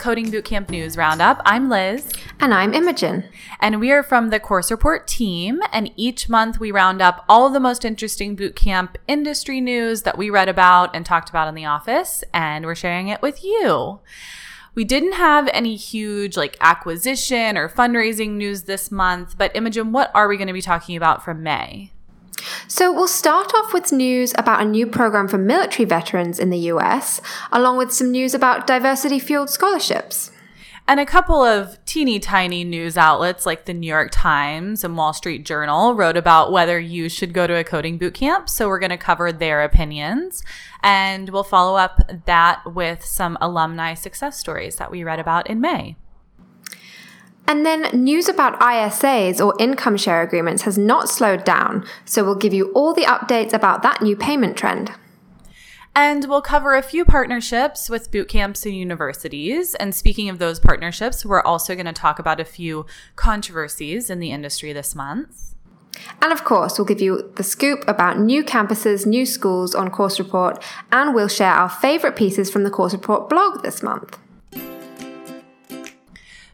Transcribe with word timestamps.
Coding 0.00 0.32
Bootcamp 0.32 0.70
News 0.70 0.96
Roundup. 0.96 1.42
I'm 1.44 1.68
Liz. 1.68 2.10
And 2.40 2.54
I'm 2.54 2.72
Imogen. 2.72 3.28
And 3.60 3.78
we 3.80 3.92
are 3.92 4.02
from 4.02 4.30
the 4.30 4.40
Course 4.40 4.70
Report 4.70 5.06
team. 5.06 5.60
And 5.72 5.92
each 5.94 6.26
month 6.26 6.58
we 6.58 6.72
round 6.72 7.02
up 7.02 7.22
all 7.28 7.50
the 7.50 7.60
most 7.60 7.84
interesting 7.84 8.34
bootcamp 8.34 8.94
industry 9.06 9.60
news 9.60 10.00
that 10.02 10.16
we 10.16 10.30
read 10.30 10.48
about 10.48 10.96
and 10.96 11.04
talked 11.04 11.28
about 11.28 11.48
in 11.48 11.54
the 11.54 11.66
office. 11.66 12.24
And 12.32 12.64
we're 12.64 12.74
sharing 12.74 13.08
it 13.08 13.20
with 13.20 13.44
you. 13.44 14.00
We 14.74 14.84
didn't 14.84 15.12
have 15.12 15.50
any 15.52 15.76
huge 15.76 16.34
like 16.34 16.56
acquisition 16.62 17.58
or 17.58 17.68
fundraising 17.68 18.30
news 18.30 18.62
this 18.62 18.90
month, 18.90 19.36
but 19.36 19.54
Imogen, 19.54 19.92
what 19.92 20.10
are 20.14 20.28
we 20.28 20.38
going 20.38 20.46
to 20.46 20.54
be 20.54 20.62
talking 20.62 20.96
about 20.96 21.22
from 21.22 21.42
May? 21.42 21.92
So, 22.68 22.92
we'll 22.92 23.08
start 23.08 23.52
off 23.54 23.72
with 23.72 23.92
news 23.92 24.32
about 24.36 24.62
a 24.62 24.64
new 24.64 24.86
program 24.86 25.28
for 25.28 25.38
military 25.38 25.84
veterans 25.84 26.38
in 26.38 26.50
the 26.50 26.58
US, 26.72 27.20
along 27.52 27.78
with 27.78 27.92
some 27.92 28.10
news 28.10 28.34
about 28.34 28.66
diversity 28.66 29.18
fueled 29.18 29.50
scholarships. 29.50 30.30
And 30.90 30.98
a 30.98 31.06
couple 31.06 31.44
of 31.44 31.78
teeny 31.84 32.18
tiny 32.18 32.64
news 32.64 32.96
outlets 32.96 33.46
like 33.46 33.64
the 33.64 33.72
New 33.72 33.86
York 33.86 34.08
Times 34.10 34.82
and 34.82 34.96
Wall 34.96 35.12
Street 35.12 35.44
Journal 35.44 35.94
wrote 35.94 36.16
about 36.16 36.50
whether 36.50 36.80
you 36.80 37.08
should 37.08 37.32
go 37.32 37.46
to 37.46 37.54
a 37.54 37.62
coding 37.62 37.96
boot 37.96 38.14
camp. 38.14 38.48
So 38.48 38.66
we're 38.66 38.80
going 38.80 38.90
to 38.90 38.96
cover 38.96 39.30
their 39.30 39.62
opinions. 39.62 40.42
And 40.82 41.28
we'll 41.28 41.44
follow 41.44 41.76
up 41.76 42.10
that 42.26 42.74
with 42.74 43.04
some 43.04 43.38
alumni 43.40 43.94
success 43.94 44.36
stories 44.36 44.76
that 44.76 44.90
we 44.90 45.04
read 45.04 45.20
about 45.20 45.48
in 45.48 45.60
May. 45.60 45.94
And 47.50 47.66
then 47.66 47.90
news 47.92 48.28
about 48.28 48.60
ISAs 48.60 49.44
or 49.44 49.56
income 49.58 49.96
share 49.96 50.22
agreements 50.22 50.62
has 50.62 50.78
not 50.78 51.08
slowed 51.08 51.42
down, 51.42 51.84
so 52.04 52.22
we'll 52.22 52.36
give 52.36 52.54
you 52.54 52.70
all 52.74 52.94
the 52.94 53.02
updates 53.02 53.52
about 53.52 53.82
that 53.82 54.00
new 54.00 54.14
payment 54.14 54.56
trend. 54.56 54.92
And 55.92 56.26
we'll 56.28 56.42
cover 56.42 56.76
a 56.76 56.80
few 56.80 57.04
partnerships 57.04 57.90
with 57.90 58.12
boot 58.12 58.28
camps 58.28 58.64
and 58.66 58.76
universities. 58.76 59.74
And 59.74 59.92
speaking 59.92 60.28
of 60.28 60.38
those 60.38 60.60
partnerships, 60.60 61.26
we're 61.26 61.42
also 61.42 61.74
going 61.74 61.86
to 61.86 61.92
talk 61.92 62.20
about 62.20 62.38
a 62.38 62.44
few 62.44 62.86
controversies 63.16 64.10
in 64.10 64.20
the 64.20 64.30
industry 64.30 64.72
this 64.72 64.94
month. 64.94 65.56
And 66.22 66.32
of 66.32 66.44
course, 66.44 66.78
we'll 66.78 66.84
give 66.84 67.00
you 67.00 67.32
the 67.34 67.42
scoop 67.42 67.82
about 67.88 68.20
new 68.20 68.44
campuses, 68.44 69.06
new 69.06 69.26
schools 69.26 69.74
on 69.74 69.90
Course 69.90 70.20
Report, 70.20 70.62
and 70.92 71.16
we'll 71.16 71.26
share 71.26 71.50
our 71.50 71.68
favourite 71.68 72.14
pieces 72.14 72.48
from 72.48 72.62
the 72.62 72.70
Course 72.70 72.92
Report 72.92 73.28
blog 73.28 73.64
this 73.64 73.82
month. 73.82 74.20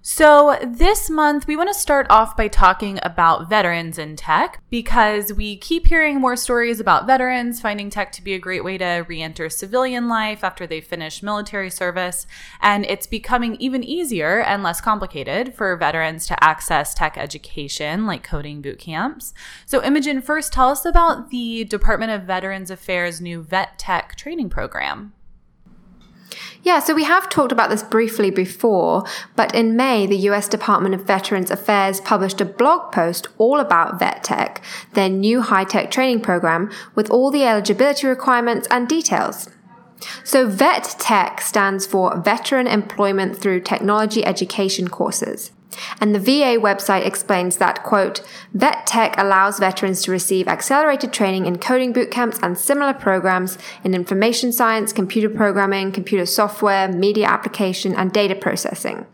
So, 0.08 0.56
this 0.64 1.10
month, 1.10 1.48
we 1.48 1.56
want 1.56 1.68
to 1.68 1.74
start 1.74 2.06
off 2.10 2.36
by 2.36 2.46
talking 2.46 3.00
about 3.02 3.48
veterans 3.48 3.98
in 3.98 4.14
tech 4.14 4.62
because 4.70 5.32
we 5.32 5.56
keep 5.56 5.88
hearing 5.88 6.20
more 6.20 6.36
stories 6.36 6.78
about 6.78 7.08
veterans 7.08 7.60
finding 7.60 7.90
tech 7.90 8.12
to 8.12 8.22
be 8.22 8.32
a 8.32 8.38
great 8.38 8.62
way 8.62 8.78
to 8.78 9.04
re 9.08 9.20
enter 9.20 9.50
civilian 9.50 10.08
life 10.08 10.44
after 10.44 10.64
they 10.64 10.80
finish 10.80 11.24
military 11.24 11.70
service. 11.70 12.28
And 12.60 12.86
it's 12.86 13.08
becoming 13.08 13.56
even 13.56 13.82
easier 13.82 14.40
and 14.42 14.62
less 14.62 14.80
complicated 14.80 15.54
for 15.54 15.76
veterans 15.76 16.28
to 16.28 16.44
access 16.44 16.94
tech 16.94 17.18
education 17.18 18.06
like 18.06 18.22
coding 18.22 18.62
boot 18.62 18.78
camps. 18.78 19.34
So, 19.64 19.82
Imogen, 19.82 20.22
first 20.22 20.52
tell 20.52 20.68
us 20.68 20.84
about 20.84 21.30
the 21.30 21.64
Department 21.64 22.12
of 22.12 22.22
Veterans 22.22 22.70
Affairs' 22.70 23.20
new 23.20 23.42
Vet 23.42 23.76
Tech 23.76 24.14
training 24.14 24.50
program. 24.50 25.14
Yeah, 26.66 26.80
so 26.80 26.96
we 26.96 27.04
have 27.04 27.28
talked 27.28 27.52
about 27.52 27.70
this 27.70 27.84
briefly 27.84 28.28
before, 28.28 29.04
but 29.36 29.54
in 29.54 29.76
May, 29.76 30.04
the 30.04 30.16
US 30.30 30.48
Department 30.48 30.96
of 30.96 31.06
Veterans 31.06 31.52
Affairs 31.52 32.00
published 32.00 32.40
a 32.40 32.44
blog 32.44 32.90
post 32.90 33.28
all 33.38 33.60
about 33.60 34.00
VetTech, 34.00 34.58
their 34.94 35.08
new 35.08 35.42
high 35.42 35.62
tech 35.62 35.92
training 35.92 36.22
program, 36.22 36.68
with 36.96 37.08
all 37.08 37.30
the 37.30 37.44
eligibility 37.44 38.08
requirements 38.08 38.66
and 38.68 38.88
details. 38.88 39.48
So, 40.24 40.48
VET 40.48 40.96
Tech 40.98 41.40
stands 41.40 41.86
for 41.86 42.18
Veteran 42.18 42.66
Employment 42.66 43.36
Through 43.36 43.60
Technology 43.60 44.24
Education 44.24 44.88
Courses. 44.88 45.52
And 46.00 46.14
the 46.14 46.20
VA 46.20 46.58
website 46.60 47.06
explains 47.06 47.56
that, 47.56 47.82
quote, 47.82 48.22
Vet 48.52 48.86
Tech 48.86 49.14
allows 49.18 49.58
veterans 49.58 50.02
to 50.02 50.10
receive 50.10 50.48
accelerated 50.48 51.12
training 51.12 51.46
in 51.46 51.58
coding 51.58 51.92
boot 51.92 52.10
camps 52.10 52.38
and 52.42 52.58
similar 52.58 52.94
programs 52.94 53.58
in 53.84 53.94
information 53.94 54.52
science, 54.52 54.92
computer 54.92 55.28
programming, 55.28 55.92
computer 55.92 56.26
software, 56.26 56.88
media 56.88 57.26
application, 57.26 57.94
and 57.94 58.12
data 58.12 58.34
processing. 58.34 59.06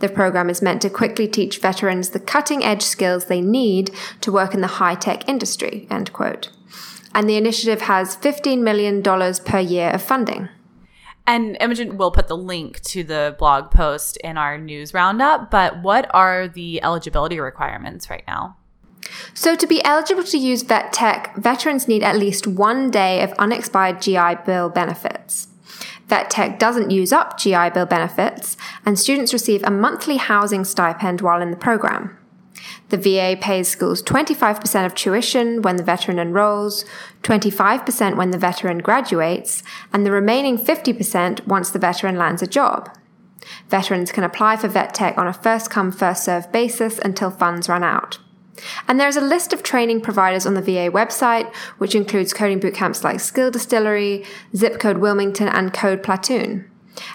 The 0.00 0.08
program 0.08 0.50
is 0.50 0.62
meant 0.62 0.82
to 0.82 0.90
quickly 0.90 1.28
teach 1.28 1.58
veterans 1.58 2.10
the 2.10 2.20
cutting 2.20 2.64
edge 2.64 2.82
skills 2.82 3.26
they 3.26 3.40
need 3.40 3.90
to 4.20 4.32
work 4.32 4.54
in 4.54 4.60
the 4.60 4.66
high 4.66 4.94
tech 4.94 5.28
industry, 5.28 5.86
end 5.90 6.12
quote. 6.12 6.50
And 7.14 7.28
the 7.28 7.36
initiative 7.36 7.82
has 7.82 8.16
$15 8.16 8.62
million 8.62 9.02
per 9.02 9.58
year 9.58 9.90
of 9.90 10.02
funding. 10.02 10.48
And 11.30 11.56
Imogen 11.60 11.96
will 11.96 12.10
put 12.10 12.26
the 12.26 12.36
link 12.36 12.80
to 12.80 13.04
the 13.04 13.36
blog 13.38 13.70
post 13.70 14.16
in 14.16 14.36
our 14.36 14.58
news 14.58 14.92
roundup. 14.92 15.48
But 15.48 15.80
what 15.80 16.12
are 16.12 16.48
the 16.48 16.82
eligibility 16.82 17.38
requirements 17.38 18.10
right 18.10 18.24
now? 18.26 18.56
So, 19.32 19.54
to 19.54 19.64
be 19.68 19.80
eligible 19.84 20.24
to 20.24 20.36
use 20.36 20.62
Vet 20.62 20.92
Tech, 20.92 21.36
veterans 21.36 21.86
need 21.86 22.02
at 22.02 22.16
least 22.16 22.48
one 22.48 22.90
day 22.90 23.22
of 23.22 23.30
unexpired 23.38 24.02
GI 24.02 24.38
Bill 24.44 24.68
benefits. 24.70 25.46
Vet 26.08 26.30
Tech 26.30 26.58
doesn't 26.58 26.90
use 26.90 27.12
up 27.12 27.38
GI 27.38 27.70
Bill 27.70 27.86
benefits, 27.86 28.56
and 28.84 28.98
students 28.98 29.32
receive 29.32 29.62
a 29.62 29.70
monthly 29.70 30.16
housing 30.16 30.64
stipend 30.64 31.20
while 31.20 31.40
in 31.40 31.52
the 31.52 31.56
program. 31.56 32.18
The 32.88 32.96
VA 32.96 33.36
pays 33.40 33.68
schools 33.68 34.02
25% 34.02 34.86
of 34.86 34.94
tuition 34.94 35.62
when 35.62 35.76
the 35.76 35.82
veteran 35.82 36.18
enrolls, 36.18 36.84
25% 37.22 38.16
when 38.16 38.30
the 38.30 38.38
veteran 38.38 38.78
graduates, 38.78 39.62
and 39.92 40.04
the 40.04 40.10
remaining 40.10 40.58
50% 40.58 41.46
once 41.46 41.70
the 41.70 41.78
veteran 41.78 42.16
lands 42.16 42.42
a 42.42 42.46
job. 42.46 42.90
Veterans 43.68 44.12
can 44.12 44.24
apply 44.24 44.56
for 44.56 44.68
Vet 44.68 44.94
Tech 44.94 45.16
on 45.16 45.26
a 45.26 45.32
first 45.32 45.70
come, 45.70 45.92
first 45.92 46.24
served 46.24 46.52
basis 46.52 46.98
until 46.98 47.30
funds 47.30 47.68
run 47.68 47.82
out. 47.82 48.18
And 48.86 49.00
there's 49.00 49.16
a 49.16 49.22
list 49.22 49.52
of 49.52 49.62
training 49.62 50.02
providers 50.02 50.46
on 50.46 50.54
the 50.54 50.62
VA 50.62 50.90
website, 50.90 51.52
which 51.78 51.94
includes 51.94 52.34
coding 52.34 52.60
bootcamps 52.60 53.02
like 53.02 53.20
Skill 53.20 53.50
Distillery, 53.50 54.24
Zip 54.54 54.78
Code 54.78 54.98
Wilmington, 54.98 55.48
and 55.48 55.72
Code 55.72 56.02
Platoon. 56.02 56.69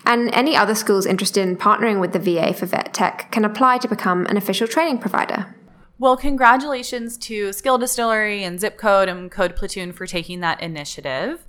And 0.05 0.33
any 0.33 0.55
other 0.55 0.75
schools 0.75 1.05
interested 1.05 1.47
in 1.47 1.57
partnering 1.57 1.99
with 1.99 2.13
the 2.13 2.19
VA 2.19 2.53
for 2.53 2.65
Vet 2.65 2.93
Tech 2.93 3.31
can 3.31 3.45
apply 3.45 3.77
to 3.79 3.87
become 3.87 4.25
an 4.27 4.37
official 4.37 4.67
training 4.67 4.99
provider. 4.99 5.55
Well, 5.97 6.17
congratulations 6.17 7.17
to 7.19 7.53
Skill 7.53 7.77
Distillery 7.77 8.43
and 8.43 8.59
Zip 8.59 8.77
Code 8.77 9.07
and 9.07 9.31
Code 9.31 9.55
Platoon 9.55 9.93
for 9.93 10.05
taking 10.05 10.41
that 10.41 10.61
initiative. 10.61 11.45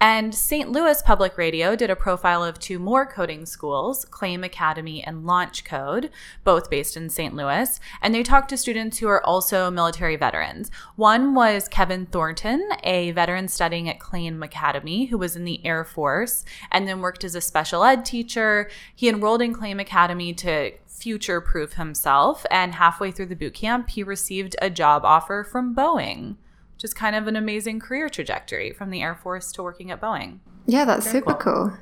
And 0.00 0.32
St. 0.32 0.70
Louis 0.70 1.02
Public 1.02 1.36
Radio 1.36 1.74
did 1.74 1.90
a 1.90 1.96
profile 1.96 2.44
of 2.44 2.60
two 2.60 2.78
more 2.78 3.04
coding 3.04 3.44
schools, 3.46 4.04
Claim 4.04 4.44
Academy 4.44 5.02
and 5.02 5.26
Launch 5.26 5.64
Code, 5.64 6.10
both 6.44 6.70
based 6.70 6.96
in 6.96 7.10
St. 7.10 7.34
Louis. 7.34 7.80
And 8.00 8.14
they 8.14 8.22
talked 8.22 8.48
to 8.50 8.56
students 8.56 8.98
who 8.98 9.08
are 9.08 9.24
also 9.26 9.72
military 9.72 10.14
veterans. 10.14 10.70
One 10.94 11.34
was 11.34 11.66
Kevin 11.66 12.06
Thornton, 12.06 12.68
a 12.84 13.10
veteran 13.10 13.48
studying 13.48 13.88
at 13.88 13.98
Claim 13.98 14.40
Academy 14.42 15.06
who 15.06 15.18
was 15.18 15.34
in 15.34 15.44
the 15.44 15.64
Air 15.66 15.84
Force 15.84 16.44
and 16.70 16.86
then 16.86 17.00
worked 17.00 17.24
as 17.24 17.34
a 17.34 17.40
special 17.40 17.82
ed 17.82 18.04
teacher. 18.04 18.70
He 18.94 19.08
enrolled 19.08 19.42
in 19.42 19.52
Claim 19.52 19.80
Academy 19.80 20.32
to 20.34 20.72
future 20.86 21.40
proof 21.40 21.74
himself. 21.74 22.44
And 22.50 22.74
halfway 22.74 23.10
through 23.10 23.26
the 23.26 23.36
boot 23.36 23.54
camp, 23.54 23.90
he 23.90 24.02
received 24.02 24.56
a 24.60 24.70
job 24.70 25.04
offer 25.04 25.44
from 25.44 25.74
Boeing, 25.74 26.36
is 26.84 26.94
kind 26.94 27.16
of 27.16 27.26
an 27.26 27.36
amazing 27.36 27.80
career 27.80 28.08
trajectory 28.08 28.72
from 28.72 28.90
the 28.90 29.02
Air 29.02 29.14
Force 29.14 29.52
to 29.52 29.62
working 29.62 29.90
at 29.90 30.00
Boeing. 30.00 30.38
Yeah, 30.66 30.84
that's 30.84 31.06
Very 31.06 31.20
super 31.20 31.34
cool. 31.34 31.70
cool. 31.70 31.78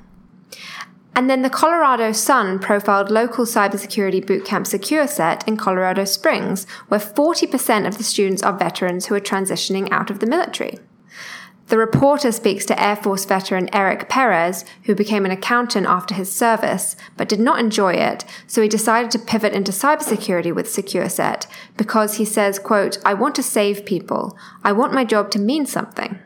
And 1.15 1.29
then 1.29 1.41
the 1.41 1.49
Colorado 1.49 2.11
Sun 2.11 2.59
profiled 2.59 3.09
local 3.09 3.45
cybersecurity 3.45 4.23
bootcamp 4.23 4.67
SecureSet 4.67 5.47
in 5.47 5.57
Colorado 5.57 6.05
Springs, 6.05 6.67
where 6.89 6.99
40% 6.99 7.87
of 7.87 7.97
the 7.97 8.03
students 8.03 8.43
are 8.43 8.55
veterans 8.55 9.07
who 9.07 9.15
are 9.15 9.19
transitioning 9.19 9.87
out 9.91 10.11
of 10.11 10.19
the 10.19 10.27
military. 10.27 10.77
The 11.67 11.77
reporter 11.77 12.31
speaks 12.31 12.65
to 12.65 12.81
Air 12.81 12.95
Force 12.95 13.25
veteran 13.25 13.69
Eric 13.73 14.07
Perez, 14.07 14.63
who 14.83 14.95
became 14.95 15.25
an 15.25 15.31
accountant 15.31 15.85
after 15.85 16.15
his 16.15 16.31
service, 16.31 16.95
but 17.17 17.27
did 17.27 17.41
not 17.41 17.59
enjoy 17.59 17.93
it, 17.93 18.23
so 18.47 18.61
he 18.61 18.69
decided 18.69 19.11
to 19.11 19.19
pivot 19.19 19.51
into 19.51 19.73
cybersecurity 19.73 20.55
with 20.55 20.67
SecureSet 20.67 21.45
because 21.75 22.15
he 22.15 22.25
says, 22.25 22.57
quote, 22.57 22.97
I 23.03 23.13
want 23.13 23.35
to 23.35 23.43
save 23.43 23.85
people. 23.85 24.37
I 24.63 24.71
want 24.71 24.93
my 24.93 25.03
job 25.03 25.29
to 25.31 25.39
mean 25.39 25.65
something. 25.65 26.19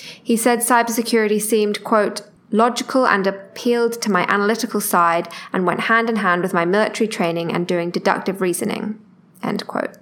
He 0.00 0.38
said 0.38 0.60
cybersecurity 0.60 1.40
seemed, 1.40 1.84
quote, 1.84 2.22
logical 2.50 3.06
and 3.06 3.26
appealed 3.26 4.00
to 4.00 4.10
my 4.10 4.24
analytical 4.26 4.80
side 4.80 5.28
and 5.52 5.66
went 5.66 5.80
hand 5.80 6.08
in 6.08 6.16
hand 6.16 6.42
with 6.42 6.54
my 6.54 6.64
military 6.64 7.08
training 7.08 7.52
and 7.52 7.66
doing 7.66 7.90
deductive 7.90 8.40
reasoning. 8.40 8.98
End 9.42 9.66
quote. 9.66 9.98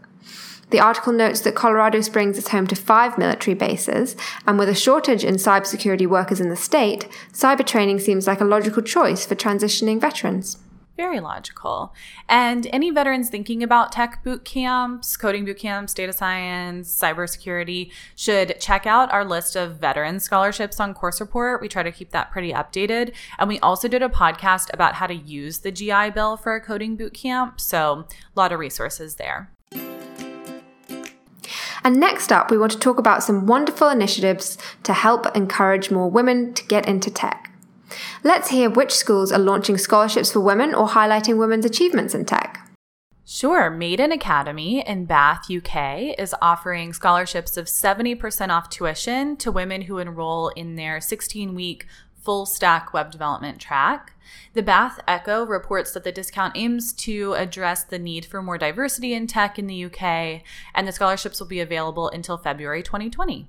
The 0.70 0.80
article 0.80 1.12
notes 1.12 1.42
that 1.42 1.54
Colorado 1.54 2.00
Springs 2.00 2.36
is 2.38 2.48
home 2.48 2.66
to 2.66 2.74
five 2.74 3.18
military 3.18 3.54
bases, 3.54 4.16
and 4.46 4.58
with 4.58 4.68
a 4.68 4.74
shortage 4.74 5.22
in 5.22 5.36
cybersecurity 5.36 6.08
workers 6.08 6.40
in 6.40 6.48
the 6.48 6.56
state, 6.56 7.08
cyber 7.32 7.64
training 7.64 8.00
seems 8.00 8.26
like 8.26 8.40
a 8.40 8.44
logical 8.44 8.82
choice 8.82 9.24
for 9.24 9.36
transitioning 9.36 10.00
veterans. 10.00 10.58
Very 10.96 11.20
logical. 11.20 11.94
And 12.26 12.66
any 12.72 12.90
veterans 12.90 13.28
thinking 13.28 13.62
about 13.62 13.92
tech 13.92 14.24
boot 14.24 14.44
camps, 14.44 15.16
coding 15.16 15.44
boot 15.44 15.58
camps, 15.58 15.92
data 15.92 16.12
science, 16.12 16.88
cybersecurity 16.98 17.92
should 18.16 18.58
check 18.58 18.86
out 18.86 19.12
our 19.12 19.24
list 19.24 19.56
of 19.56 19.76
veteran 19.76 20.20
scholarships 20.20 20.80
on 20.80 20.94
Course 20.94 21.20
Report. 21.20 21.60
We 21.60 21.68
try 21.68 21.82
to 21.82 21.92
keep 21.92 22.10
that 22.10 22.32
pretty 22.32 22.50
updated. 22.50 23.12
And 23.38 23.46
we 23.46 23.60
also 23.60 23.88
did 23.88 24.02
a 24.02 24.08
podcast 24.08 24.72
about 24.72 24.94
how 24.94 25.06
to 25.06 25.14
use 25.14 25.58
the 25.58 25.70
GI 25.70 26.10
Bill 26.10 26.38
for 26.38 26.54
a 26.54 26.62
coding 26.62 26.96
boot 26.96 27.12
camp. 27.12 27.60
So, 27.60 28.06
a 28.34 28.40
lot 28.40 28.52
of 28.52 28.58
resources 28.58 29.16
there. 29.16 29.50
And 31.86 32.00
next 32.00 32.32
up, 32.32 32.50
we 32.50 32.58
want 32.58 32.72
to 32.72 32.80
talk 32.80 32.98
about 32.98 33.22
some 33.22 33.46
wonderful 33.46 33.88
initiatives 33.88 34.58
to 34.82 34.92
help 34.92 35.24
encourage 35.36 35.88
more 35.88 36.10
women 36.10 36.52
to 36.54 36.66
get 36.66 36.88
into 36.88 37.12
tech. 37.12 37.52
Let's 38.24 38.48
hear 38.48 38.68
which 38.68 38.90
schools 38.90 39.30
are 39.30 39.38
launching 39.38 39.78
scholarships 39.78 40.32
for 40.32 40.40
women 40.40 40.74
or 40.74 40.88
highlighting 40.88 41.38
women's 41.38 41.64
achievements 41.64 42.12
in 42.12 42.24
tech. 42.24 42.68
Sure. 43.24 43.70
Mayden 43.70 44.10
Academy 44.10 44.84
in 44.84 45.04
Bath, 45.04 45.48
UK 45.48 46.18
is 46.18 46.34
offering 46.42 46.92
scholarships 46.92 47.56
of 47.56 47.66
70% 47.66 48.48
off 48.48 48.68
tuition 48.68 49.36
to 49.36 49.52
women 49.52 49.82
who 49.82 49.98
enroll 49.98 50.48
in 50.48 50.74
their 50.74 51.00
16 51.00 51.54
week 51.54 51.86
full 52.26 52.44
stack 52.44 52.92
web 52.92 53.12
development 53.12 53.60
track. 53.60 54.12
The 54.52 54.62
Bath 54.62 54.98
Echo 55.06 55.46
reports 55.46 55.92
that 55.92 56.02
the 56.02 56.10
discount 56.10 56.56
aims 56.56 56.92
to 56.94 57.34
address 57.34 57.84
the 57.84 58.00
need 58.00 58.26
for 58.26 58.42
more 58.42 58.58
diversity 58.58 59.14
in 59.14 59.28
tech 59.28 59.60
in 59.60 59.68
the 59.68 59.84
UK, 59.84 60.42
and 60.74 60.88
the 60.88 60.92
scholarships 60.92 61.38
will 61.38 61.46
be 61.46 61.60
available 61.60 62.08
until 62.08 62.36
February 62.36 62.82
2020. 62.82 63.48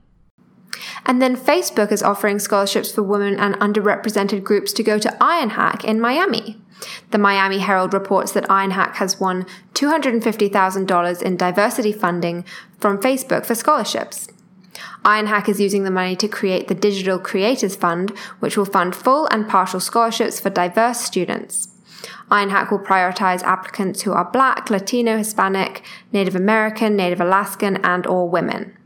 And 1.07 1.19
then 1.19 1.35
Facebook 1.35 1.91
is 1.91 2.03
offering 2.03 2.37
scholarships 2.37 2.91
for 2.91 3.01
women 3.01 3.39
and 3.39 3.55
underrepresented 3.55 4.43
groups 4.43 4.71
to 4.73 4.83
go 4.83 4.99
to 4.99 5.09
IronHack 5.19 5.83
in 5.83 5.99
Miami. 5.99 6.61
The 7.09 7.17
Miami 7.17 7.57
Herald 7.57 7.95
reports 7.95 8.31
that 8.33 8.47
IronHack 8.47 8.97
has 8.97 9.19
won 9.19 9.47
$250,000 9.73 11.21
in 11.23 11.35
diversity 11.35 11.91
funding 11.91 12.45
from 12.77 13.01
Facebook 13.01 13.43
for 13.43 13.55
scholarships. 13.55 14.27
IronHack 15.03 15.49
is 15.49 15.59
using 15.59 15.83
the 15.83 15.91
money 15.91 16.15
to 16.15 16.27
create 16.27 16.67
the 16.67 16.75
Digital 16.75 17.19
Creators 17.19 17.75
Fund, 17.75 18.11
which 18.39 18.57
will 18.57 18.65
fund 18.65 18.95
full 18.95 19.27
and 19.27 19.47
partial 19.47 19.79
scholarships 19.79 20.39
for 20.39 20.49
diverse 20.49 20.99
students. 20.99 21.69
IronHack 22.29 22.71
will 22.71 22.79
prioritize 22.79 23.41
applicants 23.43 24.01
who 24.01 24.11
are 24.11 24.29
Black, 24.29 24.69
Latino, 24.69 25.17
Hispanic, 25.17 25.81
Native 26.11 26.35
American, 26.35 26.95
Native 26.95 27.21
Alaskan, 27.21 27.77
and 27.77 28.05
or 28.05 28.29
women. 28.29 28.77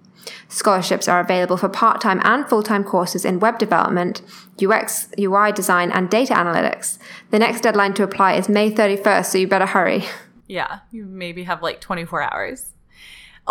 Scholarships 0.47 1.07
are 1.07 1.19
available 1.19 1.57
for 1.57 1.69
part 1.69 2.01
time 2.01 2.19
and 2.23 2.47
full 2.47 2.61
time 2.61 2.83
courses 2.83 3.25
in 3.25 3.39
web 3.39 3.57
development, 3.57 4.21
UX, 4.61 5.07
UI 5.17 5.51
design, 5.51 5.91
and 5.91 6.09
data 6.09 6.33
analytics. 6.33 6.99
The 7.31 7.39
next 7.39 7.61
deadline 7.61 7.93
to 7.95 8.03
apply 8.03 8.33
is 8.33 8.49
May 8.49 8.69
31st, 8.69 9.25
so 9.25 9.38
you 9.38 9.47
better 9.47 9.65
hurry. 9.65 10.03
Yeah, 10.47 10.79
you 10.91 11.05
maybe 11.05 11.43
have 11.43 11.61
like 11.61 11.79
24 11.79 12.23
hours. 12.23 12.70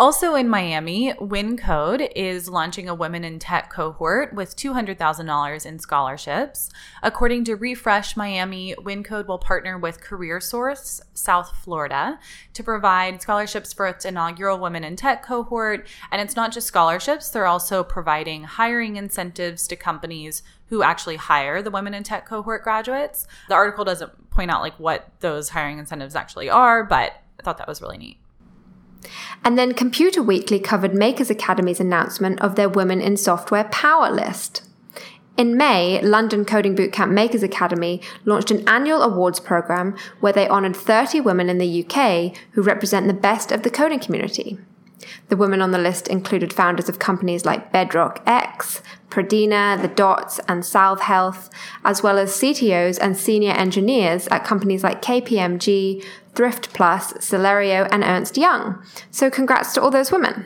Also 0.01 0.33
in 0.33 0.49
Miami, 0.49 1.13
Wyncode 1.13 2.11
is 2.15 2.49
launching 2.49 2.89
a 2.89 2.95
Women 2.95 3.23
in 3.23 3.37
Tech 3.37 3.71
cohort 3.71 4.33
with 4.33 4.55
$200,000 4.55 5.65
in 5.67 5.77
scholarships. 5.77 6.71
According 7.03 7.43
to 7.43 7.55
Refresh 7.55 8.17
Miami, 8.17 8.73
Wyncode 8.79 9.27
will 9.27 9.37
partner 9.37 9.77
with 9.77 10.01
CareerSource 10.01 11.01
South 11.13 11.55
Florida 11.55 12.17
to 12.55 12.63
provide 12.63 13.21
scholarships 13.21 13.73
for 13.73 13.85
its 13.85 14.03
inaugural 14.03 14.57
Women 14.57 14.83
in 14.83 14.95
Tech 14.95 15.21
cohort. 15.21 15.87
And 16.11 16.19
it's 16.19 16.35
not 16.35 16.51
just 16.51 16.65
scholarships, 16.65 17.29
they're 17.29 17.45
also 17.45 17.83
providing 17.83 18.45
hiring 18.45 18.95
incentives 18.95 19.67
to 19.67 19.75
companies 19.75 20.41
who 20.69 20.81
actually 20.81 21.17
hire 21.17 21.61
the 21.61 21.69
women 21.69 21.93
in 21.93 22.01
tech 22.01 22.25
cohort 22.25 22.63
graduates. 22.63 23.27
The 23.49 23.53
article 23.53 23.85
doesn't 23.85 24.31
point 24.31 24.49
out 24.49 24.61
like 24.61 24.79
what 24.79 25.11
those 25.19 25.49
hiring 25.49 25.77
incentives 25.77 26.15
actually 26.15 26.49
are, 26.49 26.83
but 26.83 27.21
I 27.39 27.43
thought 27.43 27.59
that 27.59 27.67
was 27.67 27.83
really 27.83 27.99
neat. 27.99 28.20
And 29.43 29.57
then 29.57 29.73
Computer 29.73 30.21
Weekly 30.21 30.59
covered 30.59 30.93
Makers 30.93 31.31
Academy's 31.31 31.79
announcement 31.79 32.39
of 32.41 32.55
their 32.55 32.69
Women 32.69 33.01
in 33.01 33.17
Software 33.17 33.65
Power 33.65 34.11
List. 34.11 34.63
In 35.37 35.57
May, 35.57 36.01
London 36.01 36.45
Coding 36.45 36.75
Bootcamp 36.75 37.11
Makers 37.11 37.41
Academy 37.41 38.01
launched 38.25 38.51
an 38.51 38.67
annual 38.67 39.01
awards 39.01 39.39
program 39.39 39.95
where 40.19 40.33
they 40.33 40.47
honoured 40.47 40.75
30 40.75 41.21
women 41.21 41.49
in 41.49 41.57
the 41.57 41.85
UK 41.85 42.35
who 42.51 42.61
represent 42.61 43.07
the 43.07 43.13
best 43.13 43.51
of 43.51 43.63
the 43.63 43.69
coding 43.69 43.99
community. 43.99 44.59
The 45.29 45.37
women 45.37 45.61
on 45.61 45.71
the 45.71 45.77
list 45.77 46.07
included 46.07 46.53
founders 46.53 46.89
of 46.89 46.99
companies 46.99 47.45
like 47.45 47.71
Bedrock 47.71 48.21
X, 48.25 48.81
Pradina, 49.09 49.81
The 49.81 49.87
Dots, 49.87 50.39
and 50.47 50.65
Salve 50.65 51.01
Health, 51.01 51.49
as 51.83 52.03
well 52.03 52.17
as 52.17 52.31
CTOs 52.33 52.97
and 53.01 53.17
senior 53.17 53.51
engineers 53.51 54.27
at 54.27 54.45
companies 54.45 54.83
like 54.83 55.01
KPMG, 55.01 56.03
Thrift 56.35 56.73
Plus, 56.73 57.13
Celerio, 57.13 57.87
and 57.91 58.03
Ernst 58.03 58.37
Young. 58.37 58.83
So 59.09 59.29
congrats 59.29 59.73
to 59.73 59.81
all 59.81 59.91
those 59.91 60.11
women. 60.11 60.45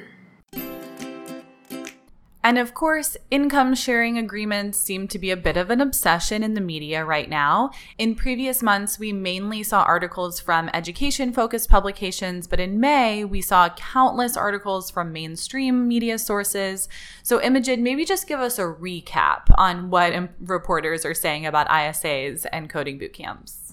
And 2.45 2.59
of 2.59 2.75
course, 2.75 3.17
income 3.31 3.73
sharing 3.73 4.19
agreements 4.19 4.77
seem 4.77 5.07
to 5.07 5.17
be 5.17 5.31
a 5.31 5.35
bit 5.35 5.57
of 5.57 5.71
an 5.71 5.81
obsession 5.81 6.43
in 6.43 6.53
the 6.53 6.61
media 6.61 7.03
right 7.03 7.27
now. 7.27 7.71
In 7.97 8.13
previous 8.13 8.61
months, 8.61 8.99
we 8.99 9.11
mainly 9.11 9.63
saw 9.63 9.81
articles 9.81 10.39
from 10.39 10.69
education 10.71 11.33
focused 11.33 11.71
publications, 11.71 12.45
but 12.45 12.59
in 12.59 12.79
May, 12.79 13.25
we 13.25 13.41
saw 13.41 13.69
countless 13.69 14.37
articles 14.37 14.91
from 14.91 15.11
mainstream 15.11 15.87
media 15.87 16.19
sources. 16.19 16.87
So, 17.23 17.41
Imogen, 17.41 17.81
maybe 17.81 18.05
just 18.05 18.27
give 18.27 18.39
us 18.39 18.59
a 18.59 18.65
recap 18.65 19.47
on 19.57 19.89
what 19.89 20.13
reporters 20.39 21.03
are 21.03 21.15
saying 21.15 21.47
about 21.47 21.67
ISAs 21.67 22.45
and 22.53 22.69
coding 22.69 22.99
boot 22.99 23.13
camps. 23.13 23.64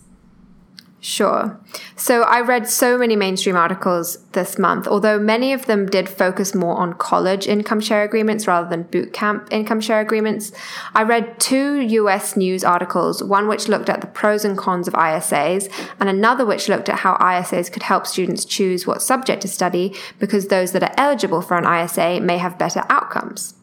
Sure. 1.04 1.58
So 1.96 2.22
I 2.22 2.42
read 2.42 2.68
so 2.68 2.96
many 2.96 3.16
mainstream 3.16 3.56
articles 3.56 4.18
this 4.34 4.56
month, 4.56 4.86
although 4.86 5.18
many 5.18 5.52
of 5.52 5.66
them 5.66 5.86
did 5.86 6.08
focus 6.08 6.54
more 6.54 6.76
on 6.76 6.92
college 6.92 7.48
income 7.48 7.80
share 7.80 8.04
agreements 8.04 8.46
rather 8.46 8.68
than 8.70 8.84
boot 8.84 9.12
camp 9.12 9.48
income 9.50 9.80
share 9.80 10.00
agreements. 10.00 10.52
I 10.94 11.02
read 11.02 11.40
two 11.40 11.80
US 11.80 12.36
news 12.36 12.62
articles, 12.62 13.20
one 13.20 13.48
which 13.48 13.66
looked 13.66 13.90
at 13.90 14.00
the 14.00 14.06
pros 14.06 14.44
and 14.44 14.56
cons 14.56 14.86
of 14.86 14.94
ISAs, 14.94 15.68
and 15.98 16.08
another 16.08 16.46
which 16.46 16.68
looked 16.68 16.88
at 16.88 17.00
how 17.00 17.16
ISAs 17.16 17.72
could 17.72 17.82
help 17.82 18.06
students 18.06 18.44
choose 18.44 18.86
what 18.86 19.02
subject 19.02 19.42
to 19.42 19.48
study 19.48 19.96
because 20.20 20.46
those 20.46 20.70
that 20.70 20.84
are 20.84 20.94
eligible 20.96 21.42
for 21.42 21.56
an 21.56 21.66
ISA 21.66 22.20
may 22.20 22.38
have 22.38 22.58
better 22.58 22.84
outcomes. 22.88 23.54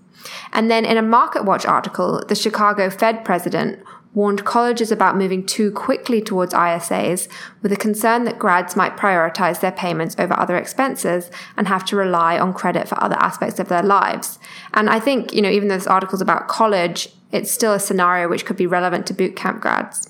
And 0.51 0.69
then 0.69 0.83
in 0.83 0.97
a 0.97 1.01
MarketWatch 1.01 1.65
article, 1.65 2.21
the 2.27 2.35
Chicago 2.35 2.89
Fed 2.89 3.23
president 3.23 3.79
warned 4.13 4.43
colleges 4.43 4.91
about 4.91 5.17
moving 5.17 5.45
too 5.45 5.71
quickly 5.71 6.21
towards 6.21 6.53
ISAs 6.53 7.27
with 7.61 7.71
a 7.71 7.77
concern 7.77 8.23
that 8.25 8.39
grads 8.39 8.75
might 8.75 8.97
prioritize 8.97 9.61
their 9.61 9.71
payments 9.71 10.15
over 10.17 10.37
other 10.39 10.57
expenses 10.57 11.29
and 11.55 11.67
have 11.67 11.85
to 11.85 11.95
rely 11.95 12.37
on 12.39 12.53
credit 12.53 12.87
for 12.87 13.01
other 13.03 13.15
aspects 13.19 13.59
of 13.59 13.69
their 13.69 13.83
lives. 13.83 14.39
And 14.73 14.89
I 14.89 14.99
think, 14.99 15.33
you 15.33 15.41
know, 15.41 15.49
even 15.49 15.67
though 15.67 15.77
this 15.77 15.87
article's 15.87 16.21
about 16.21 16.47
college, 16.47 17.09
it's 17.31 17.51
still 17.51 17.73
a 17.73 17.79
scenario 17.79 18.27
which 18.27 18.45
could 18.45 18.57
be 18.57 18.67
relevant 18.67 19.05
to 19.07 19.13
bootcamp 19.13 19.61
grads. 19.61 20.08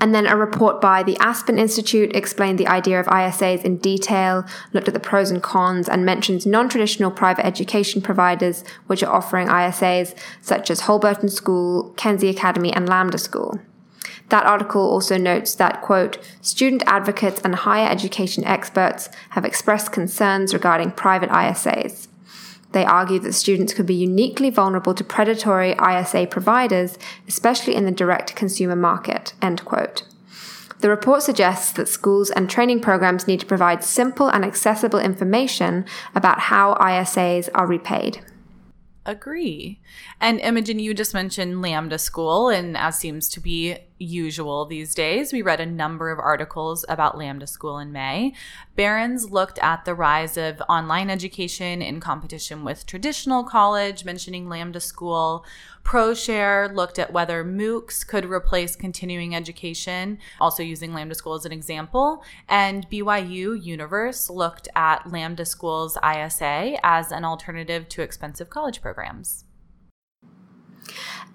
And 0.00 0.14
then 0.14 0.26
a 0.26 0.36
report 0.36 0.80
by 0.80 1.02
the 1.02 1.16
Aspen 1.18 1.58
Institute 1.58 2.14
explained 2.14 2.58
the 2.58 2.66
idea 2.66 2.98
of 3.00 3.06
ISAs 3.06 3.64
in 3.64 3.78
detail, 3.78 4.44
looked 4.72 4.88
at 4.88 4.94
the 4.94 5.00
pros 5.00 5.30
and 5.30 5.42
cons, 5.42 5.88
and 5.88 6.04
mentions 6.04 6.46
non 6.46 6.68
traditional 6.68 7.10
private 7.10 7.46
education 7.46 8.02
providers 8.02 8.64
which 8.86 9.02
are 9.02 9.12
offering 9.12 9.48
ISAs, 9.48 10.14
such 10.40 10.70
as 10.70 10.82
Holberton 10.82 11.30
School, 11.30 11.90
Kenzie 11.96 12.28
Academy, 12.28 12.72
and 12.72 12.88
Lambda 12.88 13.18
School. 13.18 13.60
That 14.28 14.46
article 14.46 14.80
also 14.80 15.18
notes 15.18 15.54
that, 15.56 15.82
quote, 15.82 16.18
student 16.40 16.82
advocates 16.86 17.42
and 17.44 17.54
higher 17.54 17.88
education 17.88 18.44
experts 18.44 19.10
have 19.30 19.44
expressed 19.44 19.92
concerns 19.92 20.54
regarding 20.54 20.92
private 20.92 21.28
ISAs. 21.28 22.08
They 22.72 22.84
argue 22.84 23.18
that 23.20 23.34
students 23.34 23.74
could 23.74 23.86
be 23.86 23.94
uniquely 23.94 24.50
vulnerable 24.50 24.94
to 24.94 25.04
predatory 25.04 25.72
ISA 25.72 26.26
providers, 26.30 26.98
especially 27.28 27.74
in 27.74 27.84
the 27.84 27.92
direct 27.92 28.34
consumer 28.34 28.76
market. 28.76 29.34
End 29.40 29.64
quote. 29.64 30.04
The 30.80 30.90
report 30.90 31.22
suggests 31.22 31.70
that 31.72 31.86
schools 31.86 32.30
and 32.30 32.50
training 32.50 32.80
programs 32.80 33.28
need 33.28 33.38
to 33.40 33.46
provide 33.46 33.84
simple 33.84 34.28
and 34.28 34.44
accessible 34.44 34.98
information 34.98 35.84
about 36.14 36.40
how 36.40 36.74
ISAs 36.74 37.48
are 37.54 37.68
repaid. 37.68 38.20
Agree. 39.06 39.80
And 40.20 40.40
Imogen, 40.40 40.78
you 40.78 40.94
just 40.94 41.14
mentioned 41.14 41.62
Lambda 41.62 41.98
School, 41.98 42.48
and 42.48 42.76
as 42.76 42.98
seems 42.98 43.28
to 43.30 43.40
be 43.40 43.76
usual 44.02 44.64
these 44.64 44.94
days. 44.94 45.32
We 45.32 45.42
read 45.42 45.60
a 45.60 45.66
number 45.66 46.10
of 46.10 46.18
articles 46.18 46.84
about 46.88 47.16
Lambda 47.16 47.46
School 47.46 47.78
in 47.78 47.92
May. 47.92 48.34
Barron's 48.76 49.30
looked 49.30 49.58
at 49.60 49.84
the 49.84 49.94
rise 49.94 50.36
of 50.36 50.62
online 50.68 51.10
education 51.10 51.80
in 51.82 52.00
competition 52.00 52.64
with 52.64 52.86
traditional 52.86 53.44
college, 53.44 54.04
mentioning 54.04 54.48
Lambda 54.48 54.80
School. 54.80 55.44
ProShare 55.84 56.74
looked 56.74 56.98
at 56.98 57.12
whether 57.12 57.44
MOOCs 57.44 58.06
could 58.06 58.24
replace 58.24 58.76
continuing 58.76 59.34
education, 59.34 60.18
also 60.40 60.62
using 60.62 60.94
Lambda 60.94 61.14
School 61.14 61.34
as 61.34 61.44
an 61.44 61.52
example. 61.52 62.22
And 62.48 62.88
BYU 62.88 63.62
Universe 63.62 64.30
looked 64.30 64.68
at 64.76 65.10
Lambda 65.10 65.44
School's 65.44 65.96
ISA 65.96 66.78
as 66.82 67.12
an 67.12 67.24
alternative 67.24 67.88
to 67.90 68.02
expensive 68.02 68.50
college 68.50 68.80
programs. 68.80 69.44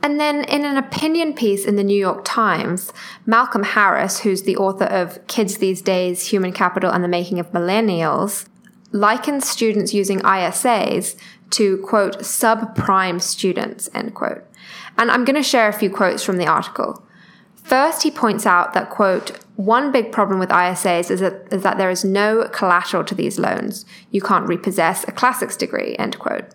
And 0.03 0.19
then, 0.19 0.43
in 0.43 0.63
an 0.63 0.77
opinion 0.77 1.33
piece 1.33 1.65
in 1.65 1.75
the 1.75 1.83
New 1.83 1.97
York 1.97 2.23
Times, 2.23 2.93
Malcolm 3.25 3.63
Harris, 3.63 4.19
who's 4.19 4.43
the 4.43 4.57
author 4.57 4.85
of 4.85 5.25
Kids 5.27 5.57
These 5.57 5.81
Days 5.81 6.27
Human 6.27 6.53
Capital 6.53 6.91
and 6.91 7.03
the 7.03 7.07
Making 7.07 7.39
of 7.39 7.51
Millennials, 7.51 8.47
likens 8.91 9.49
students 9.49 9.93
using 9.93 10.19
ISAs 10.19 11.15
to, 11.51 11.77
quote, 11.79 12.19
subprime 12.19 13.21
students, 13.21 13.89
end 13.93 14.13
quote. 14.13 14.43
And 14.97 15.11
I'm 15.11 15.25
going 15.25 15.35
to 15.35 15.43
share 15.43 15.67
a 15.67 15.73
few 15.73 15.89
quotes 15.89 16.23
from 16.23 16.37
the 16.37 16.47
article. 16.47 17.03
First, 17.63 18.03
he 18.03 18.11
points 18.11 18.45
out 18.45 18.73
that, 18.73 18.89
quote, 18.89 19.39
one 19.57 19.91
big 19.91 20.11
problem 20.11 20.39
with 20.39 20.49
ISAs 20.49 21.11
is 21.11 21.19
that, 21.19 21.47
is 21.51 21.63
that 21.63 21.77
there 21.77 21.89
is 21.89 22.05
no 22.05 22.47
collateral 22.53 23.03
to 23.05 23.15
these 23.15 23.39
loans. 23.39 23.85
You 24.11 24.21
can't 24.21 24.47
repossess 24.47 25.03
a 25.07 25.11
classics 25.11 25.57
degree, 25.57 25.95
end 25.97 26.19
quote. 26.19 26.45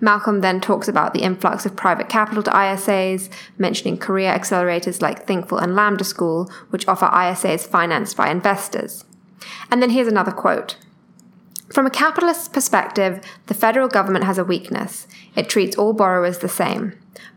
Malcolm 0.00 0.40
then 0.40 0.60
talks 0.60 0.88
about 0.88 1.14
the 1.14 1.22
influx 1.22 1.64
of 1.66 1.76
private 1.76 2.08
capital 2.08 2.42
to 2.42 2.50
ISAs, 2.50 3.30
mentioning 3.58 3.98
career 3.98 4.32
accelerators 4.32 5.00
like 5.00 5.26
Thinkful 5.26 5.58
and 5.58 5.74
Lambda 5.74 6.04
School, 6.04 6.50
which 6.70 6.86
offer 6.88 7.06
ISAs 7.06 7.66
financed 7.66 8.16
by 8.16 8.30
investors. 8.30 9.04
And 9.70 9.82
then 9.82 9.90
here's 9.90 10.08
another 10.08 10.32
quote. 10.32 10.76
From 11.72 11.86
a 11.86 11.90
capitalist 11.90 12.52
perspective, 12.52 13.24
the 13.46 13.54
federal 13.54 13.88
government 13.88 14.26
has 14.26 14.36
a 14.36 14.44
weakness. 14.44 15.06
It 15.34 15.48
treats 15.48 15.76
all 15.76 15.94
borrowers 15.94 16.38
the 16.38 16.48
same. 16.48 16.92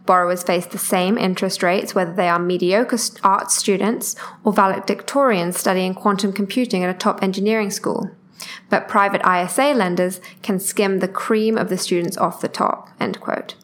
Borrowers 0.06 0.44
face 0.44 0.66
the 0.66 0.78
same 0.78 1.18
interest 1.18 1.64
rates 1.64 1.96
whether 1.96 2.14
they 2.14 2.28
are 2.28 2.38
mediocre 2.38 2.98
art 3.24 3.50
students 3.50 4.16
or 4.44 4.54
valedictorians 4.54 5.56
studying 5.56 5.94
quantum 5.94 6.34
computing 6.34 6.84
at 6.84 6.94
a 6.94 6.98
top 6.98 7.24
engineering 7.24 7.72
school 7.72 8.12
but 8.70 8.88
private 8.88 9.22
ISA 9.26 9.74
lenders 9.74 10.22
can 10.42 10.60
skim 10.60 11.00
the 11.00 11.08
cream 11.08 11.58
of 11.58 11.70
the 11.70 11.78
students 11.78 12.18
off 12.18 12.42
the 12.42 12.48
top, 12.48 12.90
end 13.00 13.20
quote. 13.20 13.56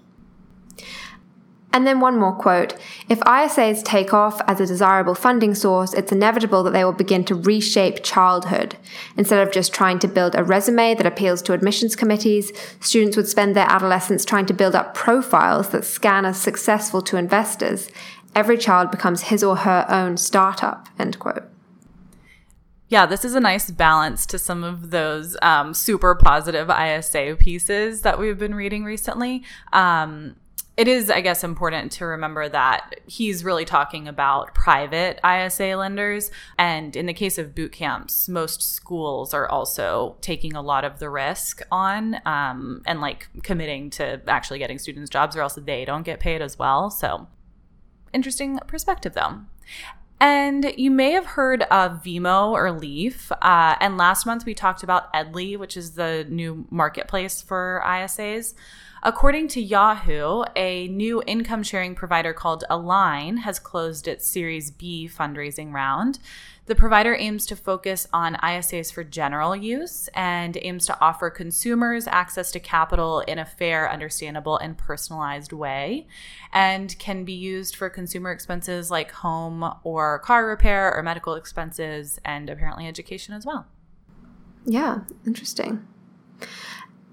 And 1.74 1.88
then 1.88 2.01
one 2.01 2.20
more 2.20 2.34
quote. 2.34 2.74
If 3.08 3.20
ISAs 3.22 3.82
take 3.84 4.13
off 4.13 4.42
as 4.46 4.60
a 4.60 4.66
desirable 4.66 5.16
funding 5.16 5.56
source, 5.56 5.94
it's 5.94 6.12
inevitable 6.12 6.63
that 6.63 6.72
they 6.72 6.84
will 6.84 6.92
begin 6.92 7.24
to 7.25 7.36
reshape 7.36 8.04
childhood. 8.04 8.75
Instead 9.16 9.46
of 9.46 9.54
just 9.54 9.74
trying 9.74 9.98
to 10.00 10.08
build 10.10 10.36
a 10.36 10.44
resume 10.44 10.96
that 10.96 11.06
appeals 11.06 11.42
to 11.44 11.54
admissions 11.54 11.96
committees, 11.96 12.51
students 12.82 13.16
would 13.16 13.28
spend 13.28 13.56
their 13.56 13.70
adolescence 13.70 14.25
trying 14.25 14.46
to 14.48 14.54
build 14.54 14.75
up 14.75 14.94
profiles 14.94 15.70
that 15.70 15.86
scan 15.86 16.25
as 16.25 16.42
successful 16.42 17.01
to 17.01 17.16
investors. 17.16 17.90
Every 18.36 18.58
child 18.58 18.92
becomes 18.92 19.24
his 19.24 19.42
or 19.42 19.58
her 19.58 19.86
own 19.88 20.18
startup, 20.18 20.90
end 21.00 21.20
quote 21.20 21.44
yeah, 22.91 23.05
this 23.05 23.24
is 23.24 23.36
a 23.36 23.39
nice 23.39 23.71
balance 23.71 24.25
to 24.25 24.38
some 24.38 24.65
of 24.65 24.91
those 24.91 25.38
um, 25.41 25.74
super 25.74 26.13
positive 26.13 26.69
ISA 26.69 27.38
pieces 27.39 28.01
that 28.01 28.19
we've 28.19 28.38
been 28.38 28.53
reading 28.53 28.83
recently. 28.83 29.45
Um, 29.71 30.36
it 30.75 30.89
is, 30.89 31.10
I 31.10 31.21
guess, 31.21 31.45
important 31.45 31.93
to 31.93 32.05
remember 32.05 32.50
that 32.50 33.00
he's 33.05 33.45
really 33.45 33.63
talking 33.63 34.10
about 34.10 34.53
private 34.53 35.21
ISA 35.25 35.77
lenders. 35.77 36.31
And 36.60 36.93
in 36.98 37.05
the 37.05 37.13
case 37.13 37.38
of 37.38 37.55
boot 37.55 37.71
camps, 37.71 38.27
most 38.27 38.62
schools 38.62 39.33
are 39.33 39.48
also 39.48 40.17
taking 40.19 40.53
a 40.53 40.62
lot 40.62 40.83
of 40.83 41.00
the 41.00 41.10
risk 41.10 41.62
on 41.71 42.17
um, 42.25 42.81
and 42.86 43.00
like 43.00 43.29
committing 43.41 43.89
to 43.91 44.21
actually 44.27 44.60
getting 44.60 44.79
students 44.79 45.10
jobs, 45.10 45.38
or 45.38 45.41
else 45.41 45.57
they 45.62 45.86
don't 45.86 46.03
get 46.03 46.19
paid 46.19 46.41
as 46.41 46.60
well. 46.60 46.89
So, 46.89 47.27
interesting 48.12 48.60
perspective, 48.67 49.13
though. 49.13 49.43
And 50.22 50.75
you 50.78 50.92
may 50.92 51.13
have 51.13 51.25
heard 51.25 51.63
of 51.63 52.04
Vemo 52.04 52.51
or 52.51 52.72
Leif. 52.72 53.32
Uh, 53.32 53.75
and 53.80 53.98
last 53.98 54.28
month 54.28 54.46
we 54.46 54.54
talked 54.54 54.84
about 54.84 55.12
Edly, 55.16 55.58
which 55.58 55.75
is 55.75 55.94
the 55.94 56.28
new 56.30 56.68
marketplace 56.70 57.42
for 57.42 57.82
ISAs. 57.84 58.54
According 59.01 59.48
to 59.48 59.62
Yahoo, 59.62 60.44
a 60.56 60.88
new 60.90 61.24
income 61.25 61.63
sharing 61.63 61.96
provider 61.96 62.34
called 62.34 62.63
Align 62.70 63.38
has 63.38 63.58
closed 63.58 64.08
its 64.08 64.28
Series 64.28 64.70
B 64.70 65.10
fundraising 65.12 65.74
round. 65.74 66.20
The 66.68 66.75
provider 66.75 67.15
aims 67.15 67.48
to 67.48 67.56
focus 67.56 68.08
on 68.13 68.36
ISAs 68.36 68.94
for 68.94 69.03
general 69.03 69.56
use 69.56 70.08
and 70.13 70.56
aims 70.62 70.86
to 70.86 71.01
offer 71.01 71.32
consumers 71.32 72.06
access 72.06 72.51
to 72.51 72.60
capital 72.60 73.22
in 73.22 73.39
a 73.39 73.46
fair, 73.46 73.91
understandable, 73.91 74.58
and 74.58 74.77
personalized 74.77 75.53
way, 75.53 76.08
and 76.53 76.98
can 77.00 77.25
be 77.25 77.34
used 77.34 77.75
for 77.75 77.89
consumer 77.89 78.32
expenses 78.32 78.91
like 78.91 79.12
home 79.12 79.74
or 79.84 80.20
car 80.20 80.48
repair 80.48 80.94
or 80.96 81.01
medical 81.01 81.34
expenses, 81.34 82.20
and 82.24 82.50
apparently 82.50 82.88
education 82.88 83.34
as 83.34 83.46
well. 83.46 83.65
Yeah, 84.65 85.00
interesting. 85.25 85.88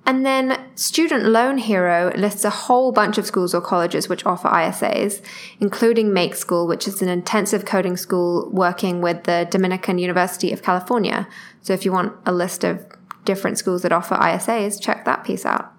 And 0.09 0.25
then 0.25 0.59
Student 0.75 1.27
Loan 1.27 1.59
Hero 1.59 2.11
lists 2.17 2.43
a 2.43 2.49
whole 2.49 2.93
bunch 2.93 3.19
of 3.19 3.27
schools 3.27 3.55
or 3.55 3.61
colleges 3.61 4.09
which 4.09 4.25
offer 4.25 4.49
ISAs, 4.49 5.23
including 5.61 6.15
Make 6.15 6.35
School, 6.35 6.67
which 6.67 6.89
is 6.89 7.03
an 7.03 7.11
intensive 7.11 7.67
coding 7.67 7.99
school 7.99 8.49
working 8.51 9.03
with 9.03 9.25
the 9.25 9.47
Dominican 9.51 9.99
University 9.99 10.51
of 10.51 10.63
California. 10.63 11.29
So 11.61 11.75
if 11.75 11.85
you 11.85 11.93
want 11.93 12.15
a 12.25 12.33
list 12.33 12.65
of 12.65 12.87
different 13.27 13.59
schools 13.59 13.83
that 13.83 13.93
offer 13.93 14.15
ISAs, 14.15 14.81
check 14.81 15.05
that 15.05 15.25
piece 15.25 15.45
out. 15.45 15.75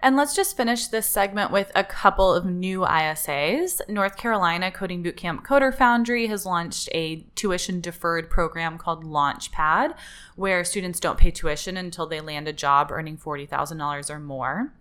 And 0.00 0.16
let's 0.16 0.36
just 0.36 0.56
finish 0.56 0.86
this 0.86 1.10
segment 1.10 1.50
with 1.50 1.72
a 1.74 1.82
couple 1.82 2.32
of 2.32 2.44
new 2.44 2.80
ISAs. 2.80 3.80
North 3.88 4.16
Carolina 4.16 4.70
Coding 4.70 5.02
Bootcamp 5.02 5.42
Coder 5.42 5.74
Foundry 5.74 6.28
has 6.28 6.46
launched 6.46 6.88
a 6.92 7.26
tuition 7.34 7.80
deferred 7.80 8.30
program 8.30 8.78
called 8.78 9.04
Launchpad, 9.04 9.96
where 10.36 10.62
students 10.62 11.00
don't 11.00 11.18
pay 11.18 11.32
tuition 11.32 11.76
until 11.76 12.06
they 12.06 12.20
land 12.20 12.46
a 12.46 12.52
job 12.52 12.92
earning 12.92 13.18
$40,000 13.18 14.08
or 14.08 14.20
more. 14.20 14.72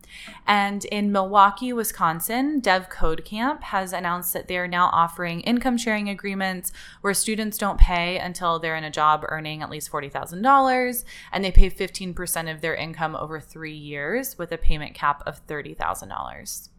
And 0.46 0.86
in 0.86 1.12
Milwaukee, 1.12 1.74
Wisconsin, 1.74 2.60
Dev 2.60 2.90
Code 2.90 3.26
Camp 3.26 3.64
has 3.64 3.94
announced 3.94 4.34
that 4.34 4.48
they 4.48 4.58
are 4.58 4.68
now 4.68 4.90
offering 4.92 5.42
income 5.42 5.78
sharing 5.78 6.10
agreements 6.10 6.72
where 7.02 7.14
students 7.14 7.58
don't 7.58 7.80
pay 7.80 8.18
until 8.18 8.60
they're 8.60 8.76
in 8.76 8.84
a 8.84 8.92
job 8.92 9.26
earning 9.30 9.62
at 9.62 9.70
least 9.70 9.92
$40,000 9.92 11.04
and 11.32 11.44
they 11.44 11.52
pay 11.52 11.70
15% 11.70 12.54
of 12.54 12.62
their 12.62 12.76
income 12.76 13.16
over 13.16 13.40
three 13.40 13.76
years 13.76 14.38
with 14.38 14.52
a 14.52 14.58
payment 14.58 14.94
cap 14.94 15.24
of 15.26 15.46
$30,000. 15.48 16.70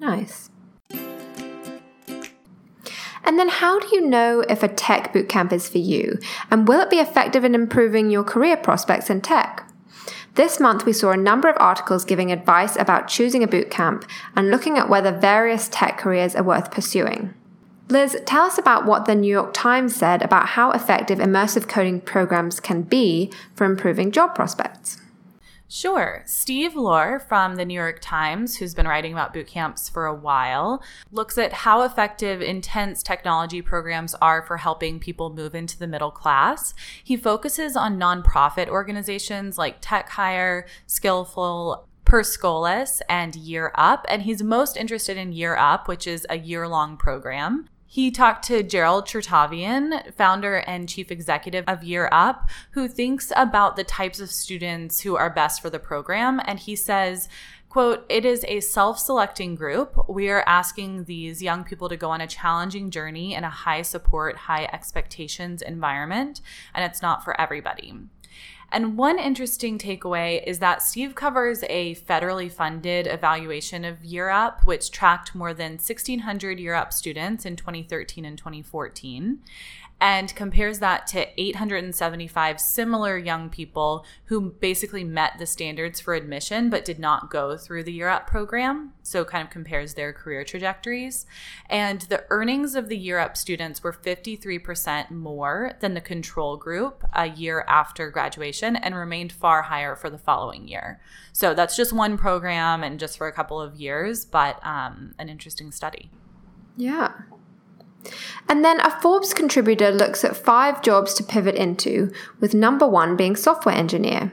Nice. 0.00 0.50
And 3.26 3.38
then, 3.38 3.48
how 3.48 3.80
do 3.80 3.88
you 3.92 4.02
know 4.02 4.40
if 4.48 4.62
a 4.62 4.68
tech 4.68 5.12
bootcamp 5.12 5.52
is 5.52 5.68
for 5.68 5.78
you? 5.78 6.18
And 6.50 6.68
will 6.68 6.80
it 6.80 6.90
be 6.90 6.98
effective 6.98 7.42
in 7.42 7.54
improving 7.54 8.10
your 8.10 8.22
career 8.22 8.56
prospects 8.56 9.08
in 9.08 9.22
tech? 9.22 9.66
This 10.34 10.58
month, 10.58 10.84
we 10.84 10.92
saw 10.92 11.12
a 11.12 11.16
number 11.16 11.48
of 11.48 11.56
articles 11.60 12.04
giving 12.04 12.32
advice 12.32 12.74
about 12.76 13.06
choosing 13.06 13.44
a 13.44 13.48
bootcamp 13.48 14.04
and 14.34 14.50
looking 14.50 14.76
at 14.76 14.88
whether 14.88 15.12
various 15.12 15.68
tech 15.68 15.96
careers 15.96 16.34
are 16.34 16.42
worth 16.42 16.72
pursuing. 16.72 17.32
Liz, 17.88 18.18
tell 18.26 18.42
us 18.44 18.58
about 18.58 18.84
what 18.86 19.04
the 19.04 19.14
New 19.14 19.30
York 19.30 19.52
Times 19.52 19.94
said 19.94 20.22
about 20.22 20.48
how 20.50 20.72
effective 20.72 21.18
immersive 21.18 21.68
coding 21.68 22.00
programs 22.00 22.58
can 22.58 22.82
be 22.82 23.30
for 23.54 23.64
improving 23.64 24.10
job 24.10 24.34
prospects. 24.34 25.00
Sure. 25.74 26.22
Steve 26.24 26.76
Lohr 26.76 27.18
from 27.18 27.56
the 27.56 27.64
New 27.64 27.74
York 27.74 27.98
Times, 28.00 28.56
who's 28.56 28.74
been 28.74 28.86
writing 28.86 29.12
about 29.12 29.32
boot 29.32 29.48
camps 29.48 29.88
for 29.88 30.06
a 30.06 30.14
while, 30.14 30.80
looks 31.10 31.36
at 31.36 31.52
how 31.52 31.82
effective 31.82 32.40
intense 32.40 33.02
technology 33.02 33.60
programs 33.60 34.14
are 34.22 34.46
for 34.46 34.58
helping 34.58 35.00
people 35.00 35.34
move 35.34 35.52
into 35.52 35.76
the 35.76 35.88
middle 35.88 36.12
class. 36.12 36.74
He 37.02 37.16
focuses 37.16 37.76
on 37.76 37.98
nonprofit 37.98 38.68
organizations 38.68 39.58
like 39.58 39.78
Tech 39.80 40.10
Hire, 40.10 40.64
Skillful, 40.86 41.88
Per 42.04 42.22
Scholas, 42.22 43.00
and 43.08 43.34
Year 43.34 43.72
Up. 43.74 44.06
And 44.08 44.22
he's 44.22 44.44
most 44.44 44.76
interested 44.76 45.16
in 45.16 45.32
Year 45.32 45.56
Up, 45.56 45.88
which 45.88 46.06
is 46.06 46.24
a 46.30 46.38
year 46.38 46.68
long 46.68 46.96
program. 46.96 47.68
He 47.94 48.10
talked 48.10 48.44
to 48.46 48.64
Gerald 48.64 49.06
Chertavian, 49.06 50.12
founder 50.14 50.56
and 50.56 50.88
chief 50.88 51.12
executive 51.12 51.64
of 51.68 51.84
Year 51.84 52.08
Up, 52.10 52.48
who 52.72 52.88
thinks 52.88 53.30
about 53.36 53.76
the 53.76 53.84
types 53.84 54.18
of 54.18 54.32
students 54.32 55.02
who 55.02 55.14
are 55.14 55.30
best 55.30 55.62
for 55.62 55.70
the 55.70 55.78
program. 55.78 56.40
And 56.44 56.58
he 56.58 56.74
says, 56.74 57.28
quote, 57.68 58.04
it 58.08 58.24
is 58.24 58.44
a 58.48 58.58
self 58.58 58.98
selecting 58.98 59.54
group. 59.54 60.08
We 60.08 60.28
are 60.28 60.42
asking 60.44 61.04
these 61.04 61.40
young 61.40 61.62
people 61.62 61.88
to 61.88 61.96
go 61.96 62.10
on 62.10 62.20
a 62.20 62.26
challenging 62.26 62.90
journey 62.90 63.32
in 63.32 63.44
a 63.44 63.48
high 63.48 63.82
support, 63.82 64.38
high 64.38 64.68
expectations 64.72 65.62
environment, 65.62 66.40
and 66.74 66.84
it's 66.84 67.00
not 67.00 67.22
for 67.22 67.40
everybody. 67.40 67.94
And 68.74 68.98
one 68.98 69.20
interesting 69.20 69.78
takeaway 69.78 70.42
is 70.44 70.58
that 70.58 70.82
Steve 70.82 71.14
covers 71.14 71.62
a 71.68 71.94
federally 71.94 72.50
funded 72.50 73.06
evaluation 73.06 73.84
of 73.84 74.04
Year 74.04 74.30
Up, 74.30 74.66
which 74.66 74.90
tracked 74.90 75.32
more 75.32 75.54
than 75.54 75.74
1,600 75.74 76.58
Year 76.58 76.74
Up 76.74 76.92
students 76.92 77.46
in 77.46 77.54
2013 77.54 78.24
and 78.24 78.36
2014 78.36 79.38
and 80.04 80.36
compares 80.36 80.80
that 80.80 81.06
to 81.06 81.26
875 81.40 82.60
similar 82.60 83.16
young 83.16 83.48
people 83.48 84.04
who 84.26 84.50
basically 84.50 85.02
met 85.02 85.38
the 85.38 85.46
standards 85.46 85.98
for 85.98 86.12
admission 86.12 86.68
but 86.68 86.84
did 86.84 86.98
not 86.98 87.30
go 87.30 87.56
through 87.56 87.84
the 87.84 87.92
Year 87.92 88.10
Up 88.10 88.26
program. 88.26 88.92
So, 89.02 89.24
kind 89.24 89.46
of 89.46 89.50
compares 89.50 89.94
their 89.94 90.12
career 90.12 90.44
trajectories. 90.44 91.24
And 91.70 92.02
the 92.02 92.26
earnings 92.28 92.74
of 92.74 92.90
the 92.90 92.98
Year 92.98 93.18
Up 93.18 93.34
students 93.34 93.82
were 93.82 93.94
53% 93.94 95.10
more 95.10 95.72
than 95.80 95.94
the 95.94 96.02
control 96.02 96.58
group 96.58 97.02
a 97.14 97.30
year 97.30 97.64
after 97.66 98.10
graduation 98.10 98.76
and 98.76 98.94
remained 98.94 99.32
far 99.32 99.62
higher 99.62 99.96
for 99.96 100.10
the 100.10 100.18
following 100.18 100.68
year. 100.68 101.00
So, 101.32 101.54
that's 101.54 101.78
just 101.78 101.94
one 101.94 102.18
program 102.18 102.84
and 102.84 103.00
just 103.00 103.16
for 103.16 103.26
a 103.26 103.32
couple 103.32 103.58
of 103.58 103.76
years, 103.76 104.26
but 104.26 104.62
um, 104.66 105.14
an 105.18 105.30
interesting 105.30 105.72
study. 105.72 106.10
Yeah. 106.76 107.12
And 108.48 108.64
then 108.64 108.80
a 108.80 109.00
Forbes 109.00 109.32
contributor 109.34 109.90
looks 109.90 110.24
at 110.24 110.36
five 110.36 110.82
jobs 110.82 111.14
to 111.14 111.24
pivot 111.24 111.54
into, 111.54 112.12
with 112.40 112.54
number 112.54 112.86
one 112.86 113.16
being 113.16 113.36
software 113.36 113.74
engineer. 113.74 114.32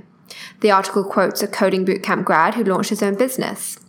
The 0.61 0.71
article 0.71 1.03
quotes 1.03 1.41
a 1.41 1.47
coding 1.47 1.85
bootcamp 1.85 2.25
grad 2.25 2.55
who 2.55 2.63
launched 2.63 2.89
his 2.89 3.03
own 3.03 3.15
business. 3.15 3.79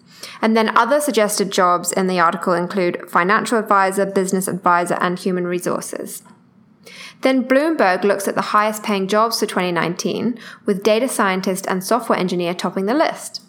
And 0.40 0.56
then 0.56 0.76
other 0.76 1.00
suggested 1.00 1.50
jobs 1.50 1.92
in 1.92 2.06
the 2.06 2.20
article 2.20 2.52
include 2.52 3.10
financial 3.10 3.58
advisor, 3.58 4.06
business 4.06 4.48
advisor, 4.48 4.96
and 5.00 5.18
human 5.18 5.46
resources. 5.46 6.22
Then 7.22 7.44
Bloomberg 7.44 8.02
looks 8.02 8.26
at 8.26 8.34
the 8.34 8.40
highest 8.40 8.82
paying 8.82 9.06
jobs 9.06 9.38
for 9.38 9.46
2019, 9.46 10.38
with 10.66 10.82
data 10.82 11.08
scientist 11.08 11.66
and 11.68 11.82
software 11.82 12.18
engineer 12.18 12.54
topping 12.54 12.86
the 12.86 12.94
list. 12.94 13.40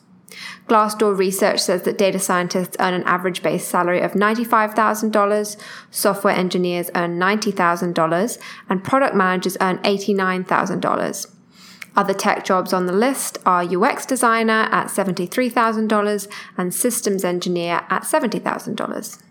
Glassdoor 0.68 1.18
research 1.18 1.60
says 1.60 1.84
that 1.84 1.98
data 1.98 2.20
scientists 2.20 2.78
earn 2.80 2.94
an 2.94 3.04
average 3.04 3.44
base 3.44 3.68
salary 3.68 4.02
of 4.02 4.14
$95,000, 4.14 5.58
software 5.92 6.36
engineers 6.36 6.90
earn 6.96 7.20
$90,000, 7.20 8.38
and 8.70 8.84
product 8.84 9.16
managers 9.16 9.58
earn 9.62 9.78
$89,000. 9.80 11.36
Other 11.96 12.14
tech 12.14 12.44
jobs 12.44 12.74
on 12.74 12.88
the 12.88 12.94
list 12.94 13.38
are 13.46 13.64
UX 13.64 14.06
designer 14.06 14.68
at 14.72 14.88
$73,000 14.88 16.28
and 16.58 16.74
systems 16.74 17.24
engineer 17.24 17.86
at 17.90 18.04
$70,000. 18.04 19.22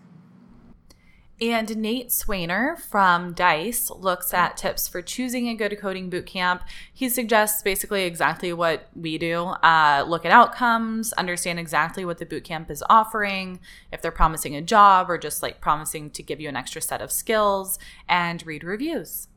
And 1.41 1.77
Nate 1.77 2.09
Swanner 2.09 2.79
from 2.79 3.33
DICE 3.33 3.89
looks 3.89 4.33
at 4.33 4.55
tips 4.55 4.87
for 4.87 5.01
choosing 5.01 5.49
a 5.49 5.55
good 5.55 5.77
coding 5.79 6.09
bootcamp. 6.09 6.61
He 6.93 7.09
suggests 7.09 7.61
basically 7.61 8.03
exactly 8.03 8.53
what 8.53 8.87
we 8.95 9.17
do 9.17 9.45
uh, 9.63 10.05
look 10.07 10.25
at 10.25 10.31
outcomes, 10.31 11.11
understand 11.13 11.59
exactly 11.59 12.05
what 12.05 12.19
the 12.19 12.25
bootcamp 12.25 12.69
is 12.69 12.83
offering, 12.89 13.59
if 13.91 14.01
they're 14.01 14.11
promising 14.11 14.55
a 14.55 14.61
job 14.61 15.09
or 15.09 15.17
just 15.17 15.41
like 15.41 15.59
promising 15.59 16.11
to 16.11 16.23
give 16.23 16.39
you 16.39 16.47
an 16.47 16.55
extra 16.55 16.81
set 16.81 17.01
of 17.01 17.11
skills, 17.11 17.79
and 18.07 18.45
read 18.45 18.63
reviews. 18.63 19.27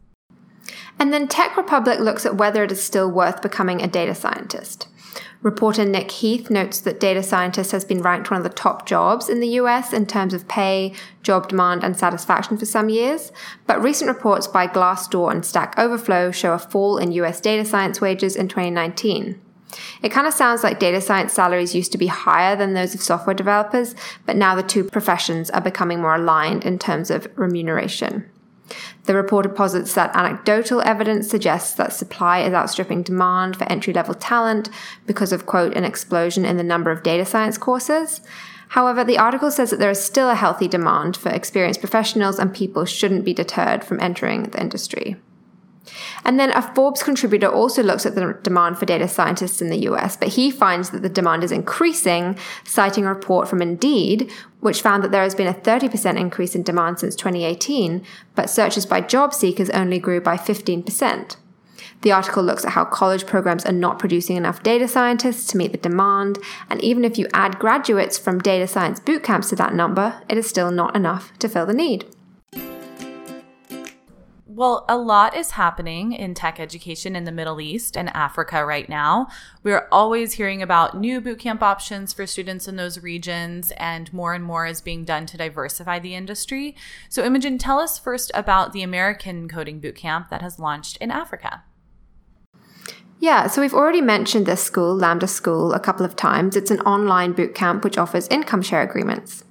And 0.99 1.13
then 1.13 1.29
Tech 1.29 1.57
Republic 1.57 1.99
looks 1.99 2.27
at 2.27 2.37
whether 2.37 2.65
it 2.65 2.73
is 2.73 2.83
still 2.83 3.11
worth 3.11 3.43
becoming 3.43 3.83
a 3.83 3.89
data 3.89 4.15
scientist. 4.15 4.89
Reporter 5.47 5.85
Nick 5.85 6.11
Heath 6.11 6.51
notes 6.51 6.81
that 6.81 6.99
data 6.99 7.23
scientist 7.23 7.71
has 7.71 7.85
been 7.85 8.03
ranked 8.03 8.33
one 8.33 8.39
of 8.39 8.43
the 8.43 8.51
top 8.51 8.85
jobs 8.85 9.29
in 9.29 9.39
the 9.39 9.61
US 9.61 9.93
in 9.93 10.05
terms 10.05 10.35
of 10.35 10.49
pay, 10.49 10.93
job 11.23 11.49
demand, 11.49 11.85
and 11.85 11.97
satisfaction 11.97 12.59
for 12.59 12.67
some 12.67 12.89
years. 12.89 13.31
But 13.65 13.81
recent 13.81 14.09
reports 14.09 14.49
by 14.49 14.67
Glassdoor 14.67 15.31
and 15.31 15.47
Stack 15.47 15.79
Overflow 15.79 16.33
show 16.33 16.53
a 16.53 16.59
fall 16.59 16.99
in 16.99 17.13
US 17.13 17.41
data 17.41 17.65
science 17.65 18.01
wages 18.01 18.35
in 18.35 18.49
2019. 18.49 19.41
It 20.03 20.09
kind 20.09 20.27
of 20.27 20.35
sounds 20.35 20.65
like 20.65 20.81
data 20.81 21.01
science 21.01 21.33
salaries 21.33 21.77
used 21.77 21.93
to 21.93 21.99
be 21.99 22.09
higher 22.09 22.57
than 22.57 22.75
those 22.75 22.97
of 22.97 23.01
software 23.01 23.33
developers, 23.33 23.95
but 24.25 24.35
now 24.35 24.57
the 24.57 24.65
two 24.65 24.83
professions 24.83 25.49
are 25.51 25.61
becoming 25.61 26.01
more 26.01 26.17
aligned 26.17 26.65
in 26.65 26.77
terms 26.77 27.09
of 27.09 27.29
remuneration. 27.37 28.29
The 29.05 29.15
report 29.15 29.55
posits 29.55 29.95
that 29.95 30.15
anecdotal 30.15 30.83
evidence 30.83 31.29
suggests 31.29 31.75
that 31.75 31.93
supply 31.93 32.41
is 32.41 32.53
outstripping 32.53 33.03
demand 33.03 33.57
for 33.57 33.65
entry 33.65 33.93
level 33.93 34.15
talent 34.15 34.69
because 35.07 35.33
of, 35.33 35.47
quote, 35.47 35.77
an 35.77 35.85
explosion 35.85 36.45
in 36.45 36.57
the 36.57 36.65
number 36.65 36.91
of 36.91 37.03
data 37.03 37.25
science 37.25 37.59
courses. 37.59 38.21
However, 38.71 39.05
the 39.05 39.19
article 39.19 39.51
says 39.51 39.71
that 39.71 39.79
there 39.79 39.91
is 39.91 40.05
still 40.05 40.29
a 40.29 40.35
healthy 40.35 40.67
demand 40.67 41.17
for 41.17 41.29
experienced 41.29 41.81
professionals 41.81 42.39
and 42.39 42.53
people 42.53 42.85
shouldn't 42.85 43.25
be 43.25 43.33
deterred 43.33 43.85
from 43.85 44.01
entering 44.01 44.45
the 44.45 44.61
industry. 44.61 45.17
And 46.25 46.39
then 46.39 46.51
a 46.51 46.63
Forbes 46.75 47.03
contributor 47.03 47.49
also 47.49 47.83
looks 47.83 48.07
at 48.07 48.15
the 48.15 48.39
demand 48.43 48.79
for 48.79 48.87
data 48.87 49.09
scientists 49.09 49.63
in 49.63 49.69
the 49.69 49.89
US, 49.89 50.17
but 50.17 50.29
he 50.29 50.51
finds 50.51 50.91
that 50.91 51.03
the 51.03 51.09
demand 51.09 51.45
is 51.45 51.53
increasing, 51.53 52.39
citing 52.65 53.05
a 53.05 53.15
report 53.15 53.49
from 53.49 53.63
Indeed, 53.63 54.31
which 54.61 54.83
found 54.83 55.05
that 55.05 55.11
there 55.11 55.23
has 55.23 55.35
been 55.35 55.47
a 55.47 55.55
30% 55.55 56.19
increase 56.19 56.55
in 56.55 56.63
demand 56.63 56.99
since 56.99 57.15
2018, 57.17 58.05
but 58.35 58.51
searches 58.51 58.87
by 58.87 59.01
job 59.01 59.33
seekers 59.33 59.71
only 59.71 59.99
grew 59.99 60.21
by 60.21 60.37
15%. 60.37 61.37
The 62.03 62.13
article 62.13 62.43
looks 62.43 62.65
at 62.65 62.73
how 62.73 62.85
college 62.85 63.27
programs 63.27 63.65
are 63.65 63.73
not 63.73 63.99
producing 63.99 64.37
enough 64.37 64.63
data 64.63 64.87
scientists 64.87 65.47
to 65.49 65.57
meet 65.57 65.73
the 65.73 65.79
demand, 65.79 66.39
and 66.69 66.81
even 66.83 67.05
if 67.05 67.19
you 67.19 67.27
add 67.33 67.59
graduates 67.59 68.19
from 68.19 68.39
data 68.39 68.67
science 68.67 69.01
bootcamps 69.01 69.49
to 69.51 69.57
that 69.57 69.75
number, 69.75 70.23
it 70.29 70.37
is 70.37 70.49
still 70.49 70.71
not 70.71 70.95
enough 70.95 71.33
to 71.39 71.49
fill 71.49 71.67
the 71.67 71.75
need. 71.75 72.05
Well, 74.57 74.87
a 74.89 74.97
lot 74.97 75.37
is 75.37 75.51
happening 75.51 76.13
in 76.13 76.33
tech 76.33 76.59
education 76.59 77.15
in 77.15 77.25
the 77.25 77.31
Middle 77.31 77.61
East 77.61 77.95
and 77.95 78.09
Africa 78.17 78.65
right 78.65 78.89
now. 78.89 79.29
We're 79.63 79.87
always 79.93 80.33
hearing 80.33 80.63
about 80.63 80.97
new 80.97 81.21
bootcamp 81.21 81.61
options 81.61 82.15
for 82.15 82.27
students 82.27 82.67
in 82.67 82.77
those 82.77 83.03
regions, 83.03 83.71
and 83.73 84.11
more 84.15 84.33
and 84.33 84.43
more 84.43 84.65
is 84.65 84.81
being 84.81 85.05
done 85.05 85.27
to 85.27 85.37
diversify 85.37 85.99
the 85.99 86.15
industry. 86.15 86.75
So, 87.11 87.23
Imogen, 87.23 87.59
tell 87.59 87.79
us 87.79 87.99
first 87.99 88.31
about 88.33 88.73
the 88.73 88.81
American 88.81 89.47
Coding 89.47 89.79
Bootcamp 89.79 90.31
that 90.31 90.41
has 90.41 90.59
launched 90.59 90.97
in 91.03 91.11
Africa. 91.11 91.65
Yeah, 93.21 93.49
so 93.49 93.61
we've 93.61 93.75
already 93.75 94.01
mentioned 94.01 94.47
this 94.47 94.63
school, 94.63 94.97
Lambda 94.97 95.27
School, 95.27 95.75
a 95.75 95.81
couple 95.81 96.07
of 96.07 96.17
times. 96.17 96.57
It's 96.57 96.71
an 96.71 96.81
online 96.81 97.35
bootcamp 97.35 97.85
which 97.85 97.99
offers 97.99 98.27
income 98.29 98.63
share 98.63 98.81
agreements. 98.81 99.45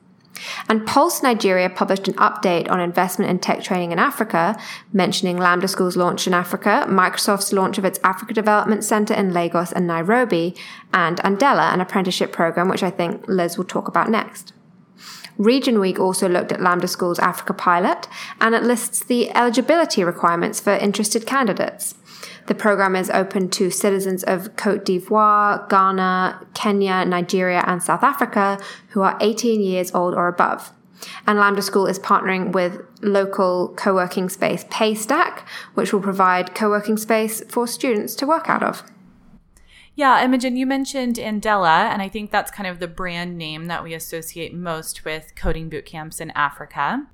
And 0.67 0.86
Pulse 0.86 1.24
Nigeria 1.24 1.69
published 1.69 2.08
an 2.08 2.13
update 2.15 2.69
on 2.69 2.80
investment 2.80 3.32
in 3.32 3.39
tech 3.39 3.63
training 3.63 3.91
in 3.91 4.00
Africa, 4.00 4.60
mentioning 4.93 5.38
Lambda 5.38 5.67
School's 5.67 5.95
launch 5.95 6.28
in 6.28 6.34
Africa, 6.34 6.86
Microsoft's 6.88 7.54
launch 7.54 7.78
of 7.78 7.86
its 7.86 8.00
Africa 8.04 8.34
Development 8.34 8.84
Center 8.84 9.13
in 9.13 9.34
Lagos 9.34 9.71
and 9.71 9.88
Nairobi, 9.88 10.56
and 10.93 11.17
Andela, 11.17 11.74
an 11.74 11.82
apprenticeship 11.82 12.32
program, 12.32 12.69
which 12.69 12.84
I 12.84 12.89
think 12.89 13.28
Liz 13.28 13.58
will 13.58 13.65
talk 13.65 13.88
about 13.88 14.10
next. 14.10 14.54
Region 15.38 15.80
Week 15.80 16.00
also 16.00 16.30
looked 16.30 16.52
at 16.52 16.62
Lambda 16.62 16.88
School's 16.88 17.19
Africa 17.19 17.54
pilot, 17.54 18.08
and 18.39 18.56
it 18.56 18.63
lists 18.63 19.04
the 19.04 19.30
eligibility 19.36 20.04
requirements 20.04 20.60
for 20.60 20.74
interested 20.74 21.26
candidates. 21.26 21.95
The 22.47 22.55
program 22.55 22.95
is 22.95 23.10
open 23.10 23.49
to 23.51 23.71
citizens 23.71 24.23
of 24.23 24.55
Cote 24.55 24.86
d'Ivoire, 24.86 25.67
Ghana, 25.67 26.45
Kenya, 26.53 27.03
Nigeria, 27.05 27.63
and 27.65 27.81
South 27.81 28.03
Africa 28.03 28.60
who 28.89 29.01
are 29.01 29.17
18 29.19 29.62
years 29.62 29.93
old 29.95 30.13
or 30.13 30.27
above. 30.27 30.71
And 31.27 31.39
Lambda 31.39 31.62
School 31.62 31.88
is 31.88 31.99
partnering 31.99 32.51
with 32.51 32.81
local 33.01 33.73
co 33.75 33.93
working 33.93 34.29
space 34.29 34.63
Paystack, 34.65 35.41
which 35.73 35.91
will 35.91 36.01
provide 36.01 36.55
co 36.55 36.69
working 36.69 36.97
space 36.97 37.43
for 37.49 37.67
students 37.67 38.15
to 38.15 38.27
work 38.27 38.49
out 38.49 38.63
of. 38.63 38.84
Yeah, 39.95 40.23
Imogen, 40.23 40.58
you 40.58 40.65
mentioned 40.65 41.15
Andela, 41.15 41.89
and 41.89 42.01
I 42.01 42.10
think 42.10 42.29
that's 42.29 42.51
kind 42.51 42.67
of 42.67 42.79
the 42.79 42.88
brand 42.88 43.38
name 43.38 43.67
that 43.67 43.84
we 43.84 43.93
associate 43.93 44.53
most 44.53 45.05
with 45.05 45.34
coding 45.36 45.69
boot 45.69 45.86
camps 45.86 46.19
in 46.19 46.31
Africa. 46.31 47.08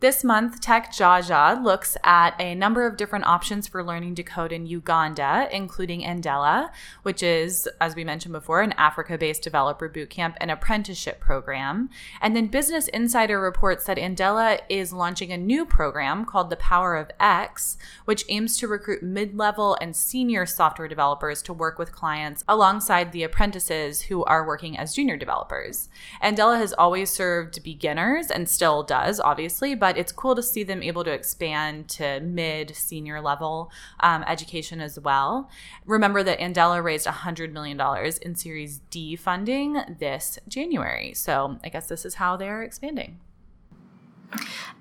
This 0.00 0.24
month, 0.24 0.62
Tech 0.62 0.92
Jaja 0.92 1.62
looks 1.62 1.94
at 2.02 2.34
a 2.40 2.54
number 2.54 2.86
of 2.86 2.96
different 2.96 3.26
options 3.26 3.68
for 3.68 3.84
learning 3.84 4.14
to 4.14 4.22
code 4.22 4.50
in 4.50 4.64
Uganda, 4.64 5.46
including 5.52 6.00
Andela, 6.00 6.70
which 7.02 7.22
is, 7.22 7.68
as 7.82 7.94
we 7.94 8.02
mentioned 8.02 8.32
before, 8.32 8.62
an 8.62 8.72
Africa 8.78 9.18
based 9.18 9.42
developer 9.42 9.90
bootcamp 9.90 10.36
and 10.40 10.50
apprenticeship 10.50 11.20
program. 11.20 11.90
And 12.22 12.34
then 12.34 12.46
Business 12.46 12.88
Insider 12.88 13.38
reports 13.38 13.84
that 13.84 13.98
Andela 13.98 14.60
is 14.70 14.94
launching 14.94 15.32
a 15.32 15.36
new 15.36 15.66
program 15.66 16.24
called 16.24 16.48
The 16.48 16.56
Power 16.56 16.96
of 16.96 17.10
X, 17.20 17.76
which 18.06 18.24
aims 18.30 18.56
to 18.56 18.68
recruit 18.68 19.02
mid 19.02 19.36
level 19.36 19.76
and 19.82 19.94
senior 19.94 20.46
software 20.46 20.88
developers 20.88 21.42
to 21.42 21.52
work 21.52 21.78
with 21.78 21.92
clients 21.92 22.42
alongside 22.48 23.12
the 23.12 23.22
apprentices 23.22 24.00
who 24.00 24.24
are 24.24 24.46
working 24.46 24.78
as 24.78 24.94
junior 24.94 25.18
developers. 25.18 25.90
Andela 26.22 26.56
has 26.56 26.72
always 26.72 27.10
served 27.10 27.62
beginners 27.62 28.30
and 28.30 28.48
still 28.48 28.82
does, 28.82 29.20
obviously, 29.20 29.74
but 29.74 29.89
but 29.90 29.98
it's 29.98 30.12
cool 30.12 30.36
to 30.36 30.42
see 30.42 30.62
them 30.62 30.84
able 30.84 31.02
to 31.02 31.10
expand 31.10 31.88
to 31.88 32.20
mid 32.20 32.76
senior 32.76 33.20
level 33.20 33.72
um, 33.98 34.22
education 34.28 34.80
as 34.80 35.00
well. 35.00 35.50
Remember 35.84 36.22
that 36.22 36.38
Andela 36.38 36.80
raised 36.80 37.08
$100 37.08 37.50
million 37.50 37.80
in 38.22 38.36
Series 38.36 38.78
D 38.88 39.16
funding 39.16 39.80
this 39.98 40.38
January. 40.46 41.12
So 41.12 41.58
I 41.64 41.70
guess 41.70 41.88
this 41.88 42.04
is 42.04 42.14
how 42.14 42.36
they're 42.36 42.62
expanding. 42.62 43.18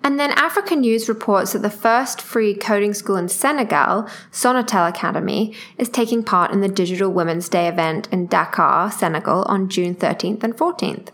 And 0.03 0.19
then 0.19 0.29
African 0.33 0.81
News 0.81 1.09
reports 1.09 1.53
that 1.53 1.63
the 1.63 1.71
first 1.71 2.21
free 2.21 2.53
coding 2.53 2.93
school 2.93 3.15
in 3.15 3.29
Senegal, 3.29 4.07
Sonatel 4.31 4.87
Academy, 4.87 5.55
is 5.79 5.89
taking 5.89 6.23
part 6.23 6.51
in 6.51 6.61
the 6.61 6.69
Digital 6.69 7.11
Women's 7.11 7.49
Day 7.49 7.67
event 7.67 8.07
in 8.11 8.27
Dakar, 8.27 8.91
Senegal 8.91 9.41
on 9.47 9.69
June 9.69 9.95
13th 9.95 10.43
and 10.43 10.55
14th. 10.55 11.07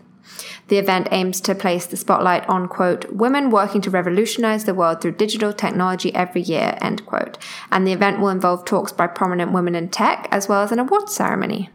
The 0.68 0.78
event 0.78 1.08
aims 1.10 1.40
to 1.42 1.54
place 1.54 1.86
the 1.86 1.96
spotlight 1.96 2.48
on, 2.48 2.68
quote, 2.68 3.10
women 3.12 3.50
working 3.50 3.80
to 3.82 3.90
revolutionize 3.90 4.64
the 4.64 4.74
world 4.74 5.00
through 5.00 5.12
digital 5.12 5.52
technology 5.52 6.14
every 6.14 6.42
year, 6.42 6.76
end 6.80 7.06
quote. 7.06 7.38
And 7.70 7.86
the 7.86 7.92
event 7.92 8.20
will 8.20 8.28
involve 8.28 8.64
talks 8.64 8.92
by 8.92 9.06
prominent 9.06 9.52
women 9.52 9.74
in 9.74 9.88
tech 9.88 10.28
as 10.30 10.48
well 10.48 10.62
as 10.62 10.72
an 10.72 10.78
awards 10.78 11.14
ceremony. 11.14 11.70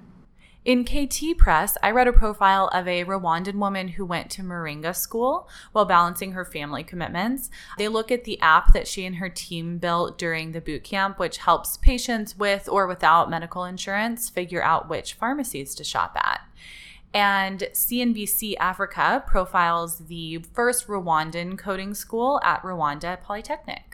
In 0.64 0.86
KT 0.86 1.40
Press, 1.40 1.76
I 1.82 1.90
read 1.90 2.08
a 2.08 2.14
profile 2.14 2.68
of 2.68 2.88
a 2.88 3.04
Rwandan 3.04 3.56
woman 3.56 3.88
who 3.88 4.06
went 4.06 4.30
to 4.32 4.44
Moringa 4.44 4.96
school 4.96 5.50
while 5.72 5.86
balancing 5.86 6.34
her 6.34 6.46
family 6.46 6.84
commitments. 6.84 7.50
They 7.80 7.88
look 7.88 8.12
at 8.12 8.26
the 8.26 8.40
app 8.42 8.72
that 8.74 8.88
she 8.88 9.08
and 9.08 9.16
her 9.16 9.30
team 9.30 9.80
built 9.80 10.20
during 10.20 10.52
the 10.52 10.62
boot 10.62 10.84
camp, 10.84 11.18
which 11.18 11.38
helps 11.38 11.78
patients 11.78 12.38
with 12.38 12.70
or 12.70 12.86
without 12.86 13.28
medical 13.28 13.66
insurance 13.66 14.30
figure 14.30 14.62
out 14.62 14.88
which 14.88 15.16
pharmacies 15.16 15.74
to 15.74 15.84
shop 15.84 16.16
at. 16.16 16.42
And 17.14 17.68
CNBC 17.74 18.56
Africa 18.60 19.24
profiles 19.28 20.00
the 20.08 20.46
first 20.54 20.88
Rwandan 20.88 21.58
coding 21.58 21.94
school 21.94 22.40
at 22.44 22.64
Rwanda 22.64 23.22
Polytechnic. 23.22 23.92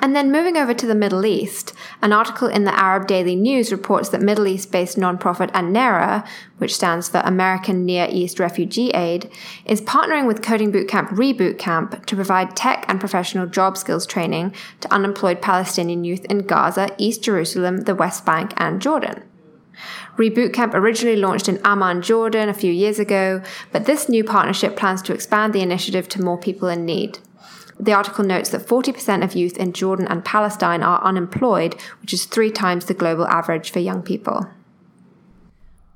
And 0.00 0.14
then 0.14 0.30
moving 0.30 0.56
over 0.56 0.72
to 0.72 0.86
the 0.86 0.94
Middle 0.94 1.26
East, 1.26 1.74
an 2.00 2.12
article 2.12 2.46
in 2.46 2.64
the 2.64 2.78
Arab 2.78 3.08
Daily 3.08 3.34
News 3.34 3.72
reports 3.72 4.08
that 4.10 4.22
Middle 4.22 4.46
East 4.46 4.70
based 4.70 4.96
nonprofit 4.96 5.50
ANERA, 5.52 6.24
which 6.58 6.74
stands 6.74 7.08
for 7.08 7.18
American 7.18 7.84
Near 7.84 8.06
East 8.08 8.38
Refugee 8.38 8.90
Aid, 8.90 9.30
is 9.64 9.80
partnering 9.80 10.26
with 10.28 10.42
Coding 10.42 10.70
Bootcamp 10.70 11.08
Reboot 11.08 11.58
Camp 11.58 12.06
to 12.06 12.14
provide 12.14 12.54
tech 12.56 12.84
and 12.88 13.00
professional 13.00 13.46
job 13.46 13.76
skills 13.76 14.06
training 14.06 14.54
to 14.80 14.92
unemployed 14.92 15.42
Palestinian 15.42 16.04
youth 16.04 16.24
in 16.26 16.46
Gaza, 16.46 16.90
East 16.96 17.24
Jerusalem, 17.24 17.78
the 17.78 17.94
West 17.94 18.24
Bank, 18.24 18.52
and 18.56 18.80
Jordan. 18.80 19.27
Reboot 20.18 20.52
Camp 20.52 20.74
originally 20.74 21.16
launched 21.16 21.48
in 21.48 21.60
Amman, 21.64 22.02
Jordan 22.02 22.48
a 22.48 22.54
few 22.54 22.72
years 22.72 22.98
ago, 22.98 23.40
but 23.70 23.86
this 23.86 24.08
new 24.08 24.24
partnership 24.24 24.76
plans 24.76 25.00
to 25.02 25.14
expand 25.14 25.52
the 25.52 25.62
initiative 25.62 26.08
to 26.08 26.22
more 26.22 26.36
people 26.36 26.66
in 26.68 26.84
need. 26.84 27.20
The 27.78 27.92
article 27.92 28.24
notes 28.24 28.50
that 28.50 28.66
40% 28.66 29.22
of 29.22 29.36
youth 29.36 29.56
in 29.56 29.72
Jordan 29.72 30.08
and 30.08 30.24
Palestine 30.24 30.82
are 30.82 31.00
unemployed, 31.04 31.80
which 32.02 32.12
is 32.12 32.24
three 32.24 32.50
times 32.50 32.86
the 32.86 32.94
global 32.94 33.28
average 33.28 33.70
for 33.70 33.78
young 33.78 34.02
people. 34.02 34.48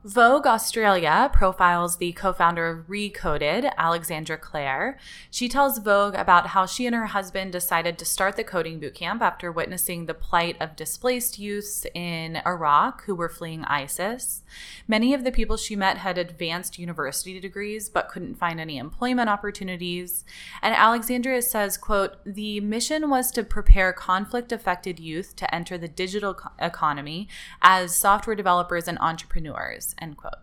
Vogue 0.05 0.49
Australia 0.49 1.31
profiles 1.33 1.99
the 1.99 2.11
co 2.15 2.33
founder 2.33 2.69
of 2.69 2.88
Recoded, 2.88 3.71
Alexandra 3.79 4.37
Clare. 4.37 4.99
She 5.31 5.49
tells 5.49 5.79
Vogue 5.79 6.17
about 6.17 6.49
how 6.49 6.67
she 6.67 6.87
and 6.87 6.97
her 6.97 7.07
husband 7.07 7.53
decided 7.53 7.99
to 7.99 8.05
start 8.05 8.35
the 8.35 8.43
coding 8.43 8.81
bootcamp 8.81 9.21
after 9.21 9.53
witnessing 9.53 10.07
the 10.07 10.15
plight 10.15 10.57
of 10.59 10.75
displaced 10.75 11.38
youths 11.38 11.87
in 11.95 12.43
Iraq 12.45 13.05
who 13.05 13.15
were 13.15 13.29
fleeing 13.29 13.65
ISIS. 13.67 14.43
Many 14.88 15.15
of 15.15 15.23
the 15.23 15.31
people 15.31 15.57
she 15.57 15.77
met 15.77 15.99
had 15.99 16.19
advanced 16.19 16.81
university 16.81 17.38
degrees 17.38 17.88
but 17.88 18.09
couldn't 18.09 18.35
find 18.35 18.59
any 18.59 18.79
employment 18.79 19.31
opportunities. 19.31 20.25
And 20.62 20.75
Alexandra 20.75 21.41
says, 21.43 21.79
quote, 21.79 22.17
the 22.27 22.59
mission 22.59 23.09
was 23.09 23.31
to 23.31 23.45
prepare 23.45 23.93
conflict 23.93 24.51
affected 24.51 24.99
youth 24.99 25.37
to 25.37 25.55
enter 25.55 25.79
the 25.79 25.87
digital 25.87 26.37
economy 26.59 27.29
as 27.62 27.95
software 27.95 28.35
developers 28.35 28.88
and 28.88 28.99
entrepreneurs 28.99 29.91
end 30.00 30.16
quote. 30.16 30.35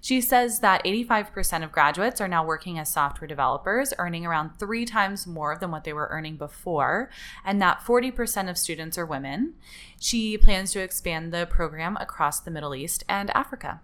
She 0.00 0.20
says 0.20 0.60
that 0.60 0.84
85% 0.84 1.64
of 1.64 1.72
graduates 1.72 2.20
are 2.20 2.28
now 2.28 2.44
working 2.44 2.78
as 2.78 2.92
software 2.92 3.28
developers, 3.28 3.92
earning 3.98 4.24
around 4.24 4.58
three 4.58 4.84
times 4.84 5.26
more 5.26 5.56
than 5.58 5.70
what 5.70 5.84
they 5.84 5.92
were 5.92 6.08
earning 6.10 6.36
before, 6.36 7.10
and 7.44 7.60
that 7.60 7.80
40% 7.80 8.48
of 8.48 8.58
students 8.58 8.98
are 8.98 9.06
women. 9.06 9.54
She 10.00 10.38
plans 10.38 10.72
to 10.72 10.80
expand 10.80 11.32
the 11.32 11.46
program 11.46 11.96
across 12.00 12.40
the 12.40 12.50
Middle 12.50 12.74
East 12.74 13.04
and 13.08 13.30
Africa. 13.36 13.80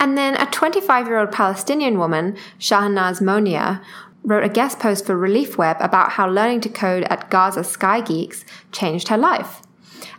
And 0.00 0.18
then 0.18 0.36
a 0.36 0.50
25 0.50 1.06
year 1.06 1.18
old 1.18 1.32
Palestinian 1.32 1.98
woman, 1.98 2.36
Shahnaz 2.58 3.20
Monia, 3.20 3.82
wrote 4.24 4.42
a 4.42 4.48
guest 4.48 4.78
post 4.78 5.06
for 5.06 5.16
Relief 5.16 5.58
Web 5.58 5.76
about 5.80 6.12
how 6.12 6.28
learning 6.28 6.62
to 6.62 6.68
code 6.68 7.04
at 7.04 7.30
Gaza 7.30 7.62
Sky 7.62 8.00
Geeks 8.00 8.44
changed 8.72 9.08
her 9.08 9.18
life. 9.18 9.60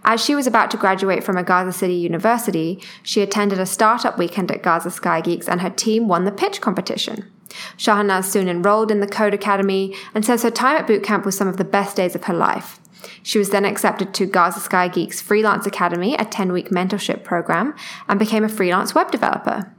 As 0.03 0.23
she 0.23 0.35
was 0.35 0.47
about 0.47 0.71
to 0.71 0.77
graduate 0.77 1.23
from 1.23 1.37
a 1.37 1.43
Gaza 1.43 1.71
City 1.71 1.95
university, 1.95 2.81
she 3.03 3.21
attended 3.21 3.59
a 3.59 3.65
startup 3.65 4.17
weekend 4.17 4.51
at 4.51 4.63
Gaza 4.63 4.91
Sky 4.91 5.21
Geeks 5.21 5.47
and 5.47 5.61
her 5.61 5.69
team 5.69 6.07
won 6.07 6.25
the 6.25 6.31
pitch 6.31 6.61
competition. 6.61 7.29
Shahnaz 7.77 8.25
soon 8.25 8.49
enrolled 8.49 8.91
in 8.91 8.99
the 8.99 9.07
Code 9.07 9.33
Academy 9.33 9.95
and 10.13 10.25
says 10.25 10.43
her 10.43 10.51
time 10.51 10.77
at 10.77 10.87
bootcamp 10.87 11.25
was 11.25 11.37
some 11.37 11.47
of 11.47 11.57
the 11.57 11.63
best 11.63 11.95
days 11.95 12.15
of 12.15 12.25
her 12.25 12.33
life. 12.33 12.79
She 13.23 13.37
was 13.37 13.49
then 13.49 13.65
accepted 13.65 14.13
to 14.15 14.25
Gaza 14.25 14.59
Sky 14.59 14.87
Geeks 14.87 15.21
Freelance 15.21 15.65
Academy, 15.65 16.15
a 16.15 16.25
10 16.25 16.51
week 16.51 16.69
mentorship 16.69 17.23
program, 17.23 17.75
and 18.07 18.19
became 18.19 18.43
a 18.43 18.49
freelance 18.49 18.95
web 18.95 19.11
developer. 19.11 19.71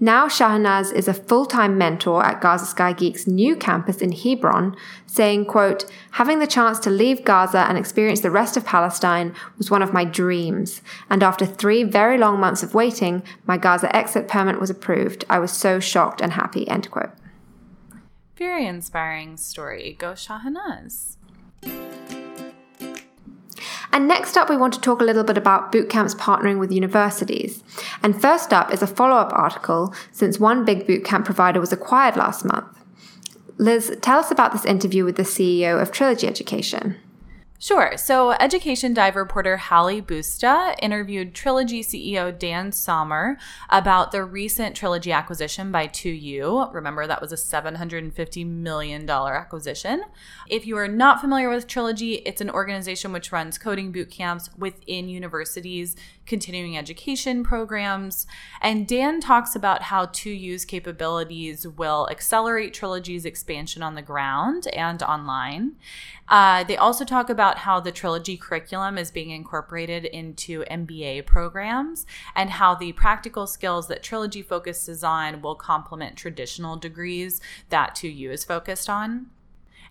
Now 0.00 0.28
Shahnaz 0.28 0.92
is 0.92 1.08
a 1.08 1.14
full-time 1.14 1.76
mentor 1.78 2.24
at 2.24 2.40
Gaza 2.40 2.66
Sky 2.66 2.92
Geek's 2.92 3.26
new 3.26 3.56
campus 3.56 3.98
in 3.98 4.12
Hebron, 4.12 4.76
saying, 5.06 5.46
quote, 5.46 5.84
having 6.12 6.38
the 6.38 6.46
chance 6.46 6.78
to 6.80 6.90
leave 6.90 7.24
Gaza 7.24 7.60
and 7.60 7.76
experience 7.76 8.20
the 8.20 8.30
rest 8.30 8.56
of 8.56 8.64
Palestine 8.64 9.34
was 9.56 9.70
one 9.70 9.82
of 9.82 9.92
my 9.92 10.04
dreams. 10.04 10.82
And 11.10 11.22
after 11.22 11.46
three 11.46 11.84
very 11.84 12.18
long 12.18 12.38
months 12.40 12.62
of 12.62 12.74
waiting, 12.74 13.22
my 13.46 13.56
Gaza 13.56 13.94
exit 13.94 14.28
permit 14.28 14.60
was 14.60 14.70
approved. 14.70 15.24
I 15.28 15.38
was 15.38 15.52
so 15.52 15.80
shocked 15.80 16.20
and 16.20 16.32
happy, 16.32 16.68
end 16.68 16.90
quote. 16.90 17.10
Very 18.36 18.66
inspiring 18.66 19.36
story. 19.36 19.96
Go 19.98 20.12
Shahnaz. 20.12 21.16
And 23.92 24.06
next 24.06 24.36
up, 24.36 24.50
we 24.50 24.56
want 24.56 24.74
to 24.74 24.80
talk 24.80 25.00
a 25.00 25.04
little 25.04 25.24
bit 25.24 25.38
about 25.38 25.72
bootcamps 25.72 26.16
partnering 26.16 26.58
with 26.58 26.72
universities. 26.72 27.62
And 28.02 28.20
first 28.20 28.52
up 28.52 28.72
is 28.72 28.82
a 28.82 28.86
follow 28.86 29.16
up 29.16 29.32
article 29.32 29.94
since 30.12 30.38
one 30.38 30.64
big 30.64 30.86
bootcamp 30.86 31.24
provider 31.24 31.60
was 31.60 31.72
acquired 31.72 32.16
last 32.16 32.44
month. 32.44 32.66
Liz, 33.56 33.96
tell 34.00 34.18
us 34.18 34.30
about 34.30 34.52
this 34.52 34.64
interview 34.64 35.04
with 35.04 35.16
the 35.16 35.22
CEO 35.22 35.80
of 35.80 35.90
Trilogy 35.90 36.28
Education. 36.28 36.96
Sure. 37.60 37.96
So, 37.96 38.30
Education 38.34 38.94
Dive 38.94 39.16
reporter 39.16 39.56
Hallie 39.56 40.00
Busta 40.00 40.76
interviewed 40.80 41.34
Trilogy 41.34 41.82
CEO 41.82 42.36
Dan 42.36 42.70
Sommer 42.70 43.36
about 43.68 44.12
the 44.12 44.22
recent 44.22 44.76
Trilogy 44.76 45.10
acquisition 45.10 45.72
by 45.72 45.88
2U. 45.88 46.72
Remember, 46.72 47.04
that 47.08 47.20
was 47.20 47.32
a 47.32 47.34
$750 47.34 48.46
million 48.46 49.10
acquisition. 49.10 50.04
If 50.46 50.68
you 50.68 50.76
are 50.78 50.86
not 50.86 51.20
familiar 51.20 51.50
with 51.50 51.66
Trilogy, 51.66 52.22
it's 52.24 52.40
an 52.40 52.48
organization 52.48 53.12
which 53.12 53.32
runs 53.32 53.58
coding 53.58 53.90
boot 53.90 54.08
camps 54.08 54.50
within 54.56 55.08
universities, 55.08 55.96
continuing 56.26 56.78
education 56.78 57.42
programs. 57.42 58.28
And 58.62 58.86
Dan 58.86 59.20
talks 59.20 59.56
about 59.56 59.82
how 59.82 60.06
2U's 60.06 60.64
capabilities 60.64 61.66
will 61.66 62.06
accelerate 62.08 62.72
Trilogy's 62.72 63.24
expansion 63.24 63.82
on 63.82 63.96
the 63.96 64.02
ground 64.02 64.68
and 64.68 65.02
online. 65.02 65.72
Uh, 66.28 66.64
they 66.64 66.76
also 66.76 67.04
talk 67.04 67.30
about 67.30 67.58
how 67.58 67.80
the 67.80 67.92
trilogy 67.92 68.36
curriculum 68.36 68.98
is 68.98 69.10
being 69.10 69.30
incorporated 69.30 70.04
into 70.04 70.64
MBA 70.70 71.26
programs 71.26 72.06
and 72.34 72.50
how 72.50 72.74
the 72.74 72.92
practical 72.92 73.46
skills 73.46 73.88
that 73.88 74.02
trilogy 74.02 74.42
focuses 74.42 75.02
on 75.02 75.40
will 75.40 75.54
complement 75.54 76.16
traditional 76.16 76.76
degrees 76.76 77.40
that 77.70 77.94
2U 77.94 78.30
is 78.30 78.44
focused 78.44 78.90
on. 78.90 79.26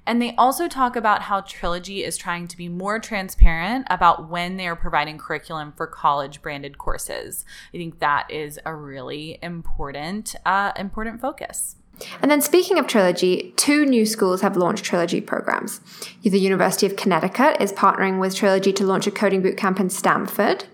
And 0.08 0.22
they 0.22 0.34
also 0.36 0.70
talk 0.70 0.96
about 0.96 1.24
how 1.24 1.42
Trilogy 1.42 2.06
is 2.06 2.16
trying 2.16 2.48
to 2.48 2.56
be 2.56 2.70
more 2.70 2.98
transparent 2.98 3.86
about 3.90 4.30
when 4.30 4.56
they 4.56 4.66
are 4.66 4.76
providing 4.76 5.18
curriculum 5.18 5.74
for 5.76 5.86
college 5.86 6.42
branded 6.42 6.78
courses. 6.78 7.44
I 7.74 7.78
think 7.78 8.00
that 8.00 8.32
is 8.32 8.58
a 8.66 8.74
really 8.74 9.38
important, 9.42 10.34
uh, 10.46 10.72
important 10.78 11.20
focus. 11.20 11.76
And 12.22 12.30
then 12.30 12.42
speaking 12.42 12.78
of 12.78 12.88
Trilogy, 12.88 13.54
two 13.56 13.86
new 13.86 14.06
schools 14.06 14.42
have 14.42 14.58
launched 14.58 14.84
Trilogy 14.84 15.22
programs. 15.22 15.82
The 16.24 16.40
University 16.40 16.86
of 16.86 16.96
Connecticut 16.96 17.62
is 17.62 17.74
partnering 17.74 18.20
with 18.20 18.36
Trilogy 18.36 18.74
to 18.74 18.86
launch 18.86 19.08
a 19.08 19.12
coding 19.12 19.42
bootcamp 19.42 19.80
in 19.80 19.90
Stamford. 19.90 20.66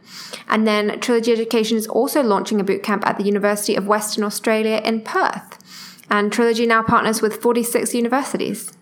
And 0.48 0.68
then 0.68 1.00
Trilogy 1.00 1.32
Education 1.32 1.78
is 1.78 1.88
also 1.88 2.22
launching 2.22 2.60
a 2.60 2.64
bootcamp 2.64 3.06
at 3.06 3.18
the 3.18 3.24
University 3.24 3.76
of 3.76 3.88
Western 3.88 4.24
Australia 4.24 4.82
in 4.84 5.02
Perth. 5.02 5.60
And 6.10 6.32
Trilogy 6.32 6.66
now 6.66 6.84
partners 6.84 7.22
with 7.22 7.42
46 7.42 7.94
universities. 7.94 8.74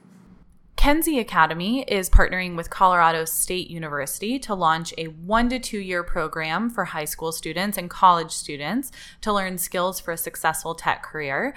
Kenzie 0.82 1.20
Academy 1.20 1.84
is 1.84 2.10
partnering 2.10 2.58
with 2.58 2.72
Colorado 2.72 3.24
State 3.24 3.70
University 3.70 4.40
to 4.40 4.56
launch 4.56 4.96
a 4.98 5.06
one 5.06 5.48
to 5.50 5.60
two 5.60 5.78
year 5.78 6.04
program 6.04 6.72
for 6.72 6.86
high 6.86 7.06
school 7.06 7.32
students 7.32 7.78
and 7.78 7.88
college 7.88 8.32
students 8.32 8.92
to 9.22 9.32
learn 9.32 9.60
skills 9.60 10.00
for 10.00 10.12
a 10.12 10.18
successful 10.18 10.74
tech 10.74 11.04
career. 11.04 11.54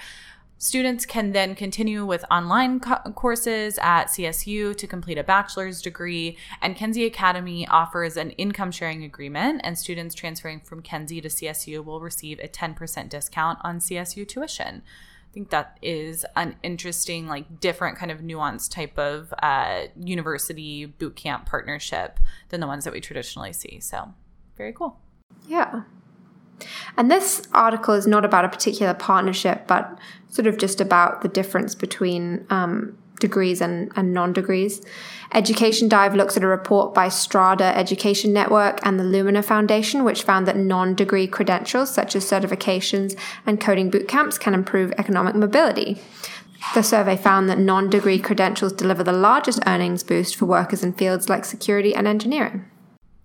Students 0.57 1.05
can 1.05 1.33
then 1.33 1.53
continue 1.53 2.05
with 2.05 2.23
online 2.31 2.79
co- 2.79 3.11
courses 3.13 3.77
at 3.81 4.05
CSU 4.05 4.75
to 4.77 4.87
complete 4.87 5.17
a 5.17 5.23
bachelor's 5.23 5.81
degree, 5.81 6.37
and 6.61 6.77
Kenzie 6.77 7.05
Academy 7.05 7.67
offers 7.67 8.15
an 8.15 8.31
income 8.31 8.71
sharing 8.71 9.03
agreement, 9.03 9.61
and 9.65 9.77
students 9.77 10.15
transferring 10.15 10.61
from 10.61 10.81
Kenzie 10.81 11.19
to 11.19 11.27
CSU 11.27 11.83
will 11.83 11.99
receive 11.99 12.39
a 12.39 12.47
10% 12.47 13.09
discount 13.09 13.59
on 13.63 13.79
CSU 13.79 14.25
tuition. 14.25 14.81
I 15.29 15.33
think 15.33 15.49
that 15.49 15.77
is 15.81 16.25
an 16.37 16.55
interesting, 16.63 17.27
like 17.27 17.59
different 17.59 17.97
kind 17.97 18.09
of 18.09 18.21
nuanced 18.21 18.71
type 18.71 18.97
of 18.97 19.33
uh, 19.43 19.87
university 20.01 20.85
boot 20.85 21.17
camp 21.17 21.45
partnership 21.45 22.17
than 22.47 22.61
the 22.61 22.67
ones 22.67 22.85
that 22.85 22.93
we 22.93 23.01
traditionally 23.01 23.51
see. 23.51 23.81
So 23.81 24.13
very 24.55 24.71
cool. 24.71 24.97
Yeah. 25.49 25.81
And 26.97 27.11
this 27.11 27.47
article 27.53 27.93
is 27.93 28.07
not 28.07 28.25
about 28.25 28.45
a 28.45 28.49
particular 28.49 28.93
partnership, 28.93 29.67
but 29.67 29.97
sort 30.29 30.47
of 30.47 30.57
just 30.57 30.81
about 30.81 31.21
the 31.21 31.27
difference 31.27 31.75
between 31.75 32.45
um, 32.49 32.97
degrees 33.19 33.61
and, 33.61 33.91
and 33.95 34.13
non 34.13 34.33
degrees. 34.33 34.81
Education 35.33 35.89
Dive 35.89 36.15
looks 36.15 36.37
at 36.37 36.43
a 36.43 36.47
report 36.47 36.93
by 36.93 37.09
Strada 37.09 37.75
Education 37.77 38.31
Network 38.31 38.79
and 38.85 38.99
the 38.99 39.03
Lumina 39.03 39.43
Foundation, 39.43 40.03
which 40.03 40.23
found 40.23 40.47
that 40.47 40.57
non 40.57 40.95
degree 40.95 41.27
credentials, 41.27 41.93
such 41.93 42.15
as 42.15 42.25
certifications 42.25 43.17
and 43.45 43.59
coding 43.59 43.91
bootcamps, 43.91 44.39
can 44.39 44.53
improve 44.53 44.91
economic 44.97 45.35
mobility. 45.35 45.99
The 46.73 46.83
survey 46.83 47.15
found 47.15 47.49
that 47.49 47.59
non 47.59 47.89
degree 47.89 48.19
credentials 48.19 48.73
deliver 48.73 49.03
the 49.03 49.11
largest 49.11 49.59
earnings 49.67 50.03
boost 50.03 50.35
for 50.35 50.45
workers 50.45 50.83
in 50.83 50.93
fields 50.93 51.29
like 51.29 51.45
security 51.45 51.93
and 51.93 52.07
engineering. 52.07 52.65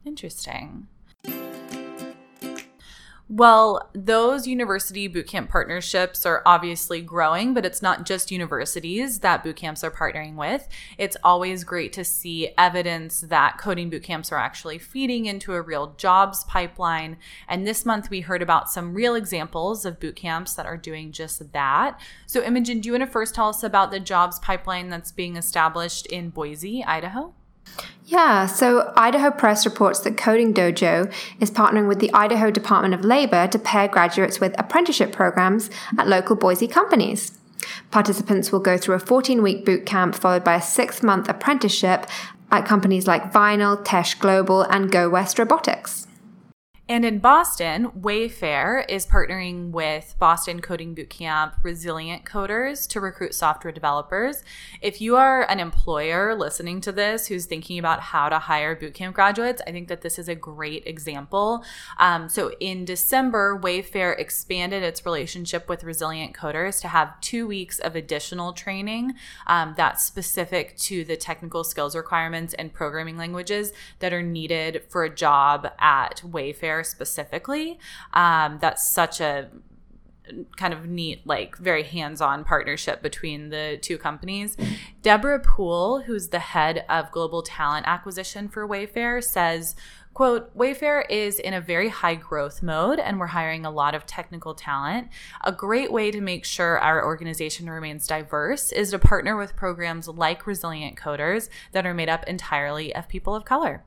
Interesting. 0.04 0.88
Well, 3.32 3.88
those 3.94 4.48
university 4.48 5.08
bootcamp 5.08 5.50
partnerships 5.50 6.26
are 6.26 6.42
obviously 6.44 7.00
growing, 7.00 7.54
but 7.54 7.64
it's 7.64 7.80
not 7.80 8.04
just 8.04 8.32
universities 8.32 9.20
that 9.20 9.44
bootcamps 9.44 9.84
are 9.84 9.90
partnering 9.92 10.34
with. 10.34 10.66
It's 10.98 11.16
always 11.22 11.62
great 11.62 11.92
to 11.92 12.02
see 12.02 12.50
evidence 12.58 13.20
that 13.20 13.56
coding 13.56 13.88
bootcamps 13.88 14.32
are 14.32 14.38
actually 14.38 14.78
feeding 14.78 15.26
into 15.26 15.54
a 15.54 15.62
real 15.62 15.94
jobs 15.96 16.42
pipeline. 16.42 17.18
And 17.46 17.64
this 17.64 17.86
month 17.86 18.10
we 18.10 18.22
heard 18.22 18.42
about 18.42 18.68
some 18.68 18.94
real 18.94 19.14
examples 19.14 19.84
of 19.84 20.00
bootcamps 20.00 20.56
that 20.56 20.66
are 20.66 20.76
doing 20.76 21.12
just 21.12 21.52
that. 21.52 22.00
So, 22.26 22.42
Imogen, 22.42 22.80
do 22.80 22.88
you 22.88 22.94
want 22.94 23.04
to 23.04 23.10
first 23.10 23.36
tell 23.36 23.50
us 23.50 23.62
about 23.62 23.92
the 23.92 24.00
jobs 24.00 24.40
pipeline 24.40 24.88
that's 24.88 25.12
being 25.12 25.36
established 25.36 26.04
in 26.06 26.30
Boise, 26.30 26.82
Idaho? 26.82 27.32
Yeah, 28.06 28.46
so 28.46 28.92
Idaho 28.96 29.30
Press 29.30 29.64
reports 29.64 30.00
that 30.00 30.16
Coding 30.16 30.52
Dojo 30.52 31.12
is 31.38 31.50
partnering 31.50 31.86
with 31.86 32.00
the 32.00 32.12
Idaho 32.12 32.50
Department 32.50 32.92
of 32.92 33.04
Labor 33.04 33.46
to 33.46 33.58
pair 33.58 33.86
graduates 33.86 34.40
with 34.40 34.58
apprenticeship 34.58 35.12
programs 35.12 35.70
at 35.96 36.08
local 36.08 36.34
Boise 36.34 36.66
companies. 36.66 37.38
Participants 37.92 38.50
will 38.50 38.58
go 38.58 38.76
through 38.76 38.96
a 38.96 38.98
14 38.98 39.42
week 39.42 39.64
boot 39.64 39.86
camp 39.86 40.16
followed 40.16 40.42
by 40.42 40.56
a 40.56 40.62
six 40.62 41.04
month 41.04 41.28
apprenticeship 41.28 42.06
at 42.50 42.66
companies 42.66 43.06
like 43.06 43.32
Vinyl, 43.32 43.84
Tesh 43.84 44.18
Global, 44.18 44.62
and 44.62 44.90
Go 44.90 45.08
West 45.08 45.38
Robotics. 45.38 46.08
And 46.90 47.04
in 47.04 47.20
Boston, 47.20 47.92
Wayfair 47.92 48.84
is 48.88 49.06
partnering 49.06 49.70
with 49.70 50.16
Boston 50.18 50.58
Coding 50.58 50.92
Bootcamp 50.92 51.52
Resilient 51.62 52.24
Coders 52.24 52.88
to 52.88 53.00
recruit 53.00 53.32
software 53.32 53.70
developers. 53.70 54.42
If 54.80 55.00
you 55.00 55.14
are 55.14 55.48
an 55.48 55.60
employer 55.60 56.34
listening 56.34 56.80
to 56.80 56.90
this 56.90 57.28
who's 57.28 57.46
thinking 57.46 57.78
about 57.78 58.00
how 58.00 58.28
to 58.28 58.40
hire 58.40 58.74
bootcamp 58.74 59.12
graduates, 59.12 59.62
I 59.68 59.70
think 59.70 59.86
that 59.86 60.00
this 60.00 60.18
is 60.18 60.28
a 60.28 60.34
great 60.34 60.84
example. 60.84 61.62
Um, 62.00 62.28
so 62.28 62.54
in 62.58 62.84
December, 62.84 63.56
Wayfair 63.62 64.18
expanded 64.18 64.82
its 64.82 65.06
relationship 65.06 65.68
with 65.68 65.84
Resilient 65.84 66.34
Coders 66.34 66.80
to 66.80 66.88
have 66.88 67.20
two 67.20 67.46
weeks 67.46 67.78
of 67.78 67.94
additional 67.94 68.52
training 68.52 69.14
um, 69.46 69.74
that's 69.76 70.04
specific 70.04 70.76
to 70.78 71.04
the 71.04 71.16
technical 71.16 71.62
skills 71.62 71.94
requirements 71.94 72.52
and 72.54 72.72
programming 72.72 73.16
languages 73.16 73.72
that 74.00 74.12
are 74.12 74.22
needed 74.22 74.82
for 74.88 75.04
a 75.04 75.14
job 75.14 75.70
at 75.78 76.20
Wayfair 76.26 76.79
specifically. 76.84 77.78
Um, 78.12 78.58
that's 78.60 78.88
such 78.88 79.20
a 79.20 79.48
kind 80.56 80.72
of 80.72 80.86
neat, 80.86 81.26
like 81.26 81.56
very 81.56 81.82
hands 81.82 82.20
on 82.20 82.44
partnership 82.44 83.02
between 83.02 83.50
the 83.50 83.78
two 83.82 83.98
companies. 83.98 84.56
Deborah 85.02 85.40
Poole, 85.40 86.02
who's 86.02 86.28
the 86.28 86.38
head 86.38 86.84
of 86.88 87.10
global 87.10 87.42
talent 87.42 87.86
acquisition 87.86 88.48
for 88.48 88.66
Wayfair, 88.66 89.22
says, 89.22 89.74
quote 90.12 90.56
wayfair 90.56 91.04
is 91.08 91.38
in 91.38 91.54
a 91.54 91.60
very 91.60 91.88
high 91.88 92.16
growth 92.16 92.62
mode 92.62 92.98
and 92.98 93.20
we're 93.20 93.28
hiring 93.28 93.64
a 93.64 93.70
lot 93.70 93.94
of 93.94 94.04
technical 94.06 94.54
talent 94.54 95.08
a 95.44 95.52
great 95.52 95.92
way 95.92 96.10
to 96.10 96.20
make 96.20 96.44
sure 96.44 96.80
our 96.80 97.04
organization 97.04 97.70
remains 97.70 98.08
diverse 98.08 98.72
is 98.72 98.90
to 98.90 98.98
partner 98.98 99.36
with 99.36 99.54
programs 99.54 100.08
like 100.08 100.48
resilient 100.48 100.96
coders 100.96 101.48
that 101.70 101.86
are 101.86 101.94
made 101.94 102.08
up 102.08 102.24
entirely 102.24 102.92
of 102.94 103.08
people 103.08 103.36
of 103.36 103.44
color 103.44 103.84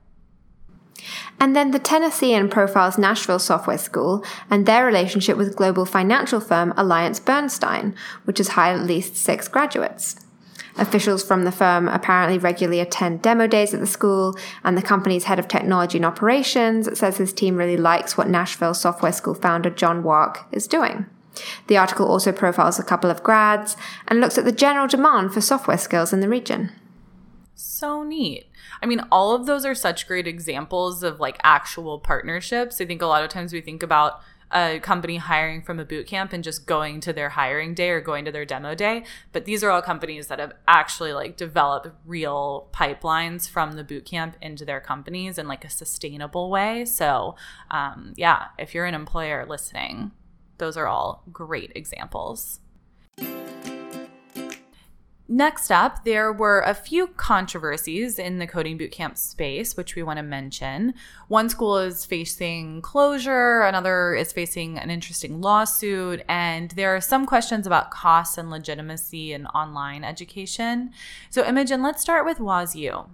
and 1.39 1.55
then 1.55 1.71
the 1.71 1.79
Tennessean 1.79 2.49
profiles 2.49 2.97
Nashville 2.97 3.39
Software 3.39 3.77
School 3.77 4.23
and 4.49 4.65
their 4.65 4.85
relationship 4.85 5.37
with 5.37 5.55
global 5.55 5.85
financial 5.85 6.39
firm 6.39 6.73
Alliance 6.77 7.19
Bernstein, 7.19 7.95
which 8.25 8.37
has 8.37 8.49
hired 8.49 8.79
at 8.79 8.85
least 8.85 9.15
six 9.15 9.47
graduates. 9.47 10.15
Officials 10.77 11.23
from 11.23 11.43
the 11.43 11.51
firm 11.51 11.87
apparently 11.87 12.39
regularly 12.39 12.79
attend 12.79 13.21
demo 13.21 13.45
days 13.45 13.73
at 13.73 13.79
the 13.79 13.85
school, 13.85 14.35
and 14.63 14.75
the 14.75 14.81
company's 14.81 15.25
head 15.25 15.37
of 15.37 15.47
technology 15.47 15.97
and 15.97 16.05
operations 16.05 16.97
says 16.97 17.17
his 17.17 17.31
team 17.31 17.57
really 17.57 17.77
likes 17.77 18.17
what 18.17 18.27
Nashville 18.27 18.73
Software 18.73 19.11
School 19.11 19.35
founder 19.35 19.69
John 19.69 20.01
Wark 20.01 20.45
is 20.51 20.67
doing. 20.67 21.05
The 21.67 21.77
article 21.77 22.07
also 22.07 22.31
profiles 22.31 22.79
a 22.79 22.83
couple 22.83 23.11
of 23.11 23.23
grads 23.23 23.75
and 24.07 24.19
looks 24.19 24.37
at 24.37 24.45
the 24.45 24.51
general 24.51 24.87
demand 24.87 25.33
for 25.33 25.41
software 25.41 25.77
skills 25.77 26.13
in 26.13 26.21
the 26.21 26.29
region. 26.29 26.71
So 27.55 28.03
neat. 28.03 28.45
I 28.83 28.85
mean, 28.85 29.01
all 29.13 29.33
of 29.33 29.45
those 29.45 29.65
are 29.65 29.73
such 29.73 30.07
great 30.07 30.27
examples 30.27 31.03
of 31.03 31.21
like 31.21 31.39
actual 31.41 31.99
partnerships. 31.99 32.81
I 32.81 32.85
think 32.85 33.01
a 33.01 33.05
lot 33.05 33.23
of 33.23 33.29
times 33.29 33.53
we 33.53 33.61
think 33.61 33.81
about 33.81 34.21
a 34.51 34.79
company 34.81 35.15
hiring 35.17 35.61
from 35.61 35.79
a 35.79 35.85
boot 35.85 36.05
camp 36.05 36.33
and 36.33 36.43
just 36.43 36.65
going 36.67 36.99
to 36.99 37.13
their 37.13 37.29
hiring 37.29 37.73
day 37.73 37.89
or 37.89 38.01
going 38.01 38.25
to 38.25 38.31
their 38.31 38.45
demo 38.45 38.75
day 38.75 39.03
but 39.31 39.45
these 39.45 39.63
are 39.63 39.71
all 39.71 39.81
companies 39.81 40.27
that 40.27 40.37
have 40.37 40.53
actually 40.67 41.11
like 41.11 41.35
developed 41.35 41.87
real 42.05 42.69
pipelines 42.71 43.49
from 43.49 43.71
the 43.71 43.83
boot 43.83 44.05
camp 44.05 44.37
into 44.41 44.63
their 44.63 44.79
companies 44.79 45.39
in 45.39 45.47
like 45.47 45.65
a 45.65 45.69
sustainable 45.69 46.51
way 46.51 46.85
so 46.85 47.35
um, 47.71 48.13
yeah 48.15 48.45
if 48.59 48.75
you're 48.75 48.85
an 48.85 48.93
employer 48.93 49.43
listening 49.43 50.11
those 50.59 50.77
are 50.77 50.87
all 50.87 51.23
great 51.31 51.71
examples 51.73 52.59
Next 55.29 55.71
up, 55.71 56.03
there 56.03 56.33
were 56.33 56.59
a 56.61 56.73
few 56.73 57.07
controversies 57.07 58.19
in 58.19 58.39
the 58.39 58.47
coding 58.47 58.77
bootcamp 58.77 59.17
space, 59.17 59.77
which 59.77 59.95
we 59.95 60.03
want 60.03 60.17
to 60.17 60.23
mention. 60.23 60.93
One 61.29 61.47
school 61.47 61.77
is 61.77 62.05
facing 62.05 62.81
closure, 62.81 63.61
another 63.61 64.15
is 64.15 64.33
facing 64.33 64.77
an 64.77 64.89
interesting 64.89 65.39
lawsuit, 65.39 66.23
and 66.27 66.71
there 66.71 66.93
are 66.93 67.01
some 67.01 67.25
questions 67.25 67.65
about 67.65 67.89
costs 67.89 68.37
and 68.37 68.49
legitimacy 68.49 69.31
in 69.31 69.47
online 69.47 70.03
education. 70.03 70.91
So, 71.29 71.45
Imogen, 71.45 71.81
let's 71.81 72.01
start 72.01 72.25
with 72.25 72.41
Woz 72.41 72.75
U. 72.75 73.05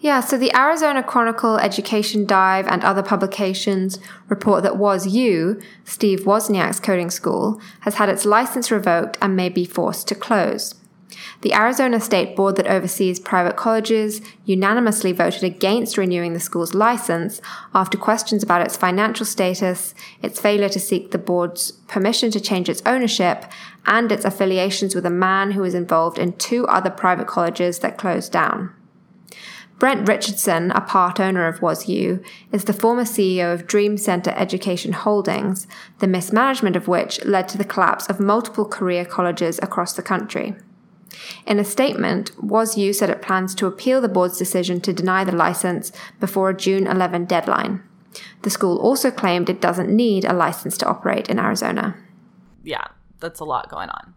Yeah, 0.00 0.20
so 0.20 0.38
the 0.38 0.54
Arizona 0.56 1.02
Chronicle, 1.02 1.56
Education 1.56 2.24
Dive, 2.24 2.68
and 2.68 2.84
other 2.84 3.02
publications 3.02 3.98
report 4.28 4.62
that 4.62 4.76
Woz 4.76 5.08
U, 5.08 5.60
Steve 5.84 6.20
Wozniak's 6.20 6.78
coding 6.78 7.10
school, 7.10 7.60
has 7.80 7.96
had 7.96 8.08
its 8.08 8.24
license 8.24 8.70
revoked 8.70 9.18
and 9.20 9.34
may 9.34 9.48
be 9.48 9.64
forced 9.64 10.06
to 10.08 10.14
close. 10.14 10.76
The 11.40 11.52
Arizona 11.52 12.00
State 12.00 12.36
Board 12.36 12.54
that 12.56 12.68
oversees 12.68 13.18
private 13.18 13.56
colleges 13.56 14.20
unanimously 14.44 15.10
voted 15.10 15.42
against 15.42 15.98
renewing 15.98 16.32
the 16.32 16.38
school's 16.38 16.74
license 16.74 17.40
after 17.74 17.98
questions 17.98 18.44
about 18.44 18.62
its 18.62 18.76
financial 18.76 19.26
status, 19.26 19.94
its 20.22 20.40
failure 20.40 20.68
to 20.68 20.78
seek 20.78 21.10
the 21.10 21.18
board's 21.18 21.72
permission 21.88 22.30
to 22.30 22.40
change 22.40 22.68
its 22.68 22.82
ownership, 22.86 23.46
and 23.84 24.12
its 24.12 24.24
affiliations 24.24 24.94
with 24.94 25.06
a 25.06 25.10
man 25.10 25.52
who 25.52 25.62
was 25.62 25.74
involved 25.74 26.18
in 26.18 26.34
two 26.34 26.66
other 26.68 26.90
private 26.90 27.26
colleges 27.26 27.80
that 27.80 27.98
closed 27.98 28.30
down. 28.30 28.72
Brent 29.78 30.08
Richardson, 30.08 30.72
a 30.72 30.80
part 30.80 31.20
owner 31.20 31.46
of 31.46 31.62
Woz 31.62 31.88
U, 31.88 32.20
is 32.50 32.64
the 32.64 32.72
former 32.72 33.04
CEO 33.04 33.54
of 33.54 33.68
Dream 33.68 33.96
Center 33.96 34.32
Education 34.32 34.92
Holdings, 34.92 35.68
the 36.00 36.08
mismanagement 36.08 36.74
of 36.74 36.88
which 36.88 37.24
led 37.24 37.48
to 37.48 37.58
the 37.58 37.64
collapse 37.64 38.08
of 38.08 38.18
multiple 38.18 38.64
career 38.64 39.04
colleges 39.04 39.60
across 39.62 39.92
the 39.92 40.02
country. 40.02 40.56
In 41.46 41.60
a 41.60 41.64
statement, 41.64 42.32
Woz 42.42 42.76
U 42.76 42.92
said 42.92 43.08
it 43.08 43.22
plans 43.22 43.54
to 43.54 43.66
appeal 43.66 44.00
the 44.00 44.08
board's 44.08 44.36
decision 44.36 44.80
to 44.80 44.92
deny 44.92 45.22
the 45.22 45.32
license 45.32 45.92
before 46.18 46.50
a 46.50 46.56
June 46.56 46.88
11 46.88 47.26
deadline. 47.26 47.82
The 48.42 48.50
school 48.50 48.78
also 48.78 49.12
claimed 49.12 49.48
it 49.48 49.60
doesn't 49.60 49.94
need 49.94 50.24
a 50.24 50.32
license 50.32 50.76
to 50.78 50.86
operate 50.86 51.28
in 51.28 51.38
Arizona. 51.38 51.96
Yeah, 52.64 52.88
that's 53.20 53.38
a 53.38 53.44
lot 53.44 53.70
going 53.70 53.90
on. 53.90 54.14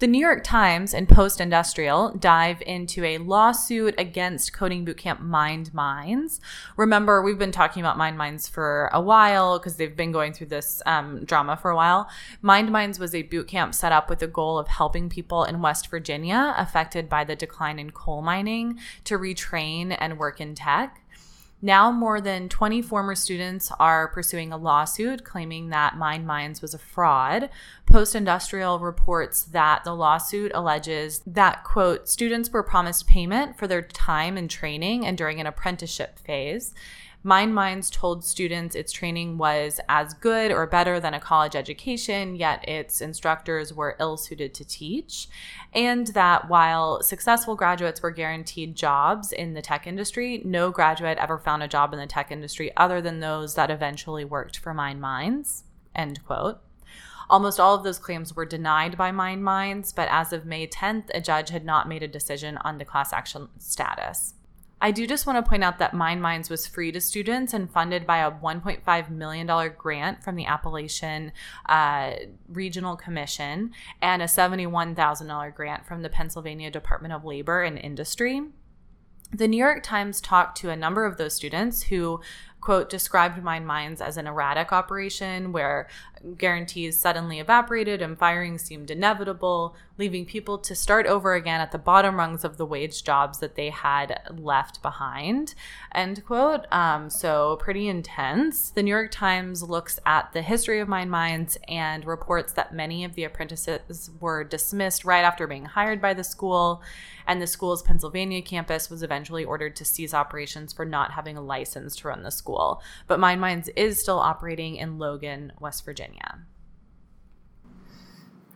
The 0.00 0.08
New 0.08 0.18
York 0.18 0.42
Times 0.42 0.92
and 0.92 1.08
Post 1.08 1.40
Industrial 1.40 2.10
dive 2.18 2.60
into 2.66 3.04
a 3.04 3.18
lawsuit 3.18 3.94
against 3.96 4.52
coding 4.52 4.84
bootcamp 4.84 5.20
Mined 5.20 5.72
Minds. 5.72 6.40
Remember, 6.76 7.22
we've 7.22 7.38
been 7.38 7.52
talking 7.52 7.80
about 7.80 7.96
Mined 7.96 8.18
Minds 8.18 8.48
for 8.48 8.90
a 8.92 9.00
while 9.00 9.56
because 9.56 9.76
they've 9.76 9.96
been 9.96 10.10
going 10.10 10.32
through 10.32 10.48
this 10.48 10.82
um, 10.84 11.24
drama 11.24 11.56
for 11.56 11.70
a 11.70 11.76
while. 11.76 12.10
Mined 12.42 12.72
Minds 12.72 12.98
was 12.98 13.14
a 13.14 13.22
bootcamp 13.22 13.72
set 13.72 13.92
up 13.92 14.10
with 14.10 14.18
the 14.18 14.26
goal 14.26 14.58
of 14.58 14.66
helping 14.66 15.08
people 15.08 15.44
in 15.44 15.62
West 15.62 15.86
Virginia 15.86 16.54
affected 16.56 17.08
by 17.08 17.22
the 17.22 17.36
decline 17.36 17.78
in 17.78 17.92
coal 17.92 18.20
mining 18.20 18.80
to 19.04 19.16
retrain 19.16 19.96
and 20.00 20.18
work 20.18 20.40
in 20.40 20.56
tech. 20.56 21.03
Now, 21.62 21.90
more 21.90 22.20
than 22.20 22.50
20 22.50 22.82
former 22.82 23.14
students 23.14 23.72
are 23.80 24.08
pursuing 24.08 24.52
a 24.52 24.56
lawsuit 24.56 25.24
claiming 25.24 25.70
that 25.70 25.96
Mined 25.96 26.26
Minds 26.26 26.60
was 26.60 26.74
a 26.74 26.78
fraud. 26.78 27.48
Post 27.86 28.14
Industrial 28.14 28.78
reports 28.78 29.44
that 29.44 29.82
the 29.82 29.94
lawsuit 29.94 30.52
alleges 30.54 31.22
that, 31.26 31.64
quote, 31.64 32.08
students 32.08 32.50
were 32.50 32.62
promised 32.62 33.06
payment 33.06 33.56
for 33.56 33.66
their 33.66 33.80
time 33.80 34.36
and 34.36 34.50
training 34.50 35.06
and 35.06 35.16
during 35.16 35.40
an 35.40 35.46
apprenticeship 35.46 36.18
phase. 36.18 36.74
Mined 37.26 37.54
Minds 37.54 37.88
told 37.88 38.22
students 38.22 38.76
its 38.76 38.92
training 38.92 39.38
was 39.38 39.80
as 39.88 40.12
good 40.12 40.52
or 40.52 40.66
better 40.66 41.00
than 41.00 41.14
a 41.14 41.20
college 41.20 41.56
education, 41.56 42.36
yet 42.36 42.68
its 42.68 43.00
instructors 43.00 43.72
were 43.72 43.96
ill 43.98 44.18
suited 44.18 44.52
to 44.52 44.64
teach. 44.64 45.28
And 45.72 46.08
that 46.08 46.50
while 46.50 47.02
successful 47.02 47.56
graduates 47.56 48.02
were 48.02 48.10
guaranteed 48.10 48.76
jobs 48.76 49.32
in 49.32 49.54
the 49.54 49.62
tech 49.62 49.86
industry, 49.86 50.42
no 50.44 50.70
graduate 50.70 51.16
ever 51.16 51.38
found 51.38 51.62
a 51.62 51.68
job 51.68 51.94
in 51.94 51.98
the 51.98 52.06
tech 52.06 52.30
industry 52.30 52.70
other 52.76 53.00
than 53.00 53.20
those 53.20 53.54
that 53.54 53.70
eventually 53.70 54.26
worked 54.26 54.58
for 54.58 54.74
Mined 54.74 55.00
Minds. 55.00 55.64
End 55.94 56.22
quote. 56.26 56.60
Almost 57.30 57.58
all 57.58 57.74
of 57.74 57.84
those 57.84 57.98
claims 57.98 58.36
were 58.36 58.44
denied 58.44 58.98
by 58.98 59.10
Mined 59.12 59.42
Minds, 59.42 59.94
but 59.94 60.08
as 60.10 60.34
of 60.34 60.44
May 60.44 60.66
10th, 60.66 61.08
a 61.14 61.22
judge 61.22 61.48
had 61.48 61.64
not 61.64 61.88
made 61.88 62.02
a 62.02 62.08
decision 62.08 62.58
on 62.58 62.76
the 62.76 62.84
class 62.84 63.14
action 63.14 63.48
status. 63.58 64.34
I 64.80 64.90
do 64.90 65.06
just 65.06 65.26
want 65.26 65.42
to 65.42 65.48
point 65.48 65.64
out 65.64 65.78
that 65.78 65.94
Mined 65.94 66.20
Minds 66.20 66.50
was 66.50 66.66
free 66.66 66.92
to 66.92 67.00
students 67.00 67.54
and 67.54 67.70
funded 67.70 68.06
by 68.06 68.18
a 68.18 68.30
$1.5 68.30 69.10
million 69.10 69.72
grant 69.78 70.22
from 70.22 70.36
the 70.36 70.44
Appalachian 70.44 71.32
uh, 71.66 72.12
Regional 72.48 72.96
Commission 72.96 73.72
and 74.02 74.20
a 74.20 74.26
$71,000 74.26 75.54
grant 75.54 75.86
from 75.86 76.02
the 76.02 76.10
Pennsylvania 76.10 76.70
Department 76.70 77.14
of 77.14 77.24
Labor 77.24 77.62
and 77.62 77.78
Industry. 77.78 78.42
The 79.32 79.48
New 79.48 79.56
York 79.56 79.82
Times 79.82 80.20
talked 80.20 80.58
to 80.58 80.70
a 80.70 80.76
number 80.76 81.06
of 81.06 81.16
those 81.16 81.34
students 81.34 81.84
who 81.84 82.20
quote, 82.64 82.88
described 82.88 83.42
Mined 83.42 83.66
Minds 83.66 84.00
as 84.00 84.16
an 84.16 84.26
erratic 84.26 84.72
operation 84.72 85.52
where 85.52 85.86
guarantees 86.36 86.98
suddenly 86.98 87.38
evaporated 87.38 88.02
and 88.02 88.18
firing 88.18 88.58
seemed 88.58 88.90
inevitable, 88.90 89.74
leaving 89.98 90.24
people 90.24 90.58
to 90.58 90.74
start 90.74 91.06
over 91.06 91.34
again 91.34 91.60
at 91.60 91.72
the 91.72 91.78
bottom 91.78 92.16
rungs 92.16 92.44
of 92.44 92.56
the 92.56 92.66
wage 92.66 93.04
jobs 93.04 93.38
that 93.38 93.54
they 93.54 93.70
had 93.70 94.20
left 94.36 94.82
behind, 94.82 95.54
end 95.94 96.24
quote. 96.24 96.70
Um, 96.72 97.10
so, 97.10 97.56
pretty 97.60 97.88
intense. 97.88 98.70
The 98.70 98.82
New 98.82 98.90
York 98.90 99.10
Times 99.10 99.62
looks 99.62 99.98
at 100.04 100.32
the 100.32 100.42
history 100.42 100.80
of 100.80 100.88
Mined 100.88 101.10
Minds 101.10 101.56
and 101.68 102.04
reports 102.04 102.52
that 102.54 102.74
many 102.74 103.04
of 103.04 103.14
the 103.14 103.24
apprentices 103.24 104.10
were 104.20 104.44
dismissed 104.44 105.04
right 105.04 105.24
after 105.24 105.46
being 105.46 105.64
hired 105.66 106.00
by 106.00 106.14
the 106.14 106.24
school, 106.24 106.82
and 107.26 107.40
the 107.40 107.46
school's 107.46 107.82
Pennsylvania 107.82 108.42
campus 108.42 108.90
was 108.90 109.02
eventually 109.02 109.44
ordered 109.44 109.76
to 109.76 109.84
cease 109.84 110.12
operations 110.12 110.72
for 110.72 110.84
not 110.84 111.12
having 111.12 111.36
a 111.36 111.42
license 111.42 111.96
to 111.96 112.08
run 112.08 112.22
the 112.22 112.30
school 112.30 112.82
but 113.06 113.20
Mined 113.20 113.40
Minds 113.40 113.68
is 113.76 114.00
still 114.00 114.18
operating 114.18 114.76
in 114.76 114.98
Logan, 114.98 115.52
West 115.60 115.84
Virginia. 115.84 116.13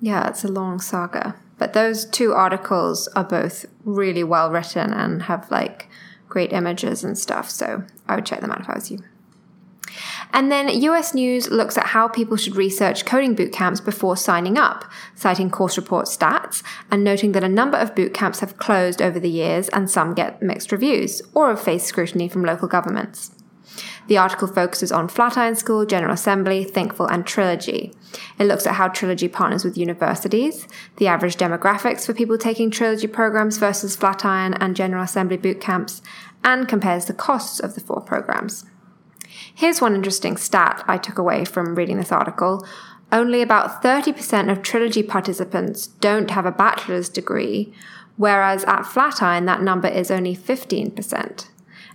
Yeah, 0.00 0.28
it's 0.28 0.44
a 0.44 0.48
long 0.48 0.80
saga. 0.80 1.36
But 1.58 1.72
those 1.72 2.04
two 2.04 2.32
articles 2.32 3.08
are 3.08 3.24
both 3.24 3.66
really 3.84 4.22
well 4.22 4.50
written 4.50 4.92
and 4.92 5.22
have 5.22 5.50
like 5.50 5.88
great 6.28 6.52
images 6.52 7.02
and 7.02 7.18
stuff. 7.18 7.50
So 7.50 7.84
I 8.06 8.14
would 8.14 8.26
check 8.26 8.40
them 8.40 8.50
out 8.50 8.60
if 8.60 8.68
I 8.68 8.74
was 8.74 8.90
you. 8.90 9.00
And 10.32 10.52
then 10.52 10.68
US 10.68 11.14
News 11.14 11.50
looks 11.50 11.78
at 11.78 11.86
how 11.86 12.06
people 12.06 12.36
should 12.36 12.54
research 12.54 13.04
coding 13.04 13.34
boot 13.34 13.52
camps 13.52 13.80
before 13.80 14.16
signing 14.16 14.58
up, 14.58 14.84
citing 15.14 15.50
course 15.50 15.76
report 15.76 16.06
stats 16.06 16.62
and 16.90 17.02
noting 17.02 17.32
that 17.32 17.42
a 17.42 17.48
number 17.48 17.78
of 17.78 17.94
boot 17.94 18.14
camps 18.14 18.40
have 18.40 18.58
closed 18.58 19.00
over 19.00 19.18
the 19.18 19.30
years 19.30 19.68
and 19.70 19.90
some 19.90 20.14
get 20.14 20.42
mixed 20.42 20.70
reviews 20.70 21.22
or 21.34 21.48
have 21.48 21.60
faced 21.60 21.86
scrutiny 21.86 22.28
from 22.28 22.44
local 22.44 22.68
governments. 22.68 23.32
The 24.08 24.16
article 24.16 24.48
focuses 24.48 24.90
on 24.90 25.08
Flatiron 25.08 25.54
School, 25.54 25.84
General 25.84 26.14
Assembly, 26.14 26.64
Thinkful, 26.64 27.06
and 27.06 27.26
Trilogy. 27.26 27.92
It 28.38 28.44
looks 28.44 28.66
at 28.66 28.76
how 28.76 28.88
Trilogy 28.88 29.28
partners 29.28 29.64
with 29.64 29.76
universities, 29.76 30.66
the 30.96 31.06
average 31.06 31.36
demographics 31.36 32.06
for 32.06 32.14
people 32.14 32.38
taking 32.38 32.70
Trilogy 32.70 33.06
programs 33.06 33.58
versus 33.58 33.96
Flatiron 33.96 34.54
and 34.54 34.74
General 34.74 35.04
Assembly 35.04 35.36
boot 35.36 35.60
camps, 35.60 36.00
and 36.42 36.66
compares 36.66 37.04
the 37.04 37.12
costs 37.12 37.60
of 37.60 37.74
the 37.74 37.82
four 37.82 38.00
programs. 38.00 38.64
Here's 39.54 39.82
one 39.82 39.94
interesting 39.94 40.38
stat 40.38 40.82
I 40.88 40.96
took 40.96 41.18
away 41.18 41.44
from 41.44 41.74
reading 41.74 41.98
this 41.98 42.12
article. 42.12 42.66
Only 43.12 43.42
about 43.42 43.82
30% 43.82 44.50
of 44.50 44.62
Trilogy 44.62 45.02
participants 45.02 45.86
don't 45.86 46.30
have 46.30 46.46
a 46.46 46.52
bachelor's 46.52 47.10
degree, 47.10 47.74
whereas 48.16 48.64
at 48.64 48.84
Flatiron 48.84 49.44
that 49.44 49.60
number 49.60 49.88
is 49.88 50.10
only 50.10 50.34
15%. 50.34 51.48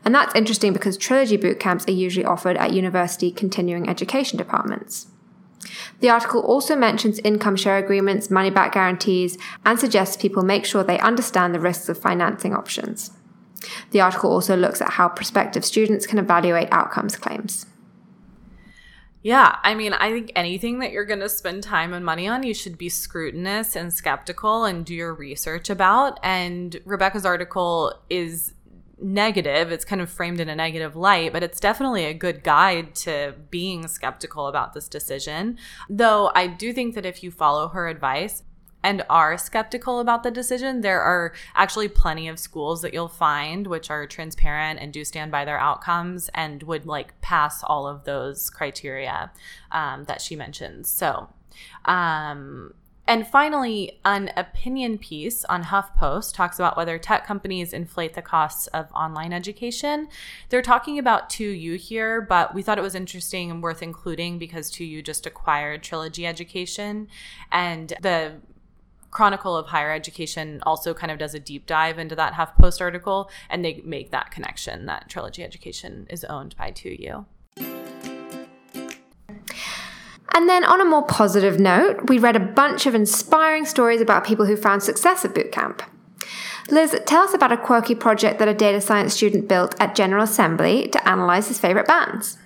And 0.06 0.14
that's 0.14 0.36
interesting 0.36 0.74
because 0.74 0.98
trilogy 0.98 1.38
boot 1.38 1.60
camps 1.60 1.88
are 1.88 1.92
usually 1.92 2.26
offered 2.26 2.58
at 2.58 2.74
university 2.74 3.32
continuing 3.32 3.90
education 3.90 4.38
departments. 4.38 5.08
The 6.02 6.10
article 6.10 6.42
also 6.42 6.76
mentions 6.76 7.20
income 7.20 7.56
share 7.56 7.78
agreements, 7.78 8.30
money 8.30 8.50
back 8.50 8.74
guarantees, 8.74 9.38
and 9.66 9.80
suggests 9.80 10.22
people 10.22 10.44
make 10.44 10.66
sure 10.66 10.84
they 10.84 11.00
understand 11.00 11.54
the 11.56 11.60
risks 11.60 11.88
of 11.88 11.98
financing 11.98 12.54
options. 12.54 13.12
The 13.92 14.02
article 14.02 14.32
also 14.32 14.58
looks 14.58 14.82
at 14.82 14.92
how 14.92 15.08
prospective 15.08 15.64
students 15.64 16.06
can 16.06 16.20
evaluate 16.20 16.68
outcomes 16.72 17.16
claims. 17.16 17.66
Yeah, 19.22 19.58
I 19.64 19.74
mean, 19.74 19.94
I 19.94 20.12
think 20.12 20.34
anything 20.36 20.80
that 20.80 20.92
you're 20.92 21.06
going 21.06 21.22
to 21.22 21.30
spend 21.30 21.64
time 21.64 21.94
and 21.94 22.04
money 22.04 22.28
on, 22.28 22.44
you 22.44 22.54
should 22.54 22.78
be 22.78 22.90
scrutinous 22.90 23.74
and 23.74 23.94
skeptical 23.94 24.66
and 24.66 24.86
do 24.86 24.94
your 24.94 25.14
research 25.14 25.70
about. 25.70 26.20
And 26.22 26.78
Rebecca's 26.84 27.26
article 27.26 27.94
is 28.10 28.53
negative. 29.00 29.72
It's 29.72 29.86
kind 29.86 30.02
of 30.02 30.10
framed 30.10 30.40
in 30.40 30.50
a 30.50 30.56
negative 30.56 30.96
light, 30.96 31.34
but 31.34 31.44
it's 31.44 31.60
definitely 31.60 32.06
a 32.06 32.14
good 32.14 32.44
guide 32.44 32.96
to 32.96 33.36
being 33.50 33.88
skeptical 33.88 34.48
about 34.48 34.74
this 34.74 34.88
decision. 34.88 35.58
Though 35.90 36.32
I 36.36 36.48
do 36.48 36.74
think 36.74 36.96
that 36.96 37.06
if 37.06 37.24
you 37.24 37.32
follow 37.32 37.70
her 37.70 37.88
advice, 37.88 38.44
and 38.84 39.04
are 39.10 39.38
skeptical 39.38 40.00
about 40.00 40.24
the 40.24 40.32
decision, 40.32 40.82
there 40.82 41.02
are 41.02 41.34
actually 41.56 41.88
plenty 41.88 42.28
of 42.28 42.38
schools 42.38 42.82
that 42.82 42.94
you'll 42.94 43.08
find 43.08 43.66
which 43.66 43.90
are 43.90 44.06
transparent 44.06 44.80
and 44.80 44.92
do 44.92 45.06
stand 45.06 45.32
by 45.32 45.46
their 45.46 45.58
outcomes 45.58 46.30
and 46.36 46.62
would 46.64 46.86
like 46.86 47.20
pass 47.22 47.64
all 47.64 47.88
of 47.88 48.04
those 48.04 48.50
criteria 48.50 49.32
um, 49.72 50.04
that 50.04 50.22
she 50.22 50.36
mentions. 50.36 50.90
So, 50.90 51.30
um, 51.86 52.74
and 53.06 53.28
finally, 53.28 54.00
an 54.06 54.32
opinion 54.38 54.98
piece 54.98 55.44
on 55.46 55.64
HuffPost 55.64 56.34
talks 56.34 56.58
about 56.58 56.78
whether 56.78 56.98
tech 56.98 57.26
companies 57.26 57.74
inflate 57.74 58.14
the 58.14 58.22
costs 58.22 58.68
of 58.68 58.92
online 58.94 59.34
education. 59.34 60.08
They're 60.50 60.62
talking 60.62 60.98
about 60.98 61.30
2U 61.30 61.78
here, 61.78 62.22
but 62.22 62.54
we 62.54 62.62
thought 62.62 62.78
it 62.78 62.84
was 62.84 62.96
interesting 62.96 63.52
and 63.52 63.62
worth 63.62 63.84
including 63.84 64.40
because 64.40 64.72
2U 64.72 65.04
just 65.04 65.26
acquired 65.26 65.84
Trilogy 65.84 66.26
Education. 66.26 67.10
And 67.52 67.94
the 68.02 68.36
Chronicle 69.12 69.56
of 69.56 69.68
Higher 69.68 69.92
Education 69.92 70.60
also 70.66 70.94
kind 70.94 71.12
of 71.12 71.20
does 71.20 71.36
a 71.36 71.40
deep 71.40 71.66
dive 71.66 72.00
into 72.00 72.16
that 72.16 72.34
HuffPost 72.34 72.82
article, 72.82 73.30
and 73.50 73.64
they 73.64 73.82
make 73.86 74.12
that 74.12 74.32
connection 74.32 74.86
that 74.88 75.10
Trilogy 75.10 75.44
Education 75.44 76.08
is 76.10 76.24
owned 76.24 76.56
by 76.58 76.72
2U. 76.72 77.26
And 80.34 80.50
then, 80.50 80.64
on 80.64 80.82
a 80.82 80.86
more 80.86 81.06
positive 81.06 81.60
note, 81.60 82.10
we 82.10 82.18
read 82.18 82.36
a 82.36 82.40
bunch 82.40 82.86
of 82.86 82.96
inspiring 82.96 83.66
stories 83.66 84.02
about 84.02 84.26
people 84.26 84.46
who 84.46 84.56
found 84.56 84.82
success 84.82 85.26
at 85.26 85.34
bootcamp. 85.34 85.82
Liz, 86.70 87.00
tell 87.06 87.24
us 87.24 87.34
about 87.34 87.52
a 87.52 87.58
quirky 87.58 87.94
project 87.94 88.40
that 88.40 88.48
a 88.48 88.54
data 88.54 88.80
science 88.80 89.14
student 89.14 89.48
built 89.48 89.76
at 89.80 89.96
General 89.96 90.24
Assembly 90.24 90.88
to 90.88 91.08
analyze 91.08 91.50
his 91.50 91.60
favorite 91.60 91.88
bands. 91.88 92.38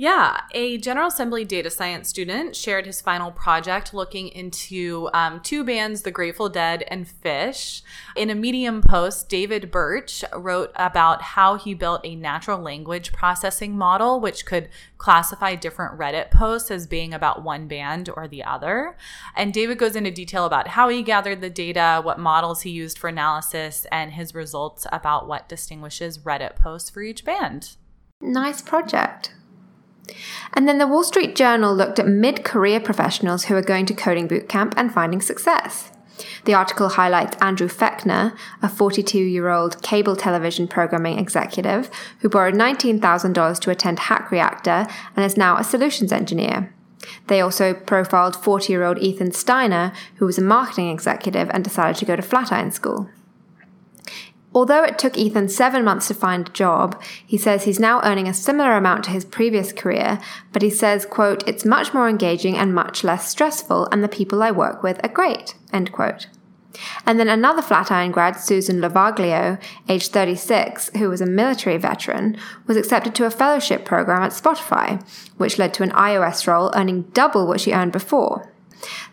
Yeah, 0.00 0.40
a 0.52 0.78
General 0.78 1.08
Assembly 1.08 1.44
data 1.44 1.68
science 1.68 2.08
student 2.08 2.56
shared 2.56 2.86
his 2.86 3.02
final 3.02 3.30
project 3.30 3.92
looking 3.92 4.28
into 4.28 5.10
um, 5.12 5.40
two 5.40 5.62
bands, 5.62 6.00
The 6.00 6.10
Grateful 6.10 6.48
Dead 6.48 6.84
and 6.88 7.06
Phish. 7.06 7.82
In 8.16 8.30
a 8.30 8.34
Medium 8.34 8.80
post, 8.80 9.28
David 9.28 9.70
Birch 9.70 10.24
wrote 10.34 10.72
about 10.74 11.20
how 11.20 11.56
he 11.56 11.74
built 11.74 12.00
a 12.02 12.14
natural 12.14 12.58
language 12.58 13.12
processing 13.12 13.76
model 13.76 14.20
which 14.20 14.46
could 14.46 14.70
classify 14.96 15.54
different 15.54 15.98
Reddit 15.98 16.30
posts 16.30 16.70
as 16.70 16.86
being 16.86 17.12
about 17.12 17.42
one 17.42 17.68
band 17.68 18.08
or 18.16 18.26
the 18.26 18.42
other. 18.42 18.96
And 19.36 19.52
David 19.52 19.76
goes 19.76 19.96
into 19.96 20.10
detail 20.10 20.46
about 20.46 20.68
how 20.68 20.88
he 20.88 21.02
gathered 21.02 21.42
the 21.42 21.50
data, 21.50 22.00
what 22.02 22.18
models 22.18 22.62
he 22.62 22.70
used 22.70 22.98
for 22.98 23.08
analysis, 23.08 23.86
and 23.92 24.12
his 24.12 24.34
results 24.34 24.86
about 24.90 25.28
what 25.28 25.46
distinguishes 25.46 26.16
Reddit 26.16 26.56
posts 26.56 26.88
for 26.88 27.02
each 27.02 27.22
band. 27.22 27.76
Nice 28.22 28.62
project. 28.62 29.34
And 30.52 30.68
then 30.68 30.78
the 30.78 30.86
Wall 30.86 31.04
Street 31.04 31.36
Journal 31.36 31.74
looked 31.74 31.98
at 31.98 32.06
mid 32.06 32.44
career 32.44 32.80
professionals 32.80 33.44
who 33.44 33.54
are 33.54 33.62
going 33.62 33.86
to 33.86 33.94
coding 33.94 34.28
bootcamp 34.28 34.74
and 34.76 34.92
finding 34.92 35.20
success. 35.20 35.90
The 36.44 36.54
article 36.54 36.90
highlights 36.90 37.36
Andrew 37.40 37.68
Fechner, 37.68 38.36
a 38.62 38.68
42 38.68 39.18
year 39.18 39.48
old 39.48 39.82
cable 39.82 40.16
television 40.16 40.68
programming 40.68 41.18
executive 41.18 41.90
who 42.20 42.28
borrowed 42.28 42.54
$19,000 42.54 43.60
to 43.60 43.70
attend 43.70 43.98
Hack 44.00 44.30
Reactor 44.30 44.86
and 45.16 45.24
is 45.24 45.36
now 45.36 45.56
a 45.56 45.64
solutions 45.64 46.12
engineer. 46.12 46.74
They 47.28 47.40
also 47.40 47.72
profiled 47.72 48.36
40 48.36 48.72
year 48.72 48.84
old 48.84 48.98
Ethan 48.98 49.32
Steiner, 49.32 49.92
who 50.16 50.26
was 50.26 50.38
a 50.38 50.42
marketing 50.42 50.90
executive 50.90 51.48
and 51.50 51.64
decided 51.64 51.96
to 51.96 52.04
go 52.04 52.16
to 52.16 52.22
Flatiron 52.22 52.70
School. 52.70 53.08
Although 54.52 54.82
it 54.82 54.98
took 54.98 55.16
Ethan 55.16 55.48
seven 55.48 55.84
months 55.84 56.08
to 56.08 56.14
find 56.14 56.48
a 56.48 56.52
job, 56.52 57.00
he 57.24 57.38
says 57.38 57.64
he's 57.64 57.78
now 57.78 58.00
earning 58.02 58.26
a 58.26 58.34
similar 58.34 58.76
amount 58.76 59.04
to 59.04 59.10
his 59.10 59.24
previous 59.24 59.72
career, 59.72 60.18
but 60.52 60.62
he 60.62 60.70
says, 60.70 61.06
quote, 61.06 61.46
it's 61.48 61.64
much 61.64 61.94
more 61.94 62.08
engaging 62.08 62.56
and 62.56 62.74
much 62.74 63.04
less 63.04 63.28
stressful, 63.28 63.86
and 63.92 64.02
the 64.02 64.08
people 64.08 64.42
I 64.42 64.50
work 64.50 64.82
with 64.82 64.98
are 65.04 65.08
great, 65.08 65.54
end 65.72 65.92
quote. 65.92 66.26
And 67.06 67.18
then 67.18 67.28
another 67.28 67.62
Flatiron 67.62 68.10
grad, 68.10 68.36
Susan 68.36 68.80
Lavaglio, 68.80 69.60
age 69.88 70.08
36, 70.08 70.90
who 70.96 71.08
was 71.08 71.20
a 71.20 71.26
military 71.26 71.76
veteran, 71.76 72.36
was 72.66 72.76
accepted 72.76 73.14
to 73.16 73.26
a 73.26 73.30
fellowship 73.30 73.84
program 73.84 74.22
at 74.22 74.32
Spotify, 74.32 75.04
which 75.36 75.58
led 75.58 75.74
to 75.74 75.82
an 75.82 75.90
iOS 75.90 76.46
role 76.46 76.72
earning 76.74 77.02
double 77.12 77.46
what 77.46 77.60
she 77.60 77.72
earned 77.72 77.92
before. 77.92 78.50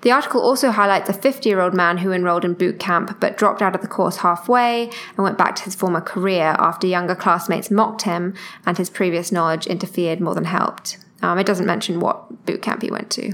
The 0.01 0.11
article 0.11 0.41
also 0.41 0.71
highlights 0.71 1.09
a 1.09 1.13
50 1.13 1.47
year 1.47 1.59
old 1.59 1.73
man 1.73 1.97
who 1.97 2.11
enrolled 2.11 2.45
in 2.45 2.53
boot 2.53 2.79
camp 2.79 3.19
but 3.19 3.37
dropped 3.37 3.61
out 3.61 3.75
of 3.75 3.81
the 3.81 3.87
course 3.87 4.17
halfway 4.17 4.85
and 4.85 5.17
went 5.17 5.37
back 5.37 5.55
to 5.55 5.63
his 5.63 5.75
former 5.75 6.01
career 6.01 6.55
after 6.59 6.87
younger 6.87 7.15
classmates 7.15 7.71
mocked 7.71 8.03
him 8.03 8.33
and 8.65 8.77
his 8.77 8.89
previous 8.89 9.31
knowledge 9.31 9.67
interfered 9.67 10.21
more 10.21 10.35
than 10.35 10.45
helped. 10.45 10.97
Um, 11.21 11.39
it 11.39 11.45
doesn't 11.45 11.65
mention 11.65 11.99
what 11.99 12.45
boot 12.45 12.61
camp 12.61 12.81
he 12.81 12.91
went 12.91 13.09
to. 13.11 13.33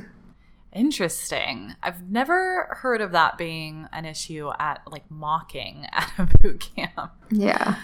Interesting. 0.73 1.75
I've 1.83 2.09
never 2.09 2.77
heard 2.81 3.01
of 3.01 3.11
that 3.11 3.37
being 3.37 3.87
an 3.93 4.05
issue 4.05 4.49
at 4.59 4.81
like 4.87 5.09
mocking 5.09 5.87
at 5.91 6.11
a 6.17 6.27
boot 6.41 6.69
camp. 6.75 7.11
Yeah. 7.29 7.75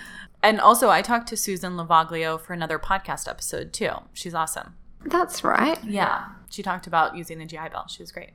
And 0.42 0.60
also, 0.60 0.90
I 0.90 1.02
talked 1.02 1.28
to 1.30 1.38
Susan 1.38 1.74
Lavaglio 1.74 2.40
for 2.40 2.54
another 2.54 2.80
podcast 2.80 3.28
episode 3.28 3.74
too. 3.74 3.92
She's 4.14 4.34
awesome. 4.34 4.76
That's 5.06 5.44
right. 5.44 5.84
Yeah. 5.84 6.26
She 6.50 6.64
talked 6.64 6.88
about 6.88 7.16
using 7.16 7.40
the 7.40 7.46
GI 7.46 7.70
Bill. 7.72 7.86
She 7.88 8.02
was 8.02 8.12
great. 8.12 8.32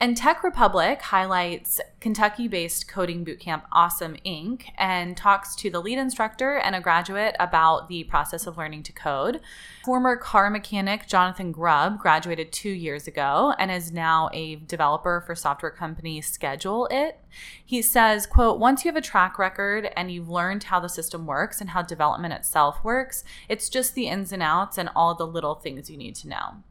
And 0.00 0.16
Tech 0.16 0.44
Republic 0.44 1.02
highlights 1.02 1.80
Kentucky 1.98 2.46
based 2.46 2.86
coding 2.86 3.24
bootcamp 3.24 3.62
Awesome 3.72 4.14
Inc. 4.24 4.66
and 4.78 5.16
talks 5.16 5.56
to 5.56 5.70
the 5.70 5.80
lead 5.80 5.98
instructor 5.98 6.56
and 6.56 6.76
a 6.76 6.80
graduate 6.80 7.34
about 7.40 7.88
the 7.88 8.04
process 8.04 8.46
of 8.46 8.56
learning 8.56 8.84
to 8.84 8.92
code. 8.92 9.40
Former 9.84 10.14
car 10.14 10.50
mechanic 10.50 11.08
Jonathan 11.08 11.50
Grubb 11.50 11.98
graduated 11.98 12.52
two 12.52 12.70
years 12.70 13.08
ago 13.08 13.54
and 13.58 13.72
is 13.72 13.90
now 13.90 14.30
a 14.32 14.54
developer 14.54 15.24
for 15.26 15.34
software 15.34 15.72
company 15.72 16.20
Schedule 16.20 16.86
It. 16.92 17.18
He 17.64 17.82
says, 17.82 18.24
quote, 18.24 18.60
once 18.60 18.84
you 18.84 18.90
have 18.90 18.96
a 18.96 19.00
track 19.00 19.36
record 19.36 19.90
and 19.96 20.12
you've 20.12 20.28
learned 20.28 20.62
how 20.62 20.78
the 20.78 20.88
system 20.88 21.26
works 21.26 21.60
and 21.60 21.70
how 21.70 21.82
development 21.82 22.34
itself 22.34 22.84
works, 22.84 23.24
it's 23.48 23.68
just 23.68 23.96
the 23.96 24.06
ins 24.06 24.30
and 24.30 24.44
outs 24.44 24.78
and 24.78 24.90
all 24.94 25.16
the 25.16 25.26
little 25.26 25.56
things 25.56 25.90
you 25.90 25.96
need 25.96 26.14
to 26.14 26.28
know. 26.28 26.62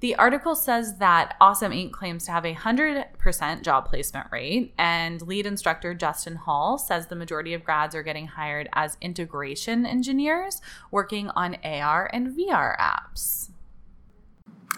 The 0.00 0.14
article 0.16 0.54
says 0.54 0.98
that 0.98 1.36
Awesome 1.40 1.72
Inc. 1.72 1.90
claims 1.90 2.26
to 2.26 2.32
have 2.32 2.44
a 2.44 2.54
100% 2.54 3.62
job 3.62 3.86
placement 3.86 4.26
rate, 4.30 4.74
and 4.76 5.22
lead 5.22 5.46
instructor 5.46 5.94
Justin 5.94 6.36
Hall 6.36 6.76
says 6.76 7.06
the 7.06 7.16
majority 7.16 7.54
of 7.54 7.64
grads 7.64 7.94
are 7.94 8.02
getting 8.02 8.26
hired 8.26 8.68
as 8.74 8.98
integration 9.00 9.86
engineers 9.86 10.60
working 10.90 11.30
on 11.30 11.56
AR 11.64 12.10
and 12.12 12.28
VR 12.28 12.78
apps. 12.78 13.48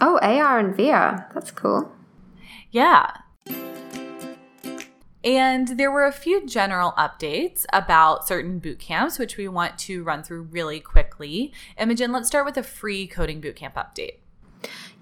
Oh, 0.01 0.19
AR 0.23 0.61
and 0.61 0.75
VR. 0.75 1.33
That's 1.35 1.51
cool. 1.51 1.91
Yeah. 2.71 3.11
And 5.25 5.67
there 5.77 5.91
were 5.91 6.07
a 6.07 6.13
few 6.13 6.47
general 6.47 6.93
updates 6.93 7.67
about 7.73 8.29
certain 8.29 8.61
boot 8.61 8.79
camps, 8.79 9.19
which 9.19 9.37
we 9.37 9.49
want 9.49 9.79
to 9.81 10.05
run 10.05 10.23
through 10.23 10.43
really 10.43 10.79
quickly. 10.79 11.53
Imogen, 11.77 12.13
let's 12.13 12.29
start 12.29 12.47
with 12.47 12.57
a 12.57 12.63
free 12.63 13.09
coding 13.09 13.43
bootcamp 13.43 13.75
update. 13.75 14.19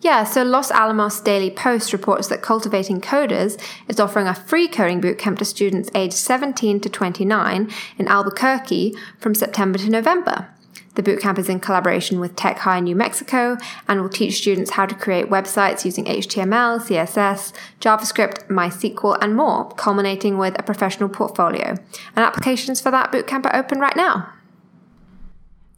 Yeah, 0.03 0.25
so 0.25 0.43
Los 0.43 0.71
Alamos 0.71 1.21
Daily 1.21 1.51
Post 1.51 1.93
reports 1.93 2.29
that 2.29 2.43
Cultivating 2.43 3.01
Coders 3.01 3.61
is 3.89 3.99
offering 3.99 4.27
a 4.27 4.35
free 4.35 4.69
coding 4.69 5.01
bootcamp 5.01 5.39
to 5.39 5.45
students 5.45 5.91
aged 5.95 6.15
17 6.15 6.81
to 6.81 6.89
29 6.89 7.71
in 7.99 8.09
Albuquerque 8.09 8.95
from 9.19 9.35
September 9.35 9.79
to 9.79 9.89
November. 9.89 10.49
The 10.97 11.03
bootcamp 11.03 11.39
is 11.39 11.49
in 11.49 11.61
collaboration 11.61 12.21
with 12.21 12.37
Tech 12.37 12.59
High 12.59 12.81
New 12.81 12.97
Mexico 12.97 13.57
and 13.89 14.01
will 14.01 14.09
teach 14.09 14.39
students 14.39 14.73
how 14.73 14.87
to 14.87 14.95
create 14.95 15.27
websites 15.27 15.85
using 15.85 16.05
HTML, 16.05 16.81
CSS, 16.81 17.53
JavaScript, 17.81 18.47
MySQL, 18.49 19.19
and 19.21 19.35
more, 19.35 19.69
culminating 19.73 20.39
with 20.39 20.59
a 20.59 20.63
professional 20.63 21.09
portfolio. 21.09 21.71
And 21.71 22.25
applications 22.25 22.81
for 22.81 22.91
that 22.91 23.13
bootcamp 23.13 23.47
are 23.47 23.57
open 23.57 23.79
right 23.79 23.97
now. 23.97 24.33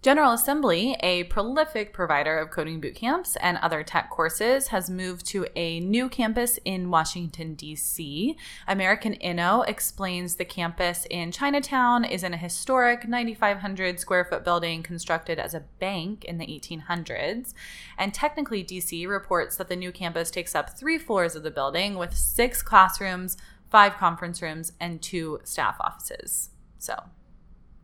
General 0.01 0.31
Assembly, 0.31 0.97
a 1.01 1.25
prolific 1.25 1.93
provider 1.93 2.39
of 2.39 2.51
coding 2.51 2.81
boot 2.81 2.95
camps 2.95 3.35
and 3.41 3.59
other 3.59 3.83
tech 3.83 4.11
courses, 4.11 4.69
has 4.69 4.89
moved 4.89 5.27
to 5.27 5.45
a 5.57 5.81
new 5.81 6.09
campus 6.09 6.57
in 6.65 6.89
Washington, 6.89 7.55
D.C. 7.55 8.37
American 8.69 9.17
Inno 9.17 9.69
explains 9.69 10.37
the 10.37 10.45
campus 10.45 11.05
in 11.11 11.33
Chinatown 11.33 12.05
is 12.05 12.23
in 12.23 12.33
a 12.33 12.37
historic 12.37 13.09
9,500 13.09 13.99
square 13.99 14.25
foot 14.25 14.45
building 14.45 14.85
constructed 14.85 15.41
as 15.41 15.53
a 15.53 15.65
bank 15.81 16.25
in 16.25 16.39
the 16.39 16.47
1800s. 16.47 17.53
And 17.99 18.15
Technical.ly, 18.15 18.63
D.C. 18.63 19.05
reports 19.05 19.57
that 19.57 19.69
the 19.69 19.75
new 19.75 19.91
campus 19.91 20.31
takes 20.31 20.55
up 20.55 20.79
three 20.79 20.99
floors 20.99 21.35
of 21.35 21.43
the 21.43 21.51
building 21.51 21.99
with 21.99 22.17
six 22.17 22.63
classrooms, 22.63 23.37
five 23.69 23.97
conference 23.97 24.41
rooms, 24.43 24.75
and 24.79 25.03
two 25.03 25.41
staff 25.43 25.77
offices. 25.81 26.51
So, 26.79 26.95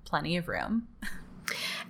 plenty 0.05 0.37
of 0.37 0.47
room. 0.47 0.87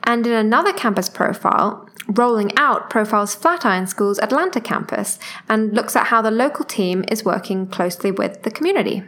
And 0.04 0.26
in 0.26 0.32
another 0.32 0.72
campus 0.72 1.08
profile, 1.08 1.88
Rolling 2.06 2.52
Out 2.56 2.90
profiles 2.90 3.34
Flatiron 3.34 3.86
School's 3.86 4.18
Atlanta 4.18 4.60
campus 4.60 5.18
and 5.48 5.72
looks 5.72 5.96
at 5.96 6.08
how 6.08 6.20
the 6.20 6.30
local 6.30 6.64
team 6.64 7.04
is 7.10 7.24
working 7.24 7.66
closely 7.66 8.10
with 8.10 8.42
the 8.42 8.50
community. 8.50 9.02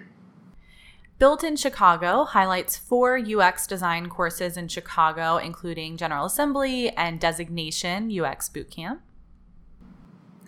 Built 1.18 1.42
in 1.42 1.56
Chicago 1.56 2.24
highlights 2.24 2.76
four 2.76 3.18
UX 3.18 3.66
design 3.66 4.08
courses 4.08 4.56
in 4.56 4.68
Chicago, 4.68 5.38
including 5.38 5.96
General 5.96 6.26
Assembly 6.26 6.90
and 6.90 7.18
Designation 7.18 8.10
UX 8.10 8.50
Bootcamp. 8.50 8.98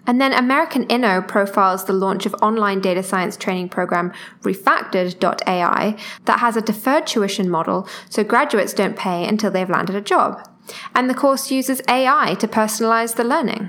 And 0.09 0.23
then 0.23 0.33
American 0.33 0.87
Inno 0.87 1.29
profiles 1.29 1.85
the 1.85 1.93
launch 1.93 2.25
of 2.25 2.35
online 2.41 2.81
data 2.81 3.03
science 3.03 3.37
training 3.37 3.69
program 3.69 4.11
Refactored.ai 4.41 5.99
that 6.25 6.39
has 6.41 6.57
a 6.57 6.63
deferred 6.63 7.07
tuition 7.07 7.51
model 7.51 7.87
so 8.09 8.25
graduates 8.25 8.73
don't 8.73 8.97
pay 8.97 9.29
until 9.29 9.51
they've 9.51 9.69
landed 9.69 9.95
a 9.95 10.01
job. 10.01 10.49
And 10.95 11.11
the 11.11 11.15
course 11.15 11.51
uses 11.51 11.83
AI 11.89 12.37
to 12.41 12.49
personalize 12.49 13.17
the 13.17 13.25
learning. 13.25 13.69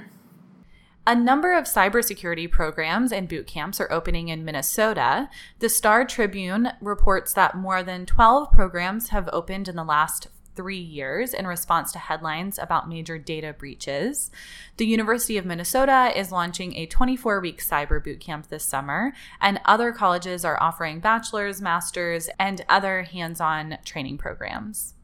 A 1.06 1.14
number 1.14 1.58
of 1.58 1.66
cybersecurity 1.66 2.50
programs 2.50 3.12
and 3.12 3.28
boot 3.28 3.46
camps 3.46 3.82
are 3.82 3.92
opening 3.92 4.30
in 4.30 4.46
Minnesota. 4.46 5.30
The 5.60 5.68
Star 5.68 6.06
Tribune 6.06 6.70
reports 6.80 7.34
that 7.34 7.58
more 7.58 7.84
than 7.84 8.06
12 8.06 8.52
programs 8.52 9.10
have 9.10 9.28
opened 9.34 9.68
in 9.68 9.76
the 9.76 9.84
last 9.84 10.28
three 10.60 10.78
years 10.78 11.34
in 11.34 11.48
response 11.48 11.90
to 11.94 12.00
headlines 12.00 12.60
about 12.60 12.90
major 12.90 13.18
data 13.18 13.56
breaches. 13.58 14.30
The 14.76 14.86
University 14.86 15.38
of 15.38 15.46
Minnesota 15.46 16.12
is 16.14 16.34
launching 16.34 16.76
a 16.76 16.86
24 16.86 17.40
week 17.40 17.64
cyber 17.64 18.04
boot 18.04 18.20
camp 18.20 18.48
this 18.50 18.66
summer, 18.66 19.14
and 19.40 19.62
other 19.64 19.94
colleges 19.94 20.44
are 20.44 20.62
offering 20.62 21.00
bachelor's, 21.00 21.62
master's, 21.62 22.30
and 22.38 22.66
other 22.68 23.04
hands 23.04 23.40
on 23.40 23.78
training 23.86 24.18
programs. 24.18 24.96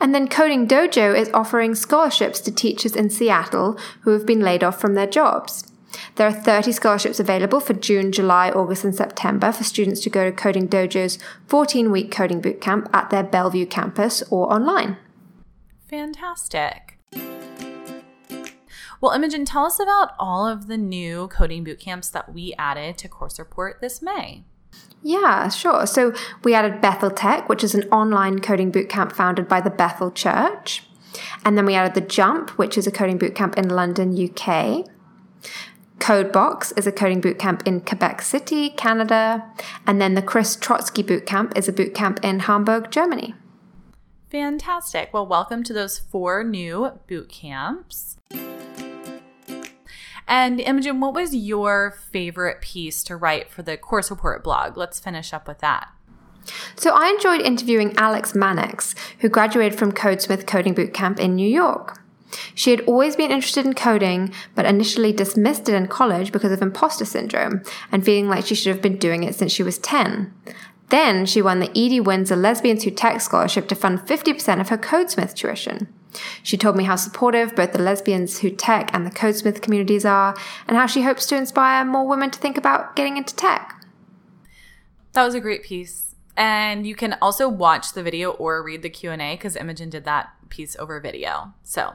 And 0.00 0.14
then 0.14 0.28
Coding 0.28 0.66
Dojo 0.66 1.14
is 1.14 1.28
offering 1.34 1.74
scholarships 1.74 2.40
to 2.40 2.50
teachers 2.50 2.96
in 2.96 3.10
Seattle 3.10 3.78
who 4.00 4.12
have 4.12 4.24
been 4.24 4.40
laid 4.40 4.64
off 4.64 4.80
from 4.80 4.94
their 4.94 5.06
jobs. 5.06 5.70
There 6.16 6.26
are 6.26 6.32
30 6.32 6.72
scholarships 6.72 7.20
available 7.20 7.60
for 7.60 7.74
June, 7.74 8.12
July, 8.12 8.50
August, 8.50 8.84
and 8.84 8.94
September 8.94 9.52
for 9.52 9.64
students 9.64 10.00
to 10.00 10.10
go 10.10 10.24
to 10.24 10.32
Coding 10.36 10.68
Dojo's 10.68 11.18
14 11.46 11.90
week 11.90 12.10
coding 12.10 12.42
bootcamp 12.42 12.88
at 12.92 13.10
their 13.10 13.22
Bellevue 13.22 13.66
campus 13.66 14.22
or 14.30 14.52
online. 14.52 14.96
Fantastic. 15.88 16.98
Well, 19.00 19.12
Imogen, 19.12 19.44
tell 19.44 19.64
us 19.64 19.78
about 19.78 20.10
all 20.18 20.46
of 20.46 20.66
the 20.66 20.76
new 20.76 21.28
coding 21.28 21.64
bootcamps 21.64 22.10
that 22.12 22.34
we 22.34 22.52
added 22.58 22.98
to 22.98 23.08
Course 23.08 23.38
Report 23.38 23.80
this 23.80 24.02
May. 24.02 24.42
Yeah, 25.02 25.48
sure. 25.48 25.86
So 25.86 26.12
we 26.42 26.54
added 26.54 26.80
Bethel 26.80 27.10
Tech, 27.10 27.48
which 27.48 27.62
is 27.62 27.74
an 27.74 27.84
online 27.90 28.40
coding 28.40 28.72
bootcamp 28.72 29.12
founded 29.12 29.46
by 29.46 29.60
the 29.60 29.70
Bethel 29.70 30.10
Church. 30.10 30.82
And 31.44 31.56
then 31.56 31.64
we 31.64 31.74
added 31.74 31.94
The 31.94 32.06
Jump, 32.06 32.50
which 32.58 32.76
is 32.76 32.86
a 32.86 32.90
coding 32.90 33.18
bootcamp 33.18 33.56
in 33.56 33.68
London, 33.68 34.12
UK. 34.12 34.86
Codebox 35.98 36.72
is 36.78 36.86
a 36.86 36.92
coding 36.92 37.20
bootcamp 37.20 37.66
in 37.66 37.80
Quebec 37.80 38.22
City, 38.22 38.70
Canada. 38.70 39.44
And 39.86 40.00
then 40.00 40.14
the 40.14 40.22
Chris 40.22 40.56
Trotsky 40.56 41.02
Bootcamp 41.02 41.56
is 41.56 41.68
a 41.68 41.72
bootcamp 41.72 42.22
in 42.24 42.40
Hamburg, 42.40 42.90
Germany. 42.90 43.34
Fantastic. 44.30 45.10
Well, 45.12 45.26
welcome 45.26 45.62
to 45.64 45.72
those 45.72 45.98
four 45.98 46.44
new 46.44 46.92
boot 47.06 47.28
camps. 47.28 48.16
And 50.26 50.60
Imogen, 50.60 51.00
what 51.00 51.14
was 51.14 51.34
your 51.34 51.98
favorite 52.12 52.60
piece 52.60 53.02
to 53.04 53.16
write 53.16 53.50
for 53.50 53.62
the 53.62 53.76
course 53.76 54.10
report 54.10 54.44
blog? 54.44 54.76
Let's 54.76 55.00
finish 55.00 55.32
up 55.32 55.48
with 55.48 55.58
that. 55.60 55.88
So 56.76 56.92
I 56.94 57.08
enjoyed 57.08 57.40
interviewing 57.40 57.94
Alex 57.96 58.34
Mannix, 58.34 58.94
who 59.20 59.28
graduated 59.28 59.78
from 59.78 59.92
Codesmith 59.92 60.46
Coding 60.46 60.74
Bootcamp 60.74 61.18
in 61.18 61.34
New 61.34 61.48
York. 61.48 62.00
She 62.54 62.70
had 62.70 62.80
always 62.82 63.16
been 63.16 63.30
interested 63.30 63.64
in 63.64 63.74
coding, 63.74 64.32
but 64.54 64.66
initially 64.66 65.12
dismissed 65.12 65.68
it 65.68 65.74
in 65.74 65.86
college 65.86 66.32
because 66.32 66.52
of 66.52 66.62
imposter 66.62 67.04
syndrome 67.04 67.62
and 67.90 68.04
feeling 68.04 68.28
like 68.28 68.46
she 68.46 68.54
should 68.54 68.72
have 68.72 68.82
been 68.82 68.98
doing 68.98 69.22
it 69.22 69.34
since 69.34 69.52
she 69.52 69.62
was 69.62 69.78
10. 69.78 70.32
Then 70.90 71.26
she 71.26 71.42
won 71.42 71.60
the 71.60 71.70
Edie 71.70 72.00
Windsor 72.00 72.36
Lesbians 72.36 72.84
Who 72.84 72.90
Tech 72.90 73.20
Scholarship 73.20 73.68
to 73.68 73.74
fund 73.74 74.00
50% 74.00 74.60
of 74.60 74.70
her 74.70 74.78
Codesmith 74.78 75.34
tuition. 75.34 75.92
She 76.42 76.56
told 76.56 76.76
me 76.76 76.84
how 76.84 76.96
supportive 76.96 77.54
both 77.54 77.72
the 77.72 77.82
Lesbians 77.82 78.38
Who 78.38 78.50
Tech 78.50 78.90
and 78.94 79.06
the 79.06 79.10
Codesmith 79.10 79.60
communities 79.60 80.06
are, 80.06 80.34
and 80.66 80.76
how 80.76 80.86
she 80.86 81.02
hopes 81.02 81.26
to 81.26 81.36
inspire 81.36 81.84
more 81.84 82.08
women 82.08 82.30
to 82.30 82.38
think 82.38 82.56
about 82.56 82.96
getting 82.96 83.18
into 83.18 83.36
tech. 83.36 83.84
That 85.12 85.24
was 85.24 85.34
a 85.34 85.40
great 85.40 85.62
piece. 85.62 86.14
And 86.36 86.86
you 86.86 86.94
can 86.94 87.16
also 87.20 87.48
watch 87.48 87.92
the 87.92 88.02
video 88.02 88.30
or 88.30 88.62
read 88.62 88.82
the 88.82 88.90
Q&A 88.90 89.34
because 89.34 89.56
Imogen 89.56 89.90
did 89.90 90.04
that 90.04 90.30
piece 90.48 90.76
over 90.76 91.00
video. 91.00 91.52
So 91.64 91.94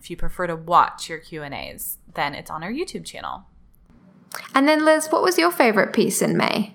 if 0.00 0.10
you 0.10 0.16
prefer 0.16 0.46
to 0.46 0.56
watch 0.56 1.10
your 1.10 1.18
Q&As, 1.18 1.98
then 2.14 2.34
it's 2.34 2.50
on 2.50 2.62
our 2.62 2.72
YouTube 2.72 3.04
channel. 3.04 3.44
And 4.54 4.66
then 4.66 4.84
Liz, 4.84 5.08
what 5.08 5.22
was 5.22 5.36
your 5.36 5.50
favorite 5.50 5.92
piece 5.92 6.22
in 6.22 6.36
May? 6.36 6.74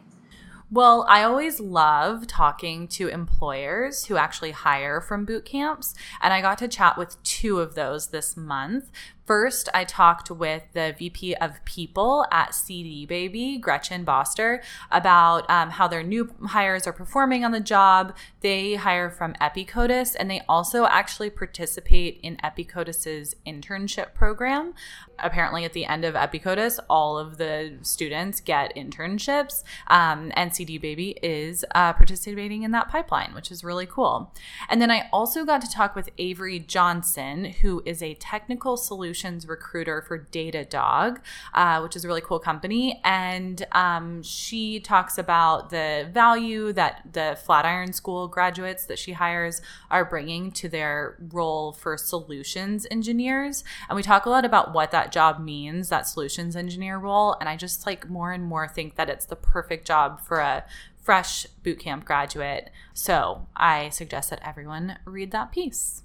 Well, 0.72 1.06
I 1.10 1.24
always 1.24 1.60
love 1.60 2.28
talking 2.28 2.88
to 2.90 3.08
employers 3.08 4.06
who 4.06 4.18
actually 4.18 4.52
hire 4.52 5.00
from 5.00 5.26
boot 5.26 5.46
camps. 5.46 5.94
And 6.22 6.34
I 6.34 6.42
got 6.42 6.58
to 6.60 6.68
chat 6.68 6.98
with 6.98 7.22
two 7.24 7.60
of 7.60 7.76
those 7.76 8.10
this 8.10 8.36
month. 8.36 8.92
First, 9.26 9.70
I 9.74 9.86
talked 9.86 10.30
with 10.30 10.62
the 10.74 10.94
VP 11.00 11.34
of 11.36 11.64
People 11.66 12.28
at 12.32 12.54
CD 12.54 13.08
Baby, 13.08 13.58
Gretchen 13.58 14.04
Boster, 14.04 14.62
about 14.92 15.50
um, 15.50 15.72
how 15.72 15.88
their 15.88 16.04
new 16.04 16.32
hires 16.46 16.86
are 16.86 16.94
performing 16.94 17.44
on 17.44 17.52
the 17.52 17.60
job. 17.60 18.16
They 18.42 18.76
hire 18.76 19.10
from 19.10 19.34
Epicodus, 19.42 20.14
and 20.14 20.30
they 20.30 20.42
also 20.48 20.86
actually 20.86 21.32
participate 21.32 22.20
in 22.22 22.38
Epicodus's 22.44 23.36
internship 23.48 24.14
program. 24.14 24.76
Apparently, 25.18 25.66
at 25.66 25.74
the 25.74 25.86
end 25.86 26.06
of 26.06 26.14
Epicodus, 26.14 26.80
all 26.88 27.18
of 27.18 27.38
the 27.38 27.80
students 27.82 28.40
get 28.42 28.76
internships, 28.76 29.64
um, 29.88 30.32
and 30.36 30.54
CD 30.54 30.78
Baby 30.78 31.18
is 31.24 31.66
uh, 31.74 31.94
participating 31.94 32.62
in 32.62 32.72
that 32.72 32.90
pipeline, 32.90 33.34
which 33.34 33.50
is 33.50 33.64
really 33.64 33.88
cool. 33.88 34.32
And 34.70 34.80
then 34.80 34.92
I 34.92 35.10
also 35.12 35.46
got 35.46 35.62
to 35.62 35.72
talk 35.72 35.96
with 35.96 36.12
Avery 36.20 36.60
Johnson, 36.60 37.46
who 37.46 37.82
is 37.86 38.04
a 38.04 38.14
technical 38.16 38.78
solution 38.78 39.15
solutions 39.16 39.48
recruiter 39.48 40.02
for 40.02 40.20
Datadog, 40.20 41.20
uh, 41.54 41.80
which 41.80 41.96
is 41.96 42.04
a 42.04 42.08
really 42.08 42.22
cool 42.22 42.40
company. 42.40 43.00
And 43.04 43.66
um, 43.72 44.22
she 44.24 44.80
talks 44.80 45.18
about 45.18 45.70
the 45.70 46.10
value 46.12 46.74
that 46.74 47.02
the 47.14 47.38
Flatiron 47.42 47.94
School 47.94 48.28
graduates 48.28 48.86
that 48.88 49.00
she 49.00 49.14
hires 49.14 49.62
are 49.90 50.04
bringing 50.04 50.52
to 50.52 50.68
their 50.68 51.18
role 51.32 51.72
for 51.72 51.98
solutions 51.98 52.86
engineers. 52.92 53.64
And 53.90 53.96
we 53.96 54.04
talk 54.04 54.26
a 54.26 54.30
lot 54.30 54.44
about 54.44 54.74
what 54.74 54.92
that 54.92 55.14
job 55.14 55.40
means, 55.40 55.88
that 55.90 56.08
solutions 56.08 56.56
engineer 56.56 56.98
role. 56.98 57.38
And 57.40 57.48
I 57.48 57.56
just 57.56 57.86
like 57.86 58.10
more 58.10 58.34
and 58.34 58.44
more 58.44 58.68
think 58.68 58.96
that 58.96 59.10
it's 59.10 59.26
the 59.26 59.38
perfect 59.38 59.88
job 59.88 60.20
for 60.20 60.40
a 60.40 60.66
fresh 61.02 61.48
bootcamp 61.64 62.04
graduate. 62.04 62.70
So 62.94 63.48
I 63.56 63.90
suggest 63.90 64.30
that 64.32 64.42
everyone 64.44 64.98
read 65.06 65.32
that 65.32 65.52
piece 65.52 66.02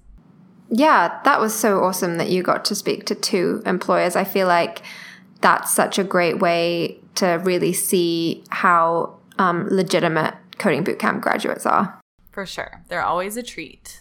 yeah, 0.71 1.21
that 1.25 1.41
was 1.41 1.55
so 1.55 1.83
awesome 1.83 2.17
that 2.19 2.31
you 2.31 2.43
got 2.43 2.65
to 2.67 2.75
speak 2.75 3.05
to 3.07 3.15
two 3.15 3.63
employers. 3.67 4.17
I 4.17 4.25
feel 4.25 4.47
like 4.47 4.83
that's 5.41 5.73
such 5.73 5.99
a 5.99 6.05
great 6.05 6.39
way 6.39 6.99
to 7.17 7.41
really 7.45 7.73
see 7.73 8.45
how 8.51 9.19
um, 9.39 9.67
legitimate 9.69 10.35
coding 10.59 10.85
bootcamp 10.85 11.21
graduates 11.21 11.67
are. 11.67 12.01
For 12.31 12.47
sure. 12.47 12.83
They're 12.89 13.03
always 13.03 13.37
a 13.37 13.43
treat. 13.43 14.00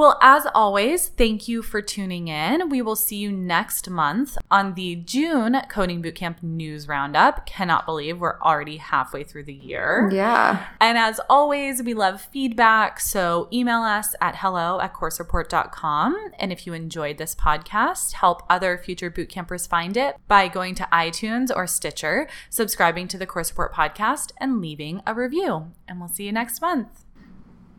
Well, 0.00 0.16
as 0.22 0.46
always, 0.54 1.08
thank 1.08 1.46
you 1.46 1.60
for 1.60 1.82
tuning 1.82 2.28
in. 2.28 2.70
We 2.70 2.80
will 2.80 2.96
see 2.96 3.16
you 3.16 3.30
next 3.30 3.90
month 3.90 4.38
on 4.50 4.72
the 4.72 4.96
June 4.96 5.60
Coding 5.68 6.02
Bootcamp 6.02 6.42
News 6.42 6.88
Roundup. 6.88 7.44
Cannot 7.44 7.84
believe 7.84 8.18
we're 8.18 8.40
already 8.40 8.78
halfway 8.78 9.24
through 9.24 9.44
the 9.44 9.52
year. 9.52 10.08
Yeah. 10.10 10.68
And 10.80 10.96
as 10.96 11.20
always, 11.28 11.82
we 11.82 11.92
love 11.92 12.22
feedback. 12.22 12.98
So 12.98 13.46
email 13.52 13.82
us 13.82 14.14
at 14.22 14.36
hello 14.36 14.80
at 14.80 14.94
coursereport.com. 14.94 16.30
And 16.38 16.50
if 16.50 16.66
you 16.66 16.72
enjoyed 16.72 17.18
this 17.18 17.34
podcast, 17.34 18.12
help 18.12 18.42
other 18.48 18.78
future 18.78 19.10
bootcampers 19.10 19.68
find 19.68 19.98
it 19.98 20.16
by 20.26 20.48
going 20.48 20.74
to 20.76 20.88
iTunes 20.90 21.54
or 21.54 21.66
Stitcher, 21.66 22.26
subscribing 22.48 23.06
to 23.08 23.18
the 23.18 23.26
Course 23.26 23.50
Report 23.50 23.74
podcast, 23.74 24.32
and 24.38 24.62
leaving 24.62 25.02
a 25.06 25.12
review. 25.12 25.72
And 25.86 26.00
we'll 26.00 26.08
see 26.08 26.24
you 26.24 26.32
next 26.32 26.62
month. 26.62 27.04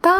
Bye. 0.02 0.12